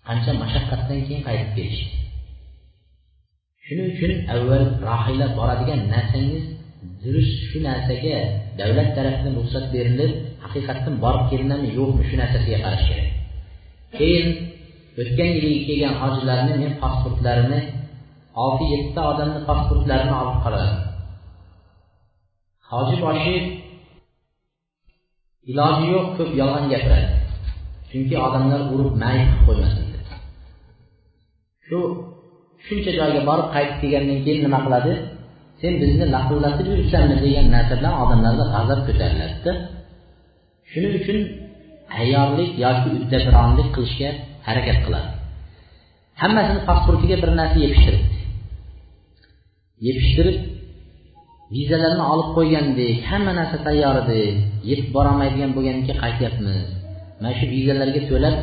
Qancha 0.08 0.32
mashaqqatdan 0.44 1.00
keyin 1.08 1.22
qaytib 1.28 1.52
kelishdi? 1.58 1.96
Shuning 3.66 3.88
uchun 3.94 4.12
avval 4.34 4.64
rohila 4.90 5.28
boradigan 5.38 5.82
narsangiz 5.94 6.46
durust 7.04 7.36
shu 7.50 7.58
narsaga 7.68 8.18
davlat 8.60 8.90
tarafidan 8.96 9.34
ruxsat 9.40 9.66
berilib 9.76 10.12
haqiqatdan 10.44 10.96
borib 11.04 11.24
kelinadimi 11.32 11.72
yo'qmi 11.80 12.04
shu 12.10 12.16
narsasiga 12.22 12.58
qarash 12.66 12.86
kerak. 12.90 13.10
Keyin 13.98 14.28
o'tgan 15.02 15.30
yilgi 15.36 15.60
kelgan 15.68 15.96
hojilarni 16.02 16.54
men 16.62 16.74
pasportlarini 16.84 17.62
olti 18.44 18.64
yettita 18.74 19.02
odamni 19.12 19.40
pasportlarini 19.50 20.14
olib 20.22 20.38
qolaman. 20.46 20.78
Hoji 22.72 22.96
boshi 23.06 23.36
iloji 25.52 25.86
yo'q 25.94 26.08
ko'p 26.18 26.32
yolg'on 26.42 26.66
gapiradi. 26.74 27.10
Chunki 27.90 28.16
odamlar 28.28 28.62
urib 28.74 28.94
mayib 29.04 29.28
qilib 29.30 29.44
qo'ymasin 29.48 29.86
deb 29.94 30.02
shu 31.68 31.80
shuncha 32.66 32.92
joyga 33.00 33.22
borib 33.30 33.48
qaytib 33.56 33.78
kelgandan 33.82 34.20
keyin 34.26 34.42
nima 34.46 34.60
qiladi? 34.66 34.94
Sen 35.62 35.74
bizni 35.82 36.06
laqillatib 36.16 36.68
yuribsanmi 36.72 37.16
degan 37.26 37.48
narsa 37.56 37.74
bilan 37.80 37.96
odamlarda 38.04 38.46
g'azab 38.54 38.80
ko'tariladida 38.88 39.52
shuning 40.72 40.94
uchun 41.00 41.18
ayyorlik 42.00 42.52
yoki 42.66 42.88
uddaburonlik 42.98 43.68
qilishga 43.76 44.10
harakat 44.48 44.78
qiladi. 44.86 45.10
Hammasini 46.22 46.62
pasportiga 46.70 47.16
bir 47.24 47.32
narsa 47.40 47.58
yepishtiribdi 47.66 48.18
yepishtirib 49.88 50.38
vizalarni 51.56 52.04
olib 52.14 52.30
qo'ygandik 52.38 52.96
hamma 53.10 53.32
narsa 53.40 53.58
tayyor 53.68 53.96
edi 54.04 54.20
yetib 54.70 54.88
borolmaydigan 54.96 55.52
bo'lgandan 55.58 55.98
qaytyapmiz. 56.04 56.60
Mana 57.22 57.34
shu 57.40 57.46
vizalarga 57.56 58.02
to'lab 58.12 58.36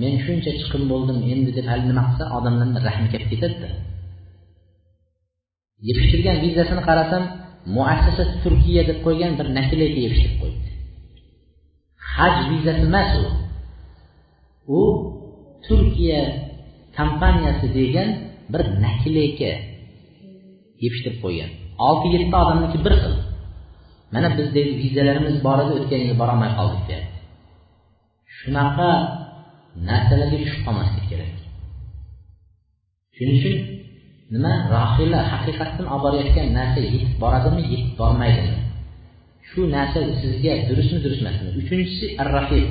men 0.00 0.14
shuncha 0.24 0.50
chiqim 0.60 0.82
bo'ldim 0.92 1.18
endi 1.32 1.50
deb 1.58 1.66
hali 1.72 1.84
nima 1.90 2.02
qilsa 2.08 2.24
odamlarni 2.36 2.80
rahmi 2.88 3.08
kelib 3.12 3.28
ketadida. 3.32 3.68
Yepishtirgan 5.88 6.36
vizasini 6.44 6.82
qarasam 6.88 7.22
muassasa 7.76 8.22
turkiya 8.42 8.82
deb 8.90 8.98
qo'ygan 9.06 9.32
bir 9.38 9.46
nakleyka 9.58 10.00
yepishtirib 10.06 10.36
qo'ydi 10.42 10.59
haj 12.20 12.36
vizasi 12.50 12.82
emas 12.88 13.10
u. 13.20 13.24
U 14.78 14.80
turkiya 15.66 16.20
kompaniyasi 16.98 17.66
degan 17.78 18.08
bir 18.52 18.62
nakleyka 18.84 19.52
yepishtirib 20.82 21.18
qo'ygan. 21.24 21.50
Olti 21.86 22.06
yetti 22.14 22.34
odamniki 22.42 22.78
bir 22.86 22.94
xil. 23.02 23.14
Mana 24.12 24.28
bizda 24.38 24.60
vizalarimiz 24.82 25.36
bor 25.46 25.58
edi 25.64 25.72
o'tgan 25.78 26.00
yil 26.06 26.14
borolmay 26.20 26.50
qoldik 26.58 26.84
deyapti 26.88 27.20
shunaqa 28.40 28.88
narsalarga 29.88 30.36
tushib 30.42 30.62
qolmaslik 30.66 31.04
kerak. 31.10 31.36
Shuning 33.16 33.36
uchun 33.40 33.56
nima? 34.34 34.52
Rohila 34.74 35.20
haqiqatdan 35.32 35.86
olib 35.94 36.02
borayotgan 36.04 36.46
narsa 36.58 36.80
yetib 36.86 37.12
boradimi 37.22 37.62
yetib 37.72 37.92
bormaydimi 38.00 38.69
shu 39.50 39.60
narsa 39.76 40.00
sizga 40.22 40.54
durustmi 40.68 40.98
durust 41.04 41.22
emasmi 41.24 41.48
uchinchisi 41.60 42.06
ar 42.22 42.28
rafiq 42.36 42.70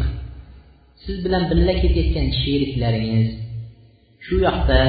siz 1.03 1.15
bilan 1.25 1.43
birga 1.51 1.73
ketayotgan 1.83 2.27
sheriklaringiz 2.41 3.27
shu 4.25 4.35
yoqda 4.47 4.79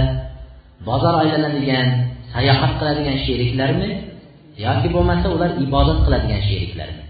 bozor 0.88 1.14
aylanadigan 1.22 1.86
sayohat 2.34 2.72
qiladigan 2.80 3.18
sheriklarmi 3.26 3.90
yoki 4.66 4.88
bo'lmasa 4.94 5.26
ular 5.36 5.50
ibodat 5.66 5.98
qiladigan 6.06 6.42
sheriklarmi 6.48 7.04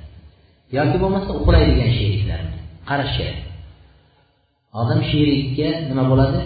yoki 0.79 0.97
bo'lmasa 1.03 1.31
uxlaydigan 1.41 1.91
sheriklarmi 1.99 2.57
qarash 2.91 3.13
kerak. 3.19 3.39
Odam 4.81 5.01
sherikka 5.11 5.69
nima 5.91 6.05
bo'ladi? 6.11 6.41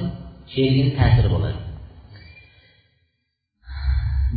Sherigini 0.53 0.93
ta'siri 0.99 1.29
bo'ladi. 1.35 1.59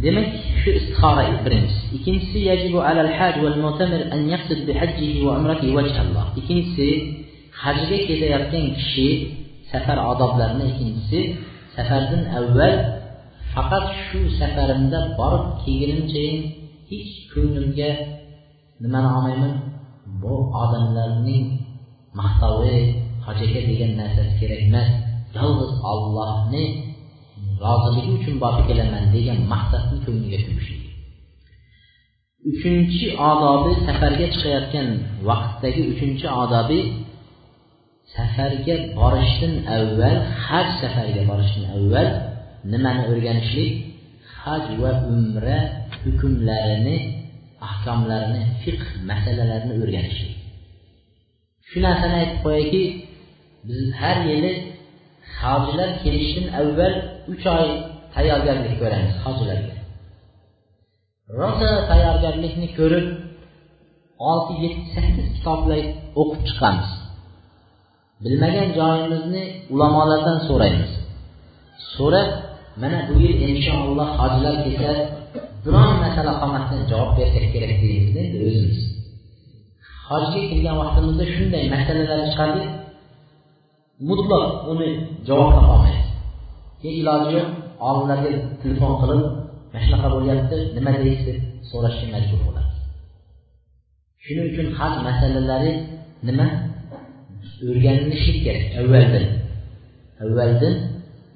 Demak 0.03 0.29
shu 0.61 0.69
istihora 0.79 1.23
birinchisi. 1.45 1.83
Ikkinchisi 1.97 2.39
yajibu 2.49 2.79
alal 2.89 3.11
haj 3.17 3.35
val 3.43 3.57
mu'tamir 3.65 4.01
an 4.13 4.21
yaqsid 4.33 4.59
bi 4.67 4.73
hajjihi 4.79 5.19
va 5.27 5.31
umratihi 5.39 5.73
vajhalloh 5.77 6.25
ikkinchisi 6.39 6.89
hajga 7.63 7.97
ketayotgan 8.07 8.65
kishi 8.77 9.07
safar 9.71 9.97
odoblarini 10.11 10.65
ikkinchisi 10.71 11.19
safardan 11.75 12.23
avval 12.39 12.75
faqat 13.53 13.85
shu 14.05 14.19
safarimda 14.39 14.99
borib 15.19 15.45
kelgunimchayin 15.63 16.37
hech 16.89 17.11
ko'nglimga 17.31 17.89
nimani 18.81 19.09
olmayman? 19.17 19.53
Bu 20.21 20.33
odamlarning 20.63 21.45
maqtovi 22.19 22.77
hojaga 23.25 23.61
degan 23.69 23.91
narsasi 23.99 24.33
kerak 24.39 24.61
emas. 24.67 24.89
Yolg'iz 25.37 25.71
ollohni 25.91 26.63
roziligi 27.63 28.11
uchun 28.17 28.35
borib 28.43 28.63
kelaman 28.69 29.05
degan 29.15 29.39
maqsadni 29.53 29.97
ko'ngliga 30.05 30.39
tugishligi 30.45 30.87
uchinchi 32.51 33.05
odobi 33.29 33.71
safarga 33.87 34.25
chiqayotgan 34.33 34.87
vaqtdagi 35.29 35.81
uchinchi 35.91 36.27
odobi 36.43 36.79
safarga 38.15 38.75
borishdan 38.99 39.53
avval 39.77 40.17
haj 40.45 40.67
safarga 40.81 41.21
borishdan 41.29 41.65
avval 41.77 42.07
nimani 42.71 43.03
o'rganishlik? 43.11 43.71
Haj 44.41 44.65
va 44.81 44.91
umra 45.15 45.59
hukmlarini 46.01 46.97
ahkomlarini 47.69 48.41
fiqh 48.61 48.85
masalalarini 49.09 49.73
o'rganishlik. 49.81 50.33
Shu 51.69 51.77
narsani 51.85 52.15
aytib 52.21 52.39
qo'yayki 52.45 52.83
biz 53.67 53.83
har 53.99 54.17
yili 54.29 54.51
hojilar 55.39 55.89
kelishdan 56.03 56.47
avval 56.61 56.93
uch 57.31 57.45
oy 57.57 57.67
tayyorgarlik 58.15 58.73
ko'ramiz 58.81 59.15
hojilarga 59.25 59.77
rosa 61.39 61.69
tayyorgarlikni 61.89 62.67
ko'rib 62.79 63.07
olti 64.29 64.53
yetti 64.63 64.87
sakkiz 64.95 65.27
kitoblar 65.35 65.81
o'qib 66.21 66.41
chiqamiz. 66.49 66.89
Bilmagan 68.23 68.69
joyimizni 68.79 69.43
ulamolardan 69.73 70.37
so'raymiz. 70.47 70.91
So'rab 71.95 72.29
mana 72.81 72.99
bu 73.07 73.13
yil 73.23 73.35
inshaalloh 73.49 74.09
hojilar 74.19 74.55
kelsa 74.65 74.91
biron 75.63 75.93
masala 76.03 76.33
qolmasdan 76.41 76.81
javob 76.91 77.11
bersak 77.17 77.45
kerak 77.53 77.73
deymiz 77.83 78.13
endi 78.23 78.37
o'zimiz. 78.47 78.79
Hojga 80.09 80.41
kirgan 80.49 80.75
vaqtimizda 80.81 81.25
shunday 81.35 81.63
masalalar 81.75 82.19
chiqadi 82.31 82.63
mutlaq 84.09 84.45
uni 84.71 84.89
javob 85.27 85.49
topolmaymiz 85.55 85.96
iloji 86.99 87.29
yo'q 87.37 87.49
olimlarga 87.89 88.29
telefon 88.63 88.93
qilib 89.01 89.23
mana 89.71 89.79
shunaqa 89.85 90.07
bo'lyapti 90.15 90.57
nima 90.77 90.91
deysiz 91.03 91.37
so'rashga 91.69 92.07
majbur 92.15 92.39
bo'lamiz 92.47 92.75
shuning 94.23 94.47
uchun 94.51 94.67
haj 94.79 94.93
masalalari 95.07 95.71
nima? 96.27 96.47
O'rganilishi 97.69 98.33
kerak 98.45 98.65
avvaldan 98.81 99.25
avvaldan 100.23 100.75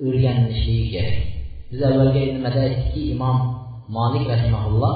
o'rganilishligi 0.05 0.87
kerak. 0.95 1.17
Biz 1.71 1.79
avvalgi 1.89 2.21
nimada 2.35 2.59
aytdikki 2.67 3.01
imom 3.13 3.37
molik 3.95 4.25
rahimaulloh 4.33 4.95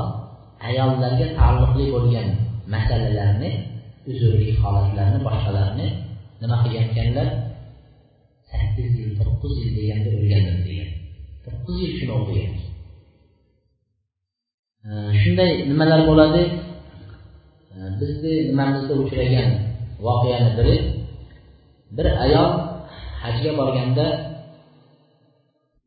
ayollarga 0.69 1.27
taalluqli 1.37 1.85
bo'lgan 1.95 2.27
masalalarni 2.73 3.51
uzrli 4.11 4.49
holatlarni 4.61 5.19
boshqalarni 5.27 5.87
nima 6.41 6.55
qilgan 6.63 6.85
ekanlar? 6.91 7.27
Sakkiz 8.59 8.89
yil 8.99 9.11
to'qqiz 9.19 9.53
yil 9.61 9.71
deganda 9.79 10.09
o'rgandim 10.17 10.59
degan 10.67 10.89
to'qqiz 11.45 11.75
yil 11.83 11.93
shuni 11.99 12.13
o'qigan 12.19 12.53
shunday 15.21 15.51
nimalar 15.69 16.01
bo'ladi? 16.09 16.43
Bizni 17.99 18.33
nimamizda 18.49 18.93
uchragan 19.03 19.49
voqeani 20.05 20.51
biri 20.57 20.75
bir 21.97 22.07
ayol 22.25 22.51
hajga 23.21 23.51
borganda 23.59 24.05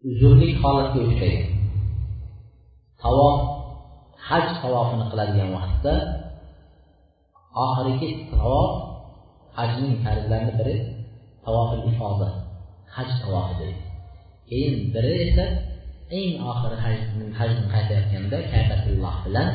uzrlik 0.09 0.55
holatga 0.63 0.99
uchraydi 1.09 1.47
tavof 3.03 3.39
haj 4.29 4.47
tavofini 4.63 5.07
qiladigan 5.11 5.51
vaqtda 5.57 5.95
oxirgi 7.65 8.11
tavof 8.33 8.71
hajning 9.59 9.95
farzlarining 10.05 10.57
biri 10.61 10.77
tavofil 11.45 11.83
ifoda. 11.91 12.29
Haj 12.99 13.11
tavofi 13.23 13.71
keyin 14.49 14.75
biri 14.95 15.13
esa 15.27 15.45
eng 16.19 16.33
oxiri 16.51 16.77
hajdan 17.39 17.67
qaytayotganda 17.75 18.39
kabatulloh 18.53 19.17
bilan 19.25 19.49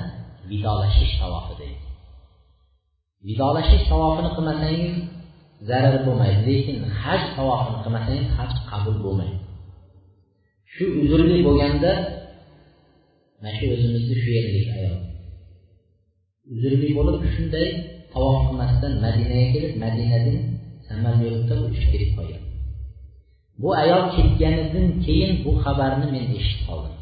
vidolashish 0.49 1.13
tavofi 1.21 1.53
deydi. 1.61 1.83
Vidolashish 3.27 3.85
tavofini 3.91 4.29
qilmasangiz 4.35 4.95
zarar 5.69 5.95
bo'lmaydi 6.05 6.41
lekin 6.49 6.77
haj 7.01 7.21
tavofini 7.37 7.79
qilmasangiz 7.83 8.27
haj 8.37 8.51
qabul 8.71 8.95
bo'lmaydi. 9.05 9.37
Shu 10.73 10.85
uzrli 11.01 11.37
bo'lganda 11.47 11.91
mana 13.41 13.51
shu 13.57 13.65
o'zimizni 13.75 14.15
shu 14.21 14.29
yerlik 14.37 14.67
ayol. 14.77 14.97
Uzrli 16.53 16.89
bo'lib 16.97 17.23
shunday 17.35 17.67
tavof 18.13 18.37
qilmasdan 18.47 18.93
madinaga 19.05 19.47
kelib 19.53 19.73
madinadan 19.83 20.37
samolyotda 20.87 21.53
uchib 21.67 21.87
ketib 21.93 22.11
qolgan. 22.17 22.42
Bu 23.61 23.69
ayol 23.83 24.03
ketganidan 24.15 24.87
keyin 25.05 25.31
bu 25.45 25.51
xabarni 25.63 26.07
men 26.15 26.25
eshitib 26.37 26.63
qoldim. 26.67 26.95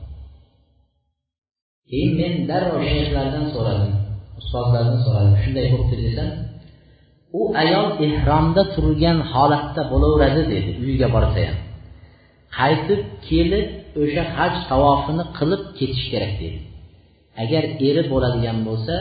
Keyin 1.89 2.11
men 2.19 2.33
darrov 2.49 2.81
shayxlardan 2.91 3.45
so'radim 3.55 3.93
ustozlardan 4.39 4.99
so'radim. 5.05 5.33
Shunday 5.43 5.65
bo'libdi 5.73 5.97
desam 6.05 6.29
u 7.39 7.41
ayol 7.63 7.87
ehromda 8.07 8.63
turgan 8.75 9.17
holatda 9.31 9.81
bo'laveradi 9.91 10.41
dedi 10.53 10.71
uyiga 10.83 11.07
borsa 11.15 11.39
ham 11.47 11.57
qaytib 12.57 13.01
kelib 13.27 13.67
o'sha 14.01 14.23
haj 14.37 14.53
tavofini 14.69 15.25
qilib 15.37 15.61
ketish 15.77 16.05
kerak 16.13 16.33
dedi. 16.43 16.59
Agar 17.43 17.63
eri 17.87 18.03
bo'ladigan 18.11 18.57
bo'lsa 18.67 18.95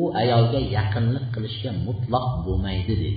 u 0.00 0.02
ayolga 0.22 0.60
yaqinlik 0.76 1.26
qilishga 1.34 1.70
mutlaq 1.86 2.26
bo'lmaydi 2.46 2.94
dedi. 3.02 3.10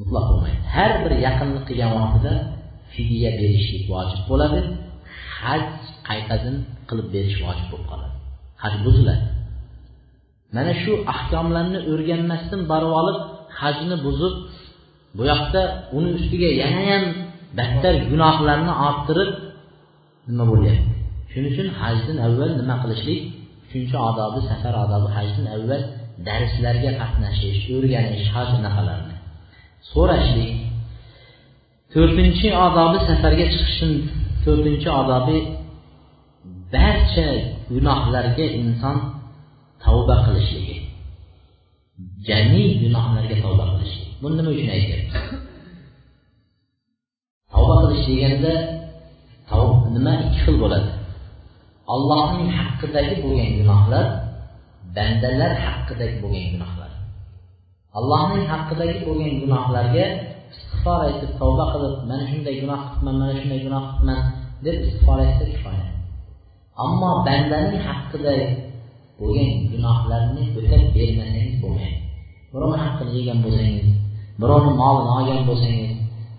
Mutlaq 0.00 0.24
bo'lmaydi 0.30 0.60
har 0.76 0.92
bir 1.02 1.12
yaqinlik 1.26 1.64
qilgan 1.68 1.92
vaqtida 1.98 2.32
fidya 2.94 3.30
berishlik 3.40 3.84
vojib 3.92 4.22
bo'ladi 4.30 4.60
haj 5.40 5.62
qaytadan 6.08 6.56
qilib 6.88 7.08
berish 7.14 7.38
vojib 7.46 7.66
bo'lib 7.72 7.86
qoladi. 7.92 8.14
Haj 8.62 8.74
buziladi. 8.86 9.26
Mana 10.56 10.72
shu 10.82 10.92
ahkomlarni 11.14 11.78
o'rganmasdan 11.92 12.60
borib 12.72 12.92
olib 13.00 13.18
hajni 13.60 13.96
buzib 14.06 14.34
bu 15.16 15.22
yoqda 15.32 15.62
uni 15.96 16.10
ustiga 16.18 16.48
yanayam 16.62 17.04
battar 17.58 17.94
gunohlarni 18.10 18.72
orttirib 18.88 19.30
nima 20.28 20.44
bo'lyapti? 20.52 20.90
Shuning 21.32 21.50
uchun 21.54 21.68
hajdan 21.80 22.16
avval 22.26 22.50
nima 22.60 22.76
qilishlik? 22.82 23.20
Uchinchi 23.66 23.96
odobi 24.08 24.40
safar 24.50 24.74
odobi 24.84 25.08
hajdan 25.16 25.46
avval 25.56 25.82
darslarga 26.28 26.90
qatnashish 27.00 27.60
o'rganish 27.76 28.26
haj 28.34 28.48
anaqalarni 28.58 29.09
so'rashlik. 29.92 30.52
To'rtinchi 31.92 32.48
odobi 32.66 32.98
safarga 33.08 33.46
chiqishdan 33.52 33.92
to'rtinchi 34.44 34.88
odobi 35.00 35.36
barcha 36.72 37.26
gunohlarga 37.70 38.46
inson 38.60 38.96
tavba 39.84 40.16
qilishligi. 40.26 40.76
Jami 42.28 42.62
gunohlarga 42.82 43.36
tavba 43.44 43.64
qilishlik 43.72 44.10
buni 44.22 44.34
nima 44.38 44.50
uchun 44.54 44.68
aytyapmiz? 44.76 45.14
Tavba 47.52 47.74
qilish 47.82 48.04
deganda 48.10 48.54
nima 49.94 50.12
ikki 50.24 50.38
xil 50.44 50.56
bo'ladi. 50.62 50.90
Allohning 51.94 52.50
haqqidagi 52.58 53.14
bo'lgan 53.24 53.50
gunohlar 53.58 54.06
bandalar 54.96 55.52
haqidagi 55.64 56.16
bo'lgan 56.22 56.46
gunohlar. 56.54 56.89
Allohning 57.98 58.46
haqqidagi 58.52 58.98
bo'lgan 59.06 59.32
gunohlarga 59.42 60.04
istig'for 60.52 61.00
aytib 61.08 61.30
tavba 61.40 61.64
qilib 61.72 61.94
mana 62.10 62.24
shunday 62.30 62.54
gunoh 62.62 62.80
qilibman 62.88 63.14
mana 63.22 63.34
shunday 63.40 63.60
gunoh 63.66 63.84
qilibman 63.90 64.20
deb 64.64 64.76
istig'for 64.86 65.18
aytsa 65.26 65.44
kifoya. 65.52 65.86
Ammo 66.84 67.10
bandaning 67.26 67.82
haqqida 67.88 68.34
bo'lgan 69.20 69.50
gunohlarni 69.72 70.42
o'tab 70.58 70.82
bermasangiz 70.96 71.56
bo'lmaydi. 71.62 71.98
Birovni 72.52 72.78
haqqini 72.84 73.12
yegan 73.18 73.38
bo'lsangiz 73.44 73.88
birovni 74.42 74.72
molini 74.82 75.10
olgan 75.18 75.40
bo'lsangiz 75.48 75.92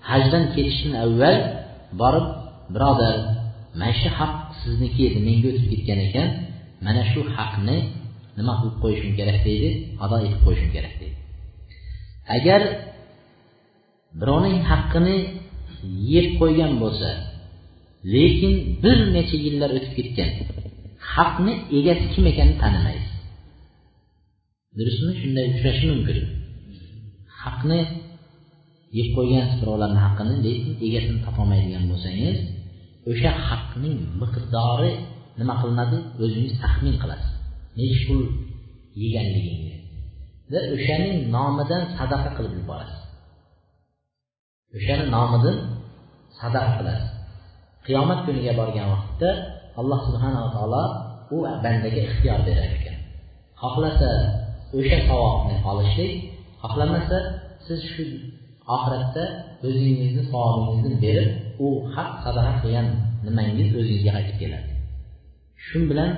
hajdan 0.10 0.44
ketishdan 0.54 0.94
avval 1.06 1.38
borib 2.02 2.28
birodar 2.74 3.16
mana 3.80 3.92
shu 4.00 4.10
haq 4.20 4.34
sizniki 4.62 5.02
edi 5.10 5.20
menga 5.28 5.48
o'tib 5.52 5.66
ketgan 5.72 6.00
ekan 6.08 6.30
mana 6.86 7.04
shu 7.12 7.20
haqni 7.36 7.78
nima 8.38 8.54
qilib 8.60 8.76
qo'yishim 8.84 9.12
kerak? 9.20 9.38
deydi 9.48 9.70
ado 10.04 10.16
etib 10.26 10.40
qo'yishim 10.46 10.70
kerak. 10.76 10.94
deydi 11.02 11.21
agar 12.36 12.62
birovning 14.20 14.60
haqqini 14.72 15.18
yeb 16.14 16.28
qo'ygan 16.40 16.74
bo'lsa 16.84 17.10
lekin 18.14 18.54
bir 18.84 18.98
necha 19.16 19.38
yillar 19.46 19.70
o'tib 19.78 19.94
ketgan 19.98 20.30
haqni 21.14 21.54
egasi 21.78 22.06
kim 22.14 22.24
ekanini 22.32 22.58
tanimaysiz. 22.64 23.14
Durustmi 24.78 25.12
shunday 25.22 25.46
uchrashi 25.54 25.86
mumkin. 25.92 26.18
Haqni 27.42 27.80
yeb 28.98 29.08
qo'ygansiz 29.18 29.56
birovlarni 29.62 30.00
haqqini 30.06 30.36
lekin 30.46 30.74
egasini 30.88 31.20
topolmaydigan 31.26 31.84
bo'lsangiz 31.92 32.38
o'sha 33.12 33.32
haqning 33.48 33.98
miqdori 34.22 34.92
nima 35.40 35.54
qilinadi 35.62 35.98
o'zingiz 36.24 36.54
taxmin 36.64 36.96
qilasiz. 37.02 37.32
Nechi 37.80 38.00
pul 38.08 38.22
yeganligingiz 39.04 39.71
va 40.52 40.60
o'shaning 40.76 41.18
nomidan 41.36 41.82
sadaqa 41.98 42.30
qilib 42.38 42.54
yuborasiz. 42.60 43.02
O'shani 44.78 45.06
nomidan 45.16 45.58
sadaqa 46.40 46.72
qilasiz. 46.80 47.10
Qiyomat 47.86 48.20
kuniga 48.26 48.54
borgan 48.60 48.88
vaqtda 48.94 49.30
alloh 49.80 50.00
subhanava 50.08 50.50
taolo 50.56 50.84
u 51.36 51.38
bandaga 51.64 52.02
ixtiyor 52.08 52.40
berar 52.48 52.70
ekan. 52.78 52.98
Xohlasa 53.62 54.10
o'sha 54.78 54.98
savobni 55.10 55.56
olishlik 55.72 56.14
xohlamasa 56.64 57.18
siz 57.66 57.80
shu 57.94 58.04
oxiratda 58.76 59.24
o'zingizni 59.68 60.24
savobingizni 60.32 60.98
berib 61.06 61.30
u 61.66 61.68
haq 61.96 62.12
sadaqa 62.26 62.54
qilgan 62.62 62.88
nimangiz 63.26 63.70
o'zingizga 63.80 64.12
qaytib 64.18 64.38
keladi. 64.42 64.72
Shu 65.66 65.80
bilan 65.90 66.12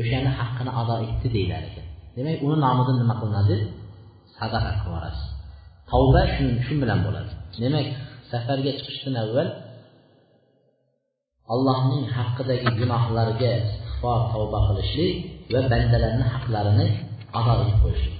o'shani 0.00 0.30
haqqini 0.38 0.72
ado 0.80 0.94
etdi 1.06 1.28
deyilar 1.36 1.62
ekan. 1.70 1.85
Demak 2.16 2.38
uni 2.46 2.56
nomidan 2.64 2.96
nima 3.02 3.14
qilinadi? 3.20 3.56
Sadaqa 4.36 4.70
qilib 4.72 4.84
yuborasiz 4.86 5.26
tavba 5.90 6.22
shu 6.66 6.74
bilan 6.82 7.00
bo'ladi. 7.06 7.32
Demak 7.62 7.86
safarga 8.30 8.72
chiqishdan 8.78 9.14
avval 9.24 9.48
allohning 11.52 12.04
haqqidagi 12.16 12.68
gunohlarga 12.80 13.50
istig'for 13.62 14.20
tavba 14.32 14.58
qilishlik 14.68 15.14
va 15.52 15.60
bandalarni 15.72 16.24
haqlarini 16.34 16.86
ado 17.38 17.52
etib 17.62 17.78
qo'yishlik. 17.84 18.16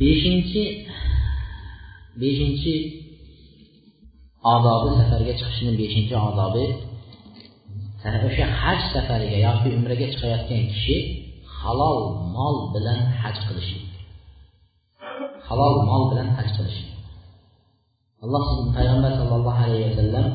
Beshinchi 0.00 0.62
beshinchi 2.22 2.74
odobi 4.54 4.88
safarga 4.98 5.32
chiqishni 5.40 5.72
beshinchi 5.80 6.14
odobi 6.28 6.64
o'sha 8.28 8.46
haj 8.62 8.80
safariga 8.92 9.38
yoki 9.46 9.68
umraga 9.78 10.06
chiqayotgan 10.12 10.62
kishi 10.72 10.96
halol 11.60 11.98
mol 12.36 12.56
bilan 12.74 13.00
haj 13.20 13.36
qilishi. 13.46 13.78
Halol 15.48 15.74
mol 15.88 16.02
bilan 16.10 16.28
haj 16.36 16.48
qilishi. 16.56 16.84
Alloh 18.24 18.46
payg'ambar 18.76 19.12
sallallohu 19.20 19.60
alayhi 19.66 19.86
vasallam 19.90 20.26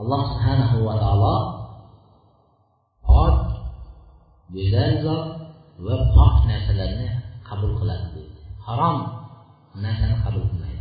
alloh 0.00 0.20
subhanahu 0.30 0.76
va 0.86 0.94
taolo 1.02 1.36
pok 3.06 3.36
go'zal 4.54 4.92
zot 5.04 5.24
va 5.84 5.96
pok 6.14 6.34
narsalarni 6.50 7.08
qabul 7.48 7.72
qiladi 7.78 8.06
deydi. 8.14 8.38
Harom 8.66 8.96
narsani 9.84 10.16
qabul 10.24 10.44
qilmaydi 10.50 10.71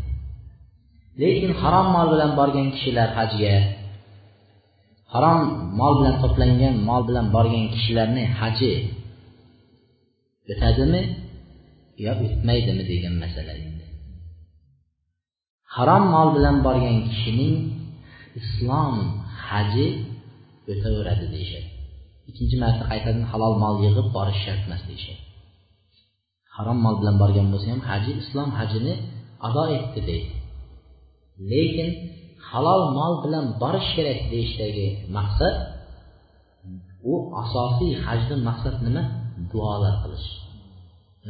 lekin 1.22 1.52
harom 1.62 1.88
mol 1.96 2.08
bilan 2.14 2.32
borgan 2.40 2.68
kishilar 2.76 3.10
hajga 3.18 3.56
harom 5.14 5.40
mol 5.80 5.94
bilan 6.00 6.16
to'plangan 6.24 6.76
mol 6.90 7.02
bilan 7.10 7.28
borgan 7.36 7.66
kishilarni 7.74 8.24
haji 8.40 8.74
o'tadimi 10.52 11.02
yo 12.06 12.12
o'tmaydimi 12.26 12.84
degan 12.92 13.16
masala 13.24 13.54
endi. 13.66 13.86
Harom 15.76 16.04
mol 16.14 16.30
bilan 16.36 16.58
borgan 16.66 16.98
kishining 17.10 17.56
islom 18.40 18.96
haji 19.48 19.88
o'taveradi 20.72 21.26
deyishadi. 21.34 21.70
Ikkinchi 22.30 22.56
marta 22.64 22.84
qaytadan 22.92 23.26
halol 23.32 23.54
mol 23.64 23.76
yig'ib 23.86 24.08
borish 24.16 24.40
shart 24.46 24.62
emas 24.68 24.82
deyishadi. 24.90 25.22
Harom 26.56 26.78
mol 26.86 26.96
bilan 27.02 27.16
borgan 27.22 27.48
bo'lsa 27.54 27.68
ham 27.74 27.82
haji 27.90 28.12
islom 28.24 28.50
hajini 28.60 28.94
ado 29.48 29.64
etdi 29.78 30.00
deydi. 30.10 30.32
Lekin 31.50 31.90
halol 32.50 32.84
mol 32.98 33.14
bilan 33.24 33.46
borish 33.62 33.90
kerak 33.98 34.20
deyishdagi 34.34 34.88
maqsad 35.18 35.56
u 37.12 37.14
asosiy 37.44 37.94
hajdan 38.06 38.40
maqsad 38.50 38.76
nima? 38.86 39.04
Duolar 39.52 39.96
qilish. 40.04 40.28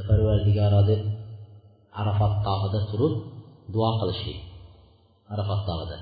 Parvardigoro 0.07 0.82
deb 0.89 1.01
arafat 2.01 2.34
tog'ida 2.45 2.80
turib 2.89 3.14
duo 3.74 3.89
qilishlik 3.99 4.39
arafat 5.34 5.62
tog'ida. 5.70 5.97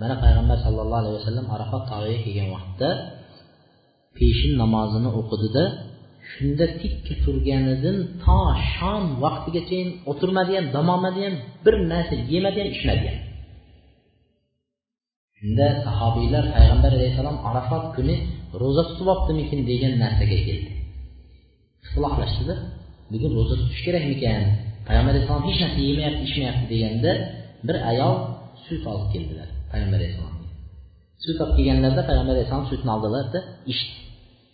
Mana 0.00 0.14
payg'ambar 0.24 0.58
sallallohu 0.64 1.00
alayhi 1.02 1.16
vasallam 1.20 1.46
arafat 1.56 1.82
tog'iga 1.90 2.18
kelgan 2.24 2.48
vaqtda 2.56 2.88
peshin 4.16 4.52
namozini 4.62 5.10
o'qidida 5.20 5.64
shunda 6.32 6.66
tikka 6.80 7.14
turganidan 7.24 7.96
to 8.24 8.38
shom 8.74 9.04
vaqtigacha 9.24 9.80
o'tirmadi 10.10 10.52
ham 10.58 10.66
dam 10.74 10.86
olmadi 10.94 11.20
ham 11.26 11.34
bir 11.64 11.74
narsa 11.92 12.14
yemadi 12.32 12.58
ham 12.62 12.68
ichmadi 12.76 13.06
ham 13.10 13.18
shunda 15.42 15.66
sahobiylar 15.84 16.44
payg'ambar 16.56 16.90
alayhissalom 16.98 17.36
arafat 17.48 17.84
kuni 17.96 18.14
ro'za 18.62 18.82
tutib 18.88 19.06
olibdimikin 19.12 19.60
degan 19.70 19.92
narsaga 20.02 20.38
keldi. 20.46 20.70
Ixtiloflashdida 21.84 22.54
bugun 23.12 23.32
ro'za 23.38 23.54
tutish 23.60 23.82
kerakmikan? 23.86 24.42
Payg'ambar 24.86 25.12
alayhissalom 25.14 25.44
hech 25.48 25.58
narsa 25.62 25.80
yemayapti 25.88 26.22
ichmayapti 26.28 26.64
deganda 26.72 27.12
bir 27.66 27.76
ayol 27.90 28.14
sut 28.64 28.82
olib 28.92 29.08
keldilar 29.14 29.48
payg'ambar 29.70 29.98
alayhissalomga. 30.00 30.48
Sut 31.24 31.38
olib 31.44 31.54
kelganlarida 31.58 32.02
payg'ambar 32.10 32.34
alayhissalom 32.36 32.66
sutni 32.72 32.90
oldilarda 32.96 33.38
ichdi. 33.72 33.94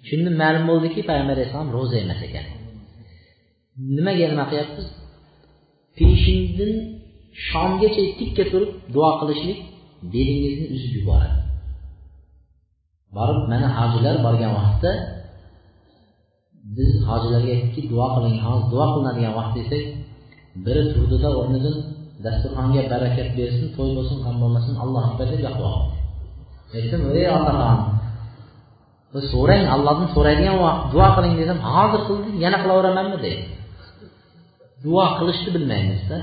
Shunda 0.09 0.30
ma'lum 0.43 0.64
bo'ldiki 0.70 1.01
payg'ambar 1.11 1.34
alayhissalom 1.36 1.70
ro'za 1.76 1.97
emas 2.05 2.20
ekan. 2.28 2.47
Nimaga 3.97 4.26
nima 4.32 4.45
qilyapmiz? 4.51 4.86
Peshindan 5.99 6.72
shomgacha 7.49 8.03
tikka 8.20 8.45
turib 8.53 8.70
duo 8.95 9.11
qilishlik 9.20 9.61
belingizni 10.12 10.66
uzib 10.74 10.92
yuboradi. 10.99 11.38
Borib 13.16 13.40
mana 13.53 13.68
hojilar 13.78 14.16
borgan 14.26 14.53
vaqtda 14.59 14.90
biz 16.76 16.90
hojilarga 17.09 17.51
aytdikki 17.57 17.82
duo 17.92 18.07
qiling 18.14 18.36
hozir 18.44 18.66
duo 18.72 18.84
qilinadigan 18.92 19.32
vaqt 19.38 19.53
desak 19.59 19.84
biri 20.64 20.82
turdida 20.92 21.28
o'rnidan 21.40 21.76
dasturxonga 22.24 22.82
barakat 22.92 23.28
bersin 23.38 23.66
to'y 23.76 23.90
bo'lsin 23.96 24.18
ham 24.26 24.34
bo'lmasin 24.42 24.74
alloh 24.82 25.03
akbar 25.09 25.26
deb 25.32 25.40
yoqib 25.46 25.64
aytdim 26.76 27.01
ey 27.18 27.26
otaxon 27.38 27.78
so'rang 29.32 29.64
allohdan 29.74 30.09
so'raydigan 30.16 30.57
vaqt 30.64 30.82
duo 30.92 31.07
qiling 31.16 31.34
dedim 31.40 31.59
hozir 31.72 32.01
qildik 32.09 32.34
yana 32.44 32.59
qilaveramanmi 32.62 33.18
deydi. 33.24 33.44
Duo 34.84 35.05
qilishni 35.18 35.51
bilmaymizda 35.57 36.18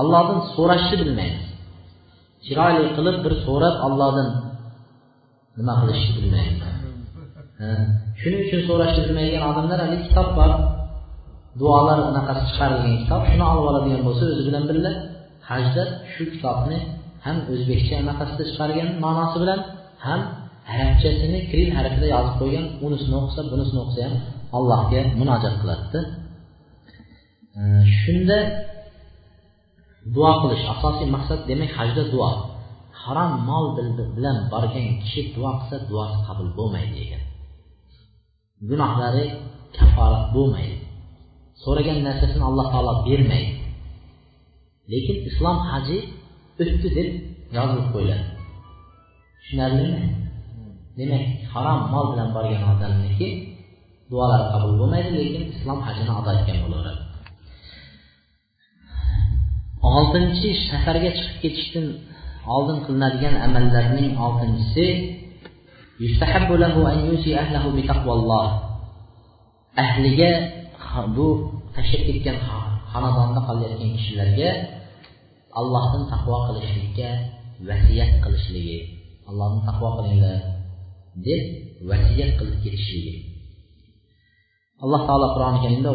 allohdan 0.00 0.38
so'rashni 0.54 0.96
bilmaymiz. 1.02 1.46
Chiroyli 2.46 2.88
qilib 2.96 3.16
bir 3.24 3.34
so'rab 3.46 3.74
allohdan 3.86 4.28
nima 5.58 5.74
qilishni 5.80 6.12
bilmaymiz 6.18 6.60
shuning 8.20 8.40
uchun 8.46 8.60
so'rashni 8.68 9.00
bilmaydigan 9.06 9.44
odamlar 9.50 9.78
haligi 9.84 10.04
kitob 10.08 10.28
bor. 10.38 10.50
Duolar 11.60 11.98
anaqasi 12.10 12.42
chiqarilgan 12.50 12.94
kitob 13.02 13.22
shuni 13.30 13.44
olib 13.52 13.64
oladigan 13.70 14.00
bo'lsa 14.06 14.22
o'zi 14.32 14.42
bilan 14.48 14.64
birga 14.70 14.92
hajda 15.50 15.82
shu 16.12 16.22
kitobni 16.34 16.78
ham 17.24 17.36
o'zbekcha 17.52 17.94
anaqasida 18.02 18.42
chiqargan 18.50 18.88
ma'nosi 19.04 19.36
bilan 19.42 19.60
ham 20.06 20.20
arabchasini 20.72 21.38
kiril 21.50 21.70
harfida 21.78 22.06
yozib 22.14 22.34
qo'ygan 22.40 22.64
unisini 22.86 23.16
o'qisa 23.20 23.40
bunisini 23.52 23.78
o'qisa 23.84 24.00
ham 24.06 24.14
allohga 24.58 25.00
munojat 25.20 25.54
qiladida. 25.62 26.00
Shunda 28.00 28.38
duo 30.14 30.32
qilish 30.40 30.64
asosiy 30.74 31.08
maqsad 31.16 31.40
demak 31.50 31.70
hajda 31.78 32.02
duo. 32.12 32.30
Harom 33.02 33.32
mol 33.48 33.64
bilan 34.16 34.36
borgan 34.52 34.86
kishi 35.02 35.20
duo 35.36 35.50
qilsa 35.58 35.76
duosi 35.88 36.18
qabul 36.26 36.48
bo'lmaydi 36.58 36.92
degan. 37.00 37.22
Gunohlari 38.68 39.24
kaforat 39.76 40.24
bo'lmaydi. 40.34 40.76
So'ragan 41.62 41.98
narsasini 42.06 42.44
alloh 42.50 42.66
taolo 42.72 42.92
bermaydi. 43.06 43.54
Lekin 44.92 45.16
islom 45.28 45.56
haji 45.70 45.98
o'tdi 46.62 46.88
deb 46.96 47.08
yozilib 47.56 47.86
qo'yiladi. 47.94 48.26
Tushunarlimi? 49.38 50.02
Demak 50.98 51.24
harom 51.52 51.80
mol 51.92 52.04
bilan 52.12 52.28
borgan 52.36 52.62
odamniki 52.72 53.28
duolari 54.10 54.46
qabul 54.52 54.72
bo'lmaydi 54.80 55.10
lekin 55.18 55.44
islom 55.54 55.78
hajini 55.86 56.12
ado 56.18 56.30
etgan 56.38 56.58
bo'laveradi. 56.64 57.09
Oltinchi 59.82 60.48
safarga 60.68 61.10
chiqib 61.18 61.36
ketishdan 61.42 61.86
oldin 62.54 62.78
qilinadigan 62.84 63.34
amallarning 63.46 64.12
oltinchisi 64.26 64.86
ahliga 69.84 70.30
bu 71.16 71.26
tashlab 71.74 72.02
ketgan 72.08 72.36
xonadonda 72.92 73.40
qolayotgan 73.48 73.90
kishilarga 73.96 74.50
allohdan 75.60 76.04
taqvo 76.12 76.36
qilishlikka 76.46 77.08
vasiyat 77.68 78.12
qilishligi 78.24 78.78
allohni 79.28 79.60
taqvo 79.68 79.88
qilinglar 79.98 80.38
deb 81.26 81.42
vasiyat 81.90 82.30
qilib 82.38 82.58
ketishligi 82.64 83.14
alloh 84.84 85.00
taolo 85.08 85.26
qur'oni 85.34 85.58
karimda 85.64 85.88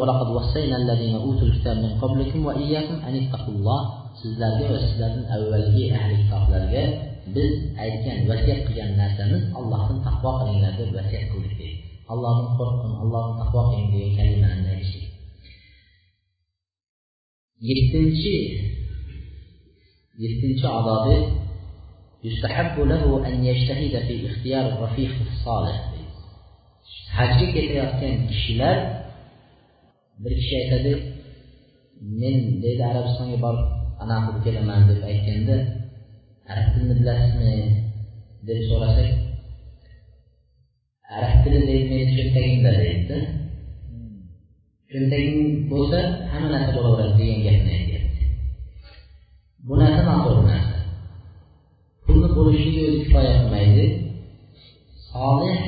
sizlarga 4.21 4.65
va 4.73 4.79
sizlardan 4.85 5.25
avvalgi 5.35 5.83
ahli 5.97 6.15
kitoblarga 6.21 6.83
biz 7.35 7.51
aytgan 7.83 8.19
vasiyat 8.29 8.59
qilgan 8.67 8.91
narsamiz 9.01 9.43
allohdan 9.59 9.99
taqvo 10.07 10.29
qilinglar 10.39 10.73
deb 10.79 10.89
vasiyat 10.97 11.25
qildik 11.31 11.53
deydi 11.61 11.79
allohdan 12.13 12.49
qo'rqin 12.59 12.93
allohdan 13.03 13.35
taqvo 13.41 13.61
qiling 13.69 13.87
degan 13.93 14.11
kalimalarni 14.19 14.67
aytishlik 14.73 15.05
yettinchi 17.69 18.35
yettinchi 20.23 20.65
odobi 20.79 21.17
يستحب 22.29 22.75
له 22.91 23.27
أن 23.27 23.35
يجتهد 23.49 23.93
في 24.07 24.15
اختيار 24.29 24.65
الرفيق 24.73 25.13
الصالح 25.27 25.94
hajga 27.17 27.45
ketayotgan 27.55 28.15
kishilar 28.29 28.77
bir 30.23 30.33
kishi 30.39 30.53
aytadi 30.61 30.91
men 32.21 32.35
deydi 32.63 32.83
arabistonga 32.91 33.37
borib 33.45 33.65
anaqa 34.03 34.21
qilib 34.27 34.43
kelaman 34.45 34.81
deb 34.89 34.99
aytganda 35.11 35.57
arab 36.51 36.67
tilini 36.73 36.95
bilasizmi? 36.99 37.55
deb 38.47 38.59
so'rasak 38.69 39.09
arab 41.17 41.33
tili 41.43 41.59
deydi 41.69 41.85
meni 41.91 42.05
cho'ntagimda 42.15 42.71
deydida. 42.81 43.17
Cho'ntaging 44.91 45.41
bo'lsa 45.71 45.99
hamma 46.31 46.49
narsa 46.53 46.71
bo'laveradi 46.77 47.13
degan 47.19 47.39
gapni 47.45 47.71
aytyapti. 47.77 48.21
Bu 49.67 49.73
narsa 49.81 50.01
noto'g'ri 50.09 50.43
narsa. 50.51 50.77
Pulni 52.05 52.29
bo'lishligi 52.37 52.81
o'zi 52.87 52.99
kifoya 53.03 53.33
qilmaydi. 53.39 53.85
Solih 55.09 55.59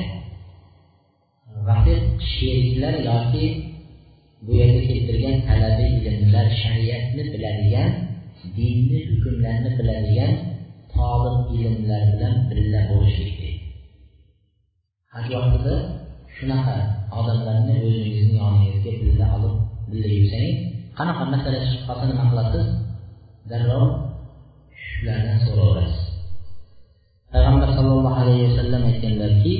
rafiq 1.68 2.02
sheriklar 2.34 2.94
yoki 3.10 3.46
bu 4.44 4.50
yerga 4.60 4.80
keltirgan 4.88 5.36
talabi 5.48 5.86
ilmlar 6.08 6.46
shariatni 6.62 7.22
biladigan 7.32 7.90
dinni 8.56 8.98
hukmlarini 9.10 9.70
biladigan 9.78 10.32
tolib 10.94 11.38
ilmlar 11.58 12.02
bilan 12.12 12.34
birga 12.48 12.80
bo'lishlik 12.90 13.30
kerak. 13.38 13.58
Haj 15.14 15.26
vaqtida 15.34 15.74
shunaqa 16.36 16.76
odamlarni 17.18 17.74
o'zingizni 17.86 18.36
yoningizga 18.42 18.92
birga 19.02 19.26
olib 19.36 19.54
birga 19.90 20.10
yursangiz 20.18 20.56
qanaqa 20.98 21.24
masala 21.32 21.58
chiqib 21.64 21.82
qolsa 21.88 22.04
nima 22.10 22.24
qilasiz? 22.30 22.66
Darrov 23.50 23.86
shulardan 24.86 25.38
so'rayverasiz. 25.44 26.02
Payg'ambar 27.32 27.68
sallallohu 27.76 28.18
alayhi 28.22 28.44
vasallam 28.48 28.82
aytganlarki 28.90 29.54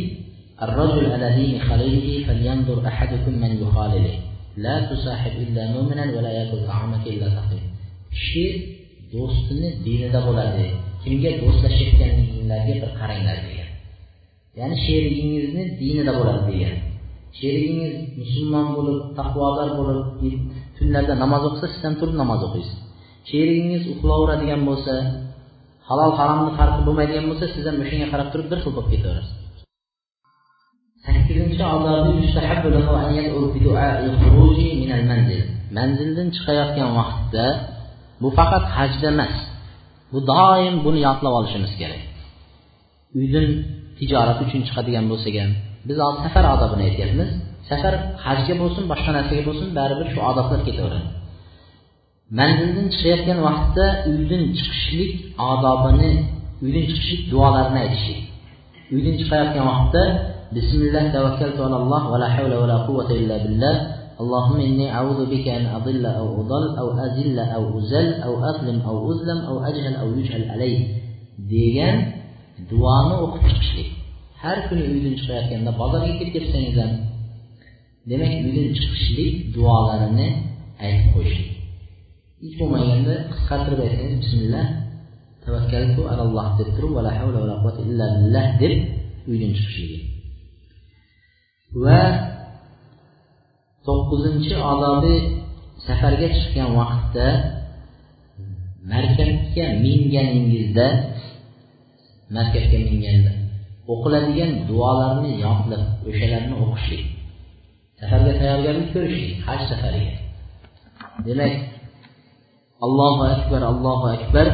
الرجل 0.66 1.12
على 1.12 1.28
دين 1.36 1.62
خليله 1.70 2.28
فلينظر 2.28 2.88
أحدكم 2.88 3.34
من 3.44 3.52
يخالله 3.64 4.16
لا 4.58 4.76
تصاحب 4.90 5.32
إلا 5.46 5.64
مؤمنا 5.72 6.04
ولا 6.16 6.32
يأكل 6.32 6.68
طعامك 6.68 7.04
إلا 7.08 7.28
تقي 7.38 7.62
kishi 8.14 8.46
do'stini 9.14 9.70
dinida 9.86 10.20
bo'ladi 10.28 10.66
kimga 11.04 11.32
do'stlashayotganliginglarga 11.42 12.74
bir 12.82 12.92
qaranglar 13.00 13.38
degan 13.48 13.70
ya'ni 14.60 14.76
sherigingizni 14.86 15.64
dinida 15.82 16.12
bo'ladi 16.20 16.42
degan 16.52 16.76
sherigingiz 17.40 17.94
musulmon 18.20 18.68
bo'lib 18.78 19.00
taqvodor 19.20 19.70
bo'lib 19.80 20.40
tunlarda 20.78 21.14
namoz 21.24 21.44
o'qisa 21.50 21.68
siz 21.74 21.82
ham 21.88 21.96
turib 22.00 22.16
namoz 22.22 22.42
o'qiysiz 22.48 22.78
sherigingiz 23.30 23.84
uxlayveradigan 23.94 24.62
bo'lsa 24.70 24.94
halol 25.90 26.12
haromni 26.20 26.52
farqi 26.60 26.82
bo'lmaydigan 26.88 27.26
bo'lsa 27.30 27.46
siz 27.56 27.64
ham 27.70 27.78
o'shanga 27.84 28.08
qarab 28.14 28.28
turib 28.34 28.48
bir 28.52 28.60
xil 28.64 28.72
bo'lib 28.76 28.90
ketaverasiz 28.94 29.37
sakkizinchi 31.09 31.63
odobi 31.75 32.11
manzildan 35.77 36.29
chiqayotgan 36.37 36.91
vaqtda 36.99 37.47
bu 38.23 38.29
faqat 38.39 38.65
hajda 38.77 39.07
emas 39.15 39.35
bu 40.13 40.19
doim 40.33 40.75
buni 40.85 41.01
yodlab 41.09 41.35
olishimiz 41.41 41.73
kerak. 41.81 42.03
Uydan 43.19 43.47
tijorat 43.99 44.39
uchun 44.45 44.61
chiqadigan 44.69 45.05
bo'lsak 45.13 45.35
ham 45.43 45.51
biz 45.89 45.97
hozir 46.05 46.21
safar 46.27 46.45
odobini 46.55 46.83
aytyapmiz 46.89 47.31
safar 47.71 47.95
hajga 48.27 48.55
bo'lsin 48.63 48.85
boshqa 48.93 49.11
narsaga 49.17 49.43
bo'lsin 49.49 49.69
baribir 49.79 50.07
shu 50.13 50.19
odoblar 50.31 50.61
ketaveradi. 50.69 51.09
Manzildan 52.39 52.87
chiqayotgan 52.95 53.39
vaqtda 53.49 53.87
uydan 54.13 54.43
chiqishlik 54.59 55.13
odobini 55.53 56.11
uydan 56.65 56.85
chiqishlik 56.91 57.21
duolarini 57.33 57.79
aytishlik. 57.85 58.21
Uydan 58.95 59.15
chiqayotgan 59.21 59.65
vaqtda 59.73 60.03
bismillah 60.56 61.04
tavakkaltu 61.16 61.62
alalloh 61.68 62.02
va 62.12 62.18
la 62.24 62.30
havla 62.36 62.56
va 62.62 62.68
la 62.74 62.78
quvvata 62.88 63.14
illa 63.22 63.38
billah 63.46 63.76
اللهم 64.24 64.60
إني 64.62 64.94
أعوذ 64.94 65.26
بك 65.26 65.48
أن 65.48 65.66
أضل 65.66 66.06
أو 66.06 66.28
أضل 66.42 66.66
أو 66.78 66.88
أذل 67.06 67.40
أو 67.40 67.64
أزل 67.80 68.08
أو 68.22 68.34
أظلم 68.50 68.78
أو 68.82 68.96
أظلم 69.12 69.40
أو 69.50 69.56
أجهل 69.66 69.96
أو 69.96 70.08
يجهل 70.18 70.44
علي 70.54 70.74
degan 71.50 71.96
duoni 72.70 73.16
o'qib 73.26 73.44
chiqishlik 73.50 73.90
har 74.44 74.58
kuni 74.68 74.84
uydan 74.94 75.14
chiqayotganda 75.20 75.72
bozorga 75.82 76.12
kirib 76.20 76.34
ketsangiz 76.36 76.76
ham 76.82 76.92
demak 78.10 78.34
uydan 78.48 78.68
chiqishlik 78.78 79.34
duolarini 79.56 80.28
aytib 80.86 81.08
qo'yishlik 81.16 81.50
hech 82.44 82.56
bo'lmaganda 82.62 83.16
qisqartirib 83.34 83.80
aytsangiz 83.86 84.18
bismillah 84.24 84.66
tavakkaltu 85.44 86.02
alalloh 86.14 86.48
deb 86.60 86.70
turib 86.76 86.92
vala 86.98 87.12
havla 87.20 87.38
vala 87.44 87.56
quvvata 87.60 87.82
illa 87.90 88.06
billah 88.18 88.46
deb 88.62 88.74
uydan 89.32 89.52
chiqishligi 89.58 90.07
va 91.85 92.01
to'qqizinchi 93.87 94.55
odobi 94.73 95.17
safarga 95.87 96.29
chiqqan 96.37 96.69
vaqtda 96.79 97.27
markabga 98.93 99.65
minganingizda 99.85 100.87
markabga 102.37 102.79
minganda 102.89 103.33
o'qiladigan 103.93 104.51
duolarni 104.69 105.31
yodlab 105.45 105.83
o'shalarni 106.09 106.55
o'qishlik 106.65 107.05
safarga 108.01 108.33
tayyorgarlik 108.41 108.89
ko'rishlik 108.95 109.43
haj 109.47 109.61
safariga. 109.71 110.15
Demak 111.27 111.55
allohu 112.87 113.23
akbar 113.35 113.61
allohu 113.73 114.07
akbar 114.17 114.47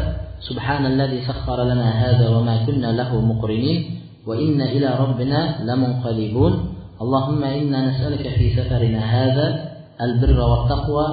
subhanallazi 0.49 1.19
sakhkhara 1.29 1.77
hada 2.01 2.27
va 2.35 2.41
ma 2.49 2.57
kunna 2.67 2.89
lahu 3.01 3.21
muqrinin 3.31 3.79
va 4.25 4.35
inna 4.41 4.67
ila 4.77 4.89
robbina 5.03 5.41
lamunqalibun. 5.69 6.74
اللهم 7.03 7.43
إنا 7.45 7.79
نسألك 7.89 8.25
في 8.39 8.47
سفرنا 8.57 9.01
هذا 9.17 9.47
البر 10.01 10.39
والتقوى 10.51 11.07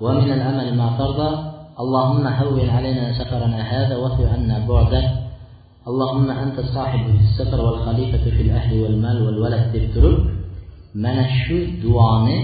ومن 0.00 0.32
الأمل 0.32 0.68
ما 0.80 0.88
ترضى. 0.98 1.30
اللهم 1.82 2.24
هون 2.26 2.58
علينا 2.76 3.04
سفرنا 3.18 3.60
هذا 3.72 3.94
واطوي 3.96 4.26
عنا 4.26 4.66
بعده. 4.68 5.04
اللهم 5.88 6.28
أنت 6.30 6.58
الصاحب 6.58 7.02
في 7.12 7.24
السفر 7.28 7.60
والخليفة 7.66 8.24
في 8.36 8.42
الأهل 8.42 8.70
والمال 8.82 9.22
والولد 9.22 9.64
دبترب 9.74 10.38
mana 10.94 11.24
shu 11.40 11.56
duoni 11.82 12.38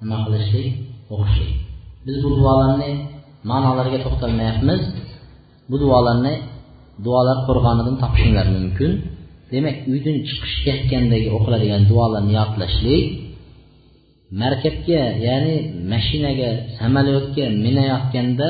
nima 0.00 0.16
qilishlik 0.24 0.68
o'qishlik 1.12 1.52
biz 2.06 2.16
bu 2.24 2.28
duolarni 2.36 2.90
ma'nolariga 3.50 3.98
to'xtalmayapmiz 4.06 4.80
bu 5.70 5.76
duolarni 5.82 6.34
duolar 7.04 7.38
qo'rg'onidan 7.48 7.96
topishinglar 8.02 8.46
mumkin 8.56 8.90
demak 9.54 9.78
uydan 9.92 10.16
chiqishayotgandagi 10.28 11.28
o'qiladigan 11.36 11.82
duolarni 11.90 12.32
yodlashlik 12.40 13.04
markabga 14.42 15.02
ya'ni 15.26 15.56
mashinaga 15.92 16.50
samolyotga 16.78 17.44
minayotganda 17.64 18.48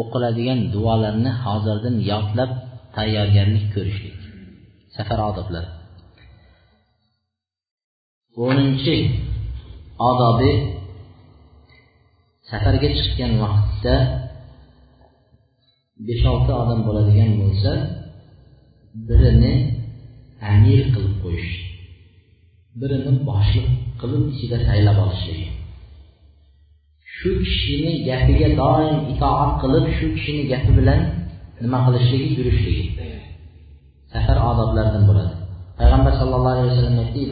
o'qiladigan 0.00 0.60
duolarni 0.74 1.30
hozirdan 1.44 1.96
yodlab 2.10 2.50
tayyorgarlik 2.96 3.66
ko'rishlik. 3.74 4.18
Safar 4.96 5.18
odoblari. 5.30 5.70
O'ninchi 8.46 8.96
odobi 10.10 10.52
safarga 12.50 12.88
chiqqan 12.98 13.32
vaqtda 13.42 13.96
besh 16.06 16.24
olti 16.32 16.52
odam 16.62 16.80
bo'ladigan 16.86 17.30
bo'lsa 17.40 17.72
birini 19.08 19.54
amir 20.52 20.82
qilib 20.94 21.14
qo'yish. 21.24 21.52
Birini 22.80 23.12
boshliq 23.28 23.68
qilib 24.00 24.24
ichida 24.32 24.58
saylab 24.68 24.98
olishlik 25.04 25.40
shu 27.16 27.30
kishini 27.44 27.92
gapiga 28.08 28.48
doim 28.60 28.96
itoat 29.12 29.52
qilib 29.62 29.84
shu 29.96 30.06
kishini 30.16 30.42
gapi 30.52 30.70
bilan 30.78 31.00
nima 31.62 31.78
qilishligi 31.86 32.28
yurishligi 32.38 32.84
safar 34.12 34.36
odoblaridan 34.50 35.04
bo'ladi. 35.10 35.34
Payg'ambar 35.78 36.12
sallallohu 36.20 36.54
alayhi 36.54 36.68
vasallam 36.72 36.96
aytdi 37.02 37.24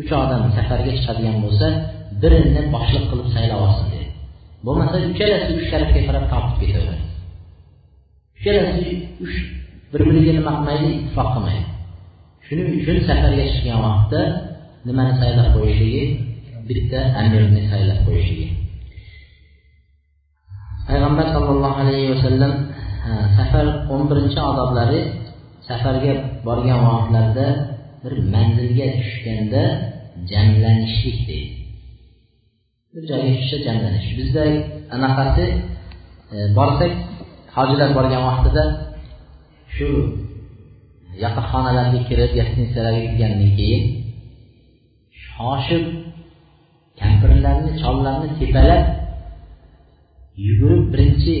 uch 0.00 0.10
odam 0.22 0.42
safarga 0.56 0.92
chiqadigan 0.98 1.36
bo'lsa 1.44 1.66
birini 2.22 2.62
boshliq 2.74 3.04
qilib 3.10 3.28
saylab 3.36 3.60
olsin 3.66 3.86
dedi 3.92 4.06
bo'lmasa 4.66 4.96
uchalasi 5.12 5.50
uch 5.58 5.66
tarafga 5.72 6.00
qarab 6.08 6.24
topib 6.32 6.56
ketaveradi 6.62 7.07
uchalasi 8.38 8.90
uch 9.24 9.36
bir 9.92 10.00
biriga 10.08 10.32
nima 10.38 10.52
qilmaydi? 10.56 10.88
Ittifoq 10.98 11.28
qilmaydi. 11.34 11.64
Shuning 12.46 12.68
uchun 12.80 12.96
safarga 13.08 13.44
chiqqan 13.52 13.78
vaqtda 13.86 14.20
nimani 14.86 15.12
saylab 15.20 15.48
qo'yishligi? 15.56 16.04
Bitta 16.68 17.00
amirni 17.22 17.62
saylab 17.72 18.00
qo'yishligi. 18.06 18.48
Payg'ambar 20.88 21.26
sollallohu 21.34 21.76
alayhi 21.82 22.06
vasallam 22.14 22.52
safar 23.36 23.66
o'n 23.92 24.02
birinchi 24.10 24.40
odoblari 24.50 25.00
safarga 25.68 26.14
borgan 26.46 26.80
vaqtlarida 26.88 27.48
bir 28.02 28.14
manzilga 28.34 28.86
tushganda 28.96 29.62
jamlanishlik 30.30 31.18
deydi. 31.28 31.52
Bir 32.92 33.02
joyga 33.10 33.32
tushsa 33.38 33.58
jamlanish. 33.66 34.08
Bizda 34.18 34.44
anaqasi 34.96 35.44
e, 36.34 36.36
borsak 36.58 36.92
hojilar 37.58 37.90
borgan 37.98 38.22
vaqtida 38.28 38.64
shu 39.74 39.88
yotoqxonalarga 41.22 42.00
kirib 42.08 42.30
gostinisalarga 42.38 43.00
kirgandan 43.08 43.50
keyin 43.58 43.82
shoshib 45.26 45.84
kampirlarni 47.00 47.70
chollarni 47.82 48.28
tepalab 48.40 48.84
yugurib 50.46 50.84
birinchi 50.92 51.34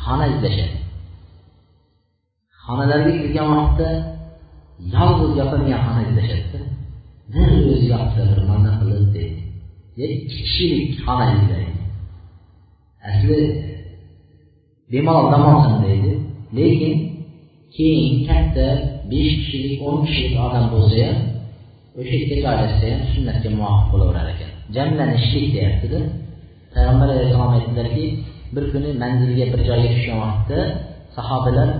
xona 0.00 0.26
izlashadi. 0.34 0.78
Xonalarga 2.62 3.12
kirgan 3.20 3.48
vaqtda 3.58 3.88
yolg'iz 4.94 5.32
yopilgan 5.40 5.80
xona 5.86 6.02
izlashadida 6.08 6.60
bir 7.32 7.50
o'zi 7.72 7.86
yotsa 7.94 8.20
bir 8.30 8.40
mana 8.50 8.70
qilib 8.80 9.06
deydi 9.16 9.42
ikki 10.04 10.36
kishilik 10.46 10.88
xona 11.04 11.26
izlaydi. 11.38 11.82
Asli 13.10 13.40
bemalol 14.92 15.26
dam 15.32 15.42
olsin 15.52 15.76
deydi 15.86 16.12
lekin 16.58 16.94
keyin 17.76 18.14
katta 18.28 18.66
besh 19.10 19.32
kishilik 19.40 19.74
o'n 19.88 19.98
kishilik 20.06 20.36
odam 20.46 20.64
bo'lsa 20.74 20.98
ham 21.08 21.18
o'sha 21.98 22.14
yerga 22.20 22.36
joylashsa 22.44 22.86
ham 22.92 23.02
sunnatga 23.12 23.48
muvofiq 23.58 23.88
bo'laverar 23.92 24.26
ekan. 24.34 24.50
Jamlanishlik 24.76 25.46
deyaptida. 25.56 26.00
Payg'ambar 26.74 27.08
alayhissalom 27.14 27.52
aytdilarki 27.56 28.04
bir 28.54 28.64
kuni 28.72 28.90
manzilga 29.02 29.44
bir 29.52 29.60
joyga 29.68 29.88
tushgan 29.94 30.18
vaqtda 30.24 30.58
sahobalar 31.16 31.70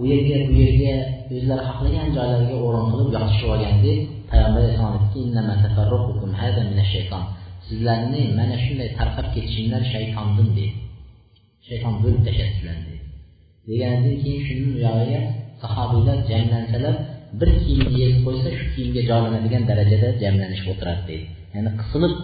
u 0.00 0.02
yerga 0.12 0.36
bu 0.48 0.54
yerga 0.64 0.94
o'zlari 1.36 1.62
xohlagan 1.70 2.08
joylariga 2.16 2.56
o'rin 2.66 2.84
qilib 2.90 3.10
yotishib 3.16 3.48
olganda 3.54 3.92
payg'ambar 4.30 4.60
alayhissalom 4.62 4.94
aytdiki 4.98 5.20
sizlarni 7.68 8.22
mana 8.38 8.56
shunday 8.64 8.88
tarqab 8.98 9.26
ketishinglar 9.34 9.82
shaytondan 9.92 10.48
deydi 10.58 10.89
shayton 11.70 11.94
bo'lib 12.02 12.20
tashladi 12.26 12.52
sizlarni 12.56 12.84
dedi 12.88 12.98
deganidan 13.68 14.16
keyin 14.22 14.40
shuni 14.46 14.62
uyog'iga 14.78 15.20
sahobiylar 15.62 16.18
jamlansalar 16.30 16.94
bir 17.40 17.50
kiyimni 17.62 17.98
yeb 18.02 18.14
qo'ysa 18.26 18.48
shu 18.58 18.64
kiyimga 18.74 19.02
joylanadigan 19.10 19.62
darajada 19.70 20.08
jamlanishib 20.22 20.68
o'tiradi 20.72 21.02
deydi 21.10 21.26
ya'ni 21.54 21.70
qisilib 21.80 22.14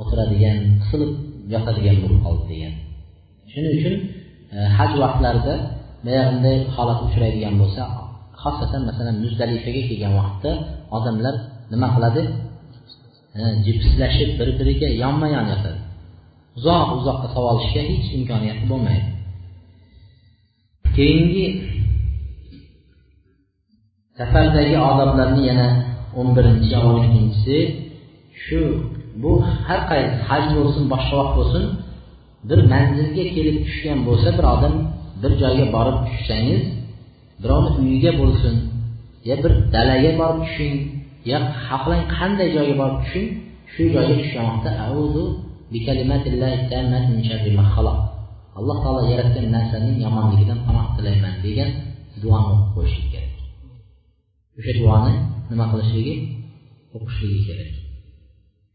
o'tiradigan 0.00 0.58
qisilib 0.82 1.12
yotadigan 1.54 1.96
bo'lib 2.02 2.20
qoldi 2.26 2.44
degan. 2.52 2.74
Shuning 3.52 3.72
uchun 3.78 3.94
e, 4.54 4.58
haj 4.78 4.90
vaqtlarida 5.02 5.54
bunday 6.06 6.56
holat 6.76 7.00
uchraydigan 7.06 7.54
bo'lsa 7.62 7.82
xosatan 8.42 8.82
masalan 8.88 9.16
muzdalifaga 9.24 9.82
kelgan 9.88 10.12
vaqtda 10.20 10.50
odamlar 10.96 11.34
nima 11.72 11.88
qiladi? 11.94 12.22
E, 13.40 13.42
jipslashib 13.66 14.30
bir 14.38 14.48
biriga 14.58 14.88
yonma 15.02 15.26
yon 15.36 15.46
yotadi. 15.52 15.78
Uzoq 16.58 16.88
uzoqqa 16.98 17.26
savolishga 17.34 17.82
hech 17.90 18.06
imkoniyati 18.18 18.64
bo'lmaydi. 18.70 19.10
Keyingi 20.96 21.46
safardagi 24.18 24.76
odoblarni 24.90 25.42
yana 25.50 25.68
o'n 26.18 26.28
birinchi 26.36 26.76
o'n 26.88 26.96
ikkinchisi 27.04 27.58
shu 28.44 28.60
bu 29.22 29.32
har 29.66 29.80
qaysi 29.90 30.14
haj 30.28 30.44
bo'lsin 30.56 30.84
boshqa 30.92 31.14
vaqt 31.20 31.34
bo'lsin 31.38 31.64
bir 32.48 32.60
manzilga 32.72 33.24
kelib 33.34 33.56
tushgan 33.66 33.98
bo'lsa 34.08 34.28
bir 34.38 34.46
odam 34.54 34.74
bir 35.22 35.32
joyga 35.42 35.66
borib 35.76 35.98
tushsangiz 36.08 36.62
birovni 37.42 37.70
uyiga 37.82 38.12
bo'lsin 38.20 38.54
yo 39.28 39.34
bir 39.42 39.52
dalaga 39.74 40.10
borib 40.20 40.40
tushing 40.46 40.76
yo 41.30 41.38
xohlang 41.66 42.04
qanday 42.16 42.48
joyga 42.56 42.74
borib 42.82 42.98
tushing 43.04 43.28
shu 43.72 43.82
joyga 43.94 44.14
tushgan 44.20 44.44
vaqtda 44.48 44.70
alloh 48.58 48.78
taolo 48.82 49.02
yaratgan 49.12 49.46
narsaning 49.56 49.96
yomonligidan 50.04 50.58
panoh 50.66 50.86
tilayman 50.96 51.34
degan 51.46 51.70
duoni 52.22 52.46
o'qib 52.54 52.68
qo'yishlik 52.74 53.08
kerak. 53.14 53.32
O'sha 54.58 54.72
duoni 54.80 55.12
nima 55.50 55.64
qilishligi 55.72 56.14
o'qishligi 56.96 57.40
kerak. 57.48 57.72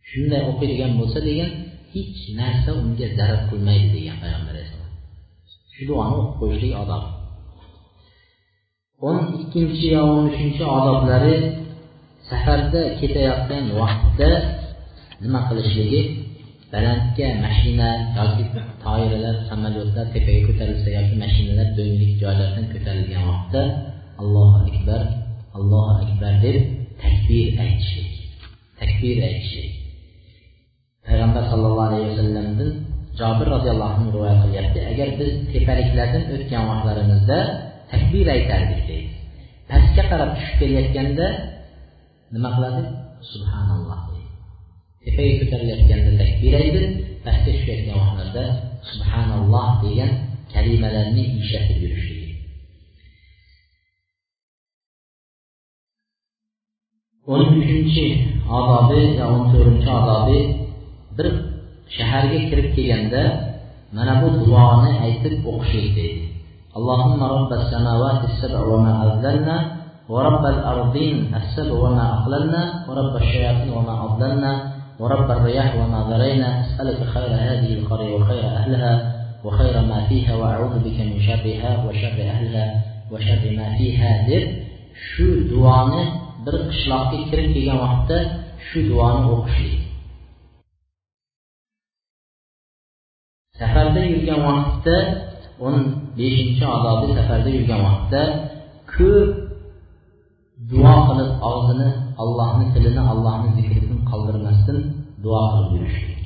Shunday 0.10 0.42
o'qiydigan 0.50 0.92
bo'lsa 1.00 1.20
degan 1.30 1.52
hech 1.94 2.20
narsa 2.40 2.70
unga 2.82 3.08
zarar 3.18 3.42
qilmaydi 3.50 3.88
degan 3.98 4.16
payg'ambar 4.24 4.54
alayhissalom. 4.54 4.92
Shu 5.74 5.82
duoni 5.90 6.14
o'qib 6.20 6.36
qo'yishlik 6.40 6.74
odob. 6.84 7.04
O'n 9.08 9.18
ikkinchi 9.42 9.88
va 9.96 10.02
o'n 10.12 10.22
uchinchi 10.32 10.64
odoblari 10.78 11.36
safarda 12.30 12.82
ketayotgan 13.00 13.66
vaqtda 13.80 14.30
nima 15.24 15.40
qilishligi 15.50 16.02
bələndliyə 16.74 17.30
məşinə, 17.44 17.90
yoki 18.18 18.64
tairələr, 18.84 19.36
səməliyyatlar 19.50 20.08
təpəyə 20.16 20.46
kötərilsə, 20.48 20.94
yoki 20.96 21.20
məşinələr 21.22 21.76
döyünlük 21.78 22.16
caylardan 22.22 22.72
kötərilgən 22.72 23.28
vaxtda 23.30 23.64
Allahu 24.24 24.64
Ekber, 24.72 25.06
Allahu 25.60 26.08
Ekber 26.08 26.40
deyib 26.42 26.72
təkbir 27.04 27.62
əyişik. 27.66 28.18
Təkbir 28.82 29.22
əyişik. 29.30 29.80
Peyğəmbər 31.08 31.50
sallallahu 31.52 31.88
aleyhi 31.92 32.10
ve 32.10 32.18
sellemdən 32.22 32.74
Cabir 33.18 33.50
radiyallahu 33.54 33.98
anh 34.00 34.14
rivayət 34.16 34.40
qılıbdı. 34.44 34.86
Əgər 34.94 35.12
biz 35.20 35.34
təpəliklərdən 35.54 36.24
ötən 36.38 36.70
vaxtlarımızda 36.72 37.38
təkbir 37.92 38.32
aytardık 38.36 38.82
deyir. 38.88 39.12
Pəskə 39.70 40.08
qarab 40.10 40.34
düşüb 40.40 40.64
gəliyətkəndə 40.64 41.30
nə 42.40 42.56
qılardı? 42.56 42.84
Subhanallah 43.34 44.13
deydi 45.05 45.05
tepaga 45.05 45.33
ko'tarilayotganda 45.41 46.13
takbir 46.23 46.53
aytib 46.61 46.85
pastga 47.25 47.51
tushayotgan 47.57 47.97
vaqtlarda 48.01 48.45
subhanalloh 48.91 49.69
degan 49.85 50.13
kalimalarni 50.53 51.25
ishlatib 51.41 51.79
yurishligi 51.85 52.29
o'n 57.33 57.43
uchinchi 57.61 58.07
odobi 58.59 59.03
va 59.19 59.25
o'n 59.35 59.43
to'rtinchi 59.53 59.91
odobi 60.01 60.41
bir 61.17 61.27
shaharga 61.97 62.39
kirib 62.49 62.69
kelganda 62.77 63.23
mana 63.97 64.13
bu 64.21 64.29
duoni 64.41 64.93
aytib 65.07 65.35
o'qishlik 65.53 65.93
deydi 66.01 66.25
اللهم 66.79 67.21
رب 67.35 67.51
السماوات 67.61 68.21
السبع 68.31 68.61
وما 68.73 68.93
أذلنا 69.07 69.57
ورب 70.13 70.45
الأرضين 70.55 71.17
السبع 71.41 71.75
وما 71.85 72.05
أقللنا 72.17 72.63
ورب 72.89 73.15
الشياطين 73.23 73.71
وما 73.77 73.95
أضللنا 74.07 74.53
ورب 75.03 75.31
الرياح 75.31 75.77
وما 75.77 76.01
ذرينا 76.11 76.49
أسألك 76.61 77.01
خير 77.15 77.31
هذه 77.49 77.71
القرية 77.79 78.15
وخير 78.15 78.45
أهلها 78.45 78.95
وخير 79.45 79.75
ما 79.81 80.07
فيها 80.09 80.35
وأعوذ 80.37 80.75
بك 80.85 80.99
من 81.01 81.19
شرها 81.29 81.71
وشر 81.87 82.19
أهلها 82.35 82.67
وشر 83.13 83.43
ما 83.59 83.69
فيها 83.79 84.11
deb 84.29 84.45
shu 85.07 85.29
duoni 85.51 86.03
bir 86.45 86.55
qishloqqa 86.71 87.19
kirib 87.29 87.49
kelgan 87.55 87.79
vaqtda 87.85 88.19
shu 88.69 88.79
duoni 88.91 89.23
o'qishlik 89.35 89.83
safarda 93.59 94.01
yurgan 94.13 94.41
vaqtda 94.49 94.97
o'n 95.67 95.77
beshinchi 96.19 96.65
odobi 96.77 97.07
safarda 97.19 97.51
yurgan 97.57 97.81
vaqtda 97.89 98.23
ko'p 98.95 99.31
duo 100.71 100.95
qilib 101.09 101.31
og'zini 101.51 101.89
allohni 102.23 102.67
tilini 102.75 103.03
allohni 103.13 103.49
zikridan 103.57 104.01
qoldirmasdan 104.11 104.79
duo 105.24 105.42
qilib 105.52 105.72
yurishlik 105.76 106.20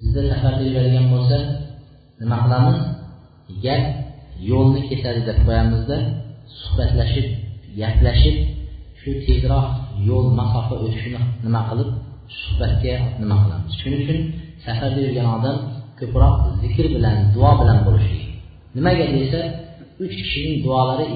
bizda 0.00 0.20
safarda 0.30 0.62
yuradigan 0.68 1.06
bo'lsa 1.14 1.36
nima 2.20 2.36
qilamiz? 2.44 2.78
Gap 3.64 3.82
yo'lni 4.50 4.80
kesadi 4.90 5.20
deb 5.28 5.38
qo'yamizda 5.46 5.96
suhbatlashib 6.60 7.26
gaplashib 7.80 8.36
shu 9.00 9.10
tezroq 9.24 9.68
yo'l 10.08 10.26
masofa 10.40 10.74
o'tishini 10.84 11.20
nima 11.44 11.60
qilib 11.68 11.90
suhbatga 12.40 12.94
nima 13.22 13.36
qilamiz? 13.42 13.72
Shuning 13.80 14.00
uchun 14.04 14.18
safarda 14.64 14.98
yurgan 15.06 15.28
odam 15.36 15.56
ko'proq 15.98 16.36
zikr 16.62 16.86
bilan 16.94 17.16
duo 17.34 17.50
bilan 17.60 17.78
bo'lishlik 17.86 18.28
nimaga 18.76 19.04
desa 19.16 19.40
uch 20.04 20.14
kishining 20.20 20.56
duolari 20.64 21.08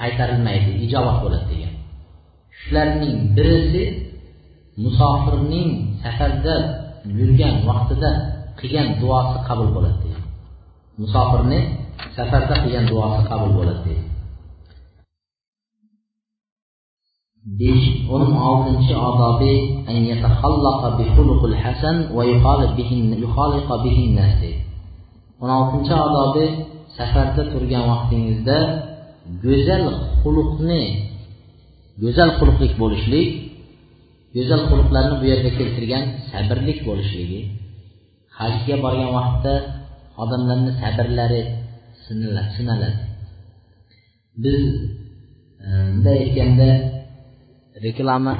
qaytarilmaydi 0.00 0.70
ijobat 0.84 1.16
bo'ladi 1.22 1.46
degan. 1.52 1.74
Shularning 2.60 3.14
birisi 3.36 3.84
musofirning 4.84 5.70
safarda 6.02 6.54
yurgan 7.18 7.54
vaqtida 7.68 8.10
qilgan 8.58 8.88
duosi 9.00 9.36
qabul 9.48 9.68
bo'ladi 9.76 9.98
deydi 10.04 10.22
musofirni 11.00 11.60
safarda 12.16 12.54
qilgan 12.62 12.84
duosi 12.92 13.20
qabul 13.30 13.50
bo'ladi 13.58 13.80
deydi 13.86 14.06
besh 17.60 17.86
o'n 18.14 18.24
oltinchi 18.50 18.94
odobi 19.08 19.54
o'n 25.42 25.50
oltinchi 25.58 25.94
odobi 26.06 26.46
safarda 26.96 27.42
turgan 27.52 27.84
vaqtingizda 27.90 28.58
go'zal 29.44 29.84
xuluqni 30.20 30.82
go'zal 32.02 32.30
xuluqlik 32.38 32.72
bo'lishlik 32.82 33.28
go'zal 34.34 34.62
xulqlarni 34.70 35.14
bu 35.20 35.24
yerga 35.32 35.50
keltirgan 35.58 36.04
sabrlik 36.30 36.78
bo'lishligi 36.88 37.40
hajga 38.38 38.76
borgan 38.84 39.10
vaqtda 39.18 39.54
odamlarni 40.22 40.72
sabrlari 40.82 41.42
sinaladi. 42.56 43.00
Biz 44.42 44.62
e, 45.66 45.68
bunday 45.92 46.16
aytganda 46.24 46.70
reklama 47.84 48.34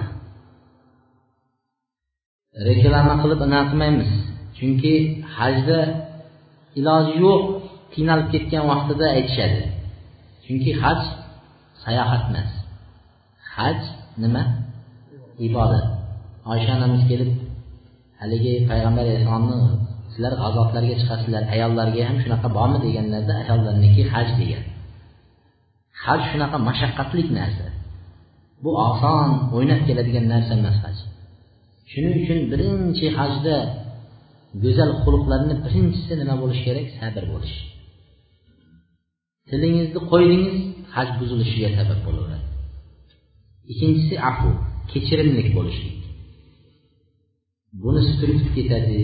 reklama 2.68 3.14
qilib 3.22 3.40
anaqa 3.46 3.66
qilmaymiz 3.70 4.10
chunki 4.58 4.94
hajda 5.36 5.78
iloji 6.78 7.14
yo'q 7.24 7.42
qiynalib 7.94 8.28
ketgan 8.34 8.64
vaqtida 8.72 9.06
aytishadi. 9.16 9.62
Chunki 10.44 10.70
haj 10.82 11.00
sayohat 11.84 12.22
emas 12.30 12.50
haj 13.56 13.78
nima? 14.22 14.42
Ibodat. 15.46 15.86
Oysha 16.52 16.72
onamiz 16.78 17.02
kelib 17.10 17.30
haligi 18.20 18.52
payg'ambar 18.70 19.04
alayhissalomni 19.06 19.58
sizlar 20.12 20.32
g'azotlarga 20.42 20.94
chiqasizlar 21.00 21.42
ayollarga 21.54 22.02
ham 22.08 22.16
shunaqa 22.24 22.48
bormi 22.56 22.78
deganlarda 22.86 23.34
ayollarniki 23.42 24.02
haj 24.12 24.28
degan. 24.40 24.64
Haj 26.04 26.20
shunaqa 26.30 26.56
mashaqqatli 26.68 27.22
narsa. 27.38 27.66
Bu 28.62 28.70
oson 28.88 29.28
o'ynab 29.56 29.80
keladigan 29.88 30.26
narsa 30.32 30.52
emas 30.60 30.76
haj. 30.84 30.96
Shuning 31.90 32.14
uchun 32.22 32.38
birinchi 32.52 33.06
hajda 33.18 33.56
go'zal 34.64 34.90
xulqlarni 35.02 35.54
birinchisi 35.64 36.12
nima 36.20 36.34
bo'lishi 36.42 36.62
kerak? 36.68 36.86
Sabr 36.98 37.24
bo'lish 37.34 37.56
tilingizni 39.50 40.00
qo'ydingiz 40.12 40.56
haj 40.94 41.08
buzilishiga 41.18 41.68
sabab 41.78 42.00
bo'laveradi. 42.06 42.46
Ikkinchisi 43.72 44.14
afu. 44.30 44.50
Kechirimlik 44.90 45.48
bo'lishlik 45.56 45.98
bunisi 47.82 48.12
turtib 48.20 48.48
ketadi 48.56 49.00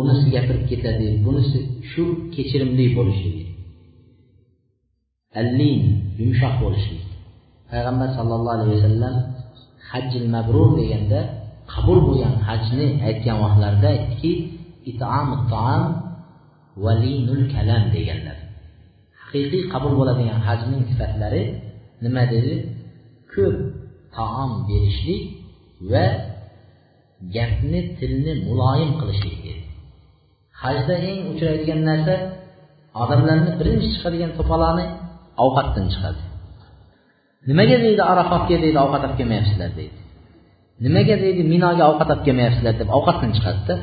unisi 0.00 0.26
gapirib 0.34 0.64
ketadi 0.70 1.08
bunisi 1.24 1.58
shu 1.90 2.02
kechirimli 2.34 2.86
bo'lishlik 2.96 3.38
allin 5.40 5.80
yumshoq 6.20 6.54
bo'lishlik 6.64 7.04
payg'ambar 7.70 8.08
sallallohu 8.18 8.54
alayhi 8.56 8.72
vasallam 8.76 9.14
hajjil 9.90 10.26
mabrur 10.34 10.70
deganda 10.80 11.20
qabul 11.72 11.98
bo'lgan 12.08 12.34
hajni 12.48 12.86
aytgan 13.08 13.36
vaqtlarida 13.44 13.88
aytdiki 13.96 14.32
valinul 16.84 17.44
kalam 17.54 17.84
deganlar. 17.94 18.38
Haqiqiy 19.22 19.62
qabul 19.72 19.92
bo'ladigan 19.98 20.40
hajning 20.48 20.82
sifatlari 20.90 21.42
nima 22.04 22.22
dedi? 22.32 22.54
Ko'p 23.32 23.56
taom 24.16 24.50
berishlik 24.68 25.22
va 25.92 26.06
gapni 27.36 27.80
tilni 27.98 28.32
muloyim 28.48 28.90
qilishlik 29.00 29.36
hajda 30.62 30.94
eng 31.08 31.20
uchraydigan 31.32 31.80
narsa 31.90 32.14
odamlarni 33.02 33.52
birinchi 33.60 33.88
chiqadigan 33.94 34.30
to'poloni 34.38 34.86
ovqatdan 35.44 35.86
chiqadi. 35.92 36.22
Nimaga 37.50 37.76
deydi 37.84 38.02
arafotga 38.12 38.56
deydi 38.64 38.78
ovqat 38.84 39.02
olib 39.06 39.16
kelmayapsizlar 39.20 39.70
deydi. 39.78 39.98
Nimaga 40.84 41.16
deydi 41.24 41.42
minoga 41.54 41.84
ovqat 41.90 42.08
olib 42.12 42.24
kelmayapsizlar 42.26 42.74
deb 42.80 42.88
ovqatdan 42.98 43.30
chiqadida? 43.36 43.74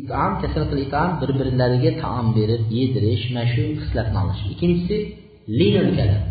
Itom 0.00 0.32
kasratul 0.42 0.80
itom 0.86 1.10
bir 1.20 1.30
birlariga 1.38 1.92
taom 2.02 2.26
berib 2.38 2.62
yedirish 2.78 3.24
mana 3.34 3.44
shu 3.52 3.62
xislatni 3.80 4.18
olish. 4.22 4.42
Ikkinchisi 4.52 4.96
linul 5.58 5.90
kalam. 5.98 6.22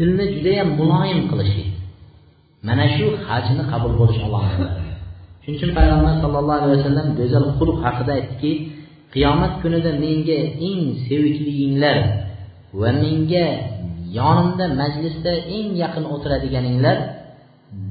Tilni 0.00 0.24
judayam 0.34 0.68
muloyim 0.80 1.20
qilishlik 1.30 1.70
mana 2.68 2.84
shu 2.96 3.06
hajni 3.28 3.62
qabul 3.72 3.92
bo'lish 4.00 4.20
alomatlari 4.26 4.72
shuning 5.42 5.56
uchun 5.58 5.70
payg'ambar 5.78 6.12
sallallohu 6.22 6.60
alayhi 6.66 6.80
vasallam 6.80 7.08
go'zal 7.20 7.46
xulq 7.58 7.76
haqida 7.84 8.12
aytdiki 8.18 8.52
qiyomat 9.14 9.52
kunida 9.62 9.90
menga 10.04 10.38
eng 10.68 10.82
sevikliginglar 11.06 11.98
va 12.80 12.90
menga 13.02 13.46
yonimda 14.18 14.64
majlisda 14.80 15.32
eng 15.56 15.68
yaqin 15.82 16.04
o'tiradiganinglar 16.14 16.96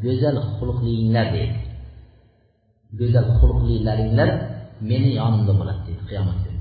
go'zal 0.04 0.38
xulqliinglar 0.58 1.26
deydi. 1.36 1.58
Go'zal 3.00 3.28
xulqlilaringlar 3.40 4.30
meni 4.90 5.10
yonimda 5.20 5.54
bo'ladi 5.60 5.82
deydi 5.88 6.04
qiyomat 6.10 6.38
kuni. 6.44 6.60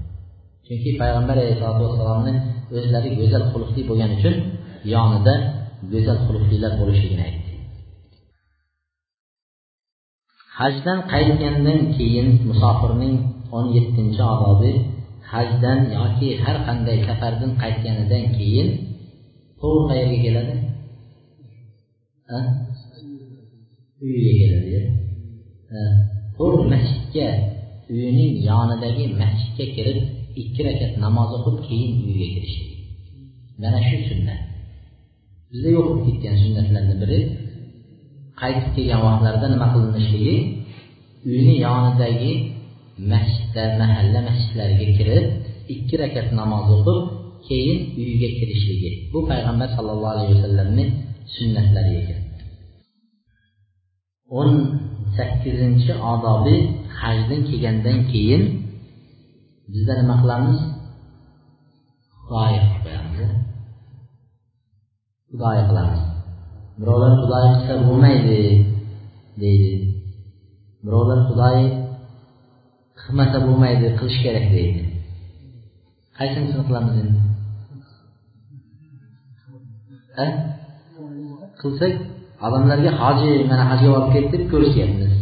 Chunki 0.66 0.91
payg'ambar 1.01 1.37
alayhisalotu 1.43 1.83
vassalomni 1.87 2.35
o'zlari 2.77 3.09
go'zal 3.20 3.45
xulqli 3.53 3.81
bo'lgani 3.89 4.15
uchun 4.19 4.35
yonida 4.95 5.35
go'zal 5.93 6.19
xulqlilar 6.27 6.73
bo'lishligini 6.81 7.23
aytdi. 7.29 7.53
Hajdan 10.59 10.99
qaytgandan 11.13 11.81
keyin 11.97 12.29
musofirning 12.49 13.17
o'n 13.57 13.67
yettinchi 13.77 14.23
odobi 14.35 14.73
hajdan 15.33 15.79
yoki 15.99 16.29
har 16.45 16.57
qanday 16.67 16.99
safardan 17.09 17.53
qaytganidan 17.63 18.25
keyin 18.39 18.69
to'g'ri 19.61 19.83
qayerga 19.91 20.19
keladi? 20.25 20.55
Uyiga 24.05 24.33
keladi 24.41 24.79
to'g'ri 26.39 26.65
masjidga 26.73 27.29
uyining 27.95 28.33
yonidagi 28.49 29.05
masjidga 29.21 29.67
kirib 29.77 29.99
ikki 30.43 30.61
rakat 30.67 30.93
namoz 31.05 31.31
o'qib 31.37 31.57
keyin 31.69 31.91
uyiga 32.07 32.29
kirishi 32.35 32.63
mana 33.63 33.81
shu 33.89 33.97
sunnat 34.09 34.41
bizda 35.51 35.69
yo'q 35.77 35.85
bo'lib 35.89 36.05
ketgan 36.09 36.37
sunnatlarni 36.43 36.95
biri 37.03 37.20
qaytib 38.41 38.69
kelgan 38.77 39.01
vaqtlarida 39.07 39.47
nima 39.55 39.66
qilinishligi 39.75 40.37
uyni 41.33 41.55
yonidagi 41.66 42.33
masjidda 43.12 43.62
mahalla 43.81 44.20
masjidlariga 44.29 44.87
kirib 44.99 45.25
ikki 45.75 45.95
rakat 46.03 46.29
namoz 46.41 46.69
o'qib 46.77 46.99
keyin 47.49 47.79
uyiga 48.01 48.29
kirishligi. 48.39 48.91
Bu 49.12 49.19
payg'ambar 49.31 49.69
sallallohu 49.77 50.12
alayhi 50.15 50.33
vasallamni 50.37 50.85
sunnatlari 51.35 51.93
ekan. 52.01 52.20
O'n 54.39 54.53
sakkizinchi 55.16 55.93
odobi 56.12 56.57
hajdan 57.01 57.41
kelgandan 57.49 57.99
keyin 58.12 58.43
bizda 59.73 59.93
nima 60.01 60.15
qilamiz? 60.23 60.59
Xudoyi 62.27 62.59
qilib 62.62 62.81
qo'yamiz. 62.85 63.08
Xudoyi 65.31 65.63
qilamiz 65.69 66.03
birovlar 66.81 67.13
xudoyi 67.21 67.49
qilsa 67.55 67.75
bo'lmaydi 67.87 68.39
deydi. 69.43 69.73
Birovlar 70.85 71.19
xudoyi 71.29 71.65
qilmasa 73.03 73.39
bo'lmaydi 73.47 73.87
qilish 73.99 74.19
kerak 74.25 74.47
deydi. 74.57 74.83
Qaysinisini 76.19 76.65
qilamiz 76.69 76.95
endi? 77.03 77.19
Qilsak 81.61 81.95
odamlarga 82.47 82.93
hoji 83.03 83.31
mana 83.51 83.65
hajga 83.71 83.89
borib 83.95 84.11
ketdi 84.15 84.35
deb 84.35 84.45
ko'rishayapmiz 84.53 85.13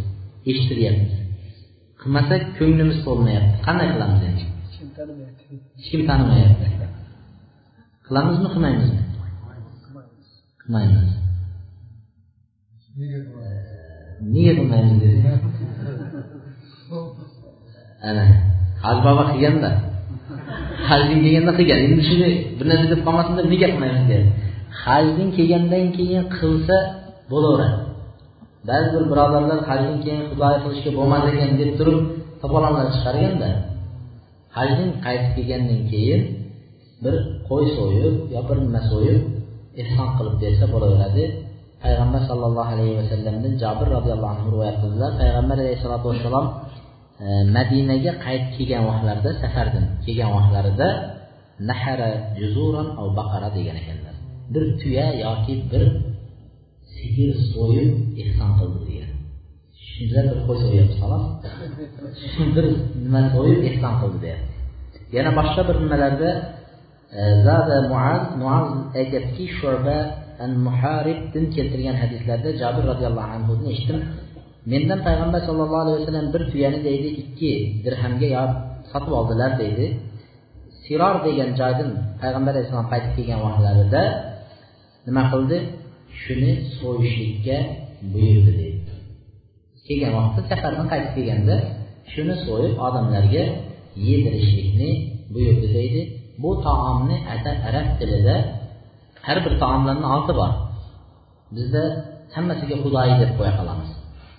eshitiryapmiz 0.51 1.13
qilmasak 2.01 2.43
ko'nglimiz 2.59 2.99
to'lmayapti. 3.07 3.57
Qanday 3.67 3.89
qilamiz 3.95 4.21
endi? 4.29 4.45
Hech 5.79 5.89
kim 5.93 6.03
tanimayapti. 6.11 6.67
Qilamizmi 8.07 8.49
qilmaymizmi 8.55 9.06
qilmaymiz 10.67 11.09
nega 14.35 14.53
qilmaymiz 14.59 15.03
ana 18.09 18.25
haj 18.85 18.97
baba 19.07 19.23
qilganda 19.31 19.71
hajdan 20.89 21.19
kelganda 21.25 21.53
qilgan 21.59 21.81
endi 21.87 22.03
shuni 22.09 22.29
bir 22.59 22.67
narsa 22.71 22.87
deb 22.93 23.01
qolmasin 23.07 23.35
deb 23.39 23.47
nega 23.53 23.67
qilmaymiz 23.73 24.05
deyapti 24.11 24.33
hajdan 24.85 25.29
kelgandan 25.37 25.87
keyin 25.97 26.25
qilsa 26.37 26.77
bo'laveradi 27.31 27.79
ba'zi 28.69 28.89
bir 28.95 29.05
birodarlar 29.11 29.59
hajdan 29.71 29.97
keyin 30.05 30.23
xudoyi 30.31 30.59
qilishga 30.65 30.91
bo'lmas 30.99 31.23
ekan 31.33 31.51
deb 31.61 31.71
turib 31.79 32.01
to'polonlar 32.41 32.87
chiqarganda 32.95 33.51
hajdan 34.57 34.91
qaytib 35.05 35.33
kelgandan 35.37 35.81
keyin 35.93 36.23
bir 37.05 37.15
qo'y 37.49 37.65
so'yib 37.77 38.15
yo 38.35 38.41
bir 38.49 38.57
nima 38.65 38.81
so'yib 38.93 39.23
ehson 39.83 40.09
qilib 40.17 40.37
bersa 40.45 40.65
bo'laveradi. 40.75 41.25
Payg'ambar 41.85 42.23
sallallohu 42.31 42.71
alayhi 42.75 42.95
vasallamdan 43.01 43.53
jobir 43.63 43.87
roziyallohu 43.97 44.33
anhu 44.35 44.47
rivoyat 44.55 44.77
qildilar. 44.83 45.11
Payg'ambar 45.23 45.57
alayhissalotu 45.63 46.07
vassalom 46.11 46.47
e, 47.25 47.27
madinaga 47.57 48.13
qaytib 48.25 48.51
kelgan 48.57 48.83
vaqtlarida 48.91 49.31
safardan 49.43 49.85
kelgan 50.05 50.31
vaqtlarida 50.37 50.89
nahara 51.69 52.09
juzuran 52.41 52.89
av 53.01 53.07
baqara 53.19 53.49
degan 53.57 53.77
ekanlar. 53.83 54.15
Bir 54.53 54.65
tuya 54.81 55.07
yoki 55.25 55.55
bir 55.71 55.85
sigir 56.97 57.31
so'yib 57.53 57.91
ehson 58.23 58.51
qildi 58.59 58.81
degan. 58.89 59.13
Shunda 59.89 60.21
bir 60.29 60.39
qo'y 60.47 60.57
so'yyapmiz 60.65 60.97
xolos. 61.03 61.25
Bir 62.55 62.67
nima 63.05 63.23
so'yib 63.35 63.61
ehson 63.71 63.95
qildi 64.03 64.21
deyapti 64.27 64.57
yana 65.15 65.31
boshqa 65.39 65.63
bir 65.69 65.77
nimalarda 65.85 66.31
E, 67.13 67.23
zada 67.47 67.79
muaz 67.93 68.23
muaz 68.41 68.69
aytyaptiki 69.01 69.45
shuba 69.59 69.99
an 70.45 70.51
muharibdin 70.67 71.45
keltirgan 71.55 71.97
hadislarda 72.03 72.51
jabir 72.61 72.85
roziyallohu 72.91 73.29
anhudan 73.37 73.67
eshitdim. 73.75 73.99
Mendan 74.73 75.01
payg'ambar 75.07 75.41
sallallohu 75.49 75.83
alayhi 75.85 75.99
vasallam 76.01 76.27
bir 76.35 76.43
tuyani 76.51 76.79
deydi 76.89 77.09
ikki 77.23 77.53
dirhamga 77.85 78.29
yo 78.37 78.45
sotib 78.91 79.13
oldilar 79.19 79.51
deydi. 79.63 79.87
Siror 80.85 81.15
degan 81.27 81.51
joydan 81.61 81.91
payg'ambar 82.23 82.53
alayhissalom 82.55 82.89
qaytib 82.93 83.13
kelgan 83.17 83.41
vaqtlarida 83.47 84.03
nima 85.07 85.23
qildi? 85.33 85.57
Shuni 86.23 86.53
so'yishlikka 86.79 87.59
buyurdi 88.13 88.53
deydi. 88.61 88.93
Kelgan 89.87 90.13
vaqtda 90.19 90.41
safardan 90.51 90.87
qaytib 90.93 91.13
kelganda 91.17 91.57
shuni 92.13 92.35
so'yib 92.47 92.75
odamlarga 92.87 93.45
yedirishlikni 94.09 94.91
buyurdi 95.35 95.69
deydi. 95.79 96.03
Bu 96.43 96.51
taomni 96.67 97.17
arab 97.69 97.89
tilida 97.99 98.37
har 99.27 99.39
bir 99.45 99.55
taomlarni 99.63 100.07
oti 100.17 100.33
bor. 100.41 100.53
Bizda 101.57 101.83
hammasiga 102.35 102.77
xudoyi 102.85 103.15
deb 103.23 103.31
qo'ya 103.39 103.53
qolamiz. 103.59 103.91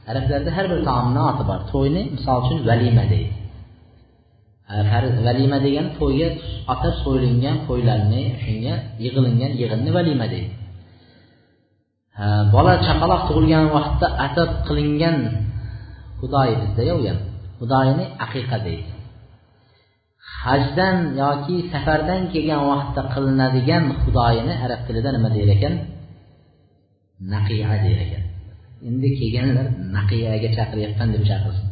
Arablarda 0.10 0.50
har 0.58 0.66
bir 0.72 0.80
taomni 0.90 1.22
oti 1.30 1.44
bor. 1.50 1.60
To'yni 1.72 2.02
misol 2.16 2.38
uchun 2.44 2.58
valima 2.70 3.06
deydi. 3.14 3.36
Valima 5.28 5.58
degani 5.66 5.90
to'yga 6.00 6.28
atab 6.74 6.94
so'yilgan 7.04 7.58
qo'ylarni 7.68 8.24
shunga 8.44 8.76
yig'ilingan 9.04 9.52
yig'inni 9.62 9.92
valima 9.98 10.26
deydi. 10.34 10.52
Bola 12.54 12.74
chaqaloq 12.88 13.22
tug'ilgan 13.30 13.66
vaqtda 13.76 14.08
atab 14.26 14.50
qilingan 14.68 15.18
xudoyi 16.20 16.54
bizdaya 16.62 16.94
u 17.00 17.02
ham 17.08 17.20
xudoyini 17.60 18.06
aqiqa 18.26 18.58
deydi. 18.68 18.97
Hajdan 20.48 20.96
yoki 21.22 21.56
safardan 21.72 22.22
kelgan 22.34 22.62
vaqtda 22.72 23.02
qilinadigan 23.14 23.84
xudoyini 24.02 24.54
arab 24.66 24.82
tilida 24.88 25.10
nima 25.16 25.30
deyar 25.36 25.50
ekan 25.56 25.74
naqiya 27.34 27.76
deyar 27.86 28.02
ekan 28.08 28.24
endi 28.86 29.10
kelganlar 29.20 29.68
naqiyaga 29.98 30.50
chaqiryapman 30.58 31.10
deb 31.16 31.24
chaqirsin. 31.30 31.68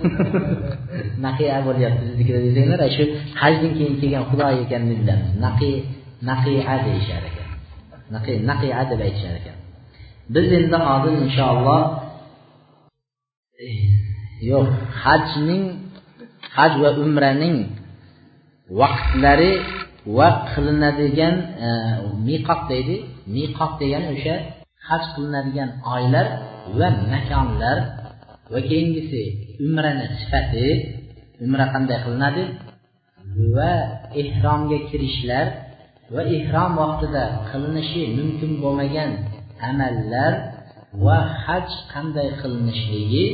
Naqiya 1.26 1.56
bo'lyapti 1.66 2.02
biznikida 2.08 2.38
desanglar 2.46 2.80
shu 2.96 3.04
hajdan 3.40 3.72
keyin 3.78 3.94
kelgan 4.00 4.24
xudo 4.30 4.46
ekanini 4.64 4.94
bilamiz 5.00 5.30
naqi 5.44 5.70
naqiya 6.30 6.74
deyishar 6.86 7.22
ekan. 7.30 7.48
Naqi 8.14 8.32
naqiya 8.50 8.80
deb 8.90 9.00
aytishar 9.06 9.34
ekan. 9.40 9.56
Biz 10.34 10.46
endi 10.58 10.78
hozir 10.86 11.12
inshaalloh 11.24 11.82
yo'q 14.50 14.68
hajning 15.02 15.64
haj 16.56 16.72
va 16.82 16.90
umraning 17.04 17.56
vaqtlari 18.78 19.52
va 20.16 20.28
qilinadigan 20.52 21.34
e, 21.66 21.68
miqot 22.28 22.60
deydi. 22.70 22.96
Miqot 23.36 23.72
degani 23.80 24.06
o'sha 24.14 24.34
haj 24.88 25.02
qilinadigan 25.14 25.70
oylar 25.94 26.26
va 26.78 26.88
makonlar. 27.12 27.78
Va 28.52 28.60
keyingisi 28.68 29.22
umrani 29.66 30.06
sifati. 30.18 30.66
Umra 31.44 31.64
qanday 31.74 31.98
qilinadi? 32.04 32.42
Va 33.54 33.72
ehromga 34.20 34.78
kirishlar 34.88 35.46
va 36.14 36.22
ehrom 36.36 36.72
vaqtida 36.80 37.24
qilinishi 37.50 38.02
mumkin 38.18 38.52
bo'lmagan 38.62 39.10
amallar 39.70 40.32
va 41.04 41.18
haj 41.44 41.68
qanday 41.92 42.28
qilinishligi 42.40 43.26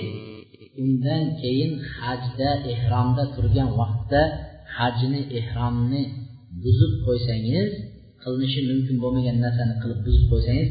undan 0.82 1.22
keyin 1.40 1.72
hajda 1.98 2.50
ehromda 2.72 3.24
turgan 3.34 3.68
vaqtda 3.80 4.22
hajni 4.76 5.20
ehromni 5.38 6.02
buzib 6.62 6.92
qo'ysangiz 7.06 7.70
qilinishi 8.22 8.60
mumkin 8.70 8.96
bo'lmagan 9.02 9.36
narsani 9.44 9.74
qilib 9.82 10.00
buzib 10.06 10.24
qo'ysangiz 10.32 10.68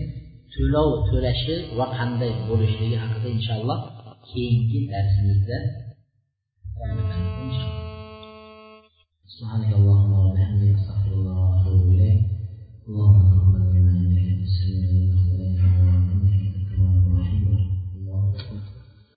to'lov 0.54 0.90
to'lashi 1.10 1.56
va 1.78 1.86
qanday 1.98 2.32
bo'lishligi 2.50 2.98
haqida 3.04 3.28
inshaalloh 3.38 3.80
keyingi 4.30 4.80
darsimizda 4.92 5.58
سبحانك 9.36 9.72
اللهم 9.80 10.14
وبحمدك 10.26 10.76
استغفر 10.80 11.12
الله 11.18 11.36
واتوب 11.44 11.84
اليك 11.94 12.22
اللهم 12.88 13.55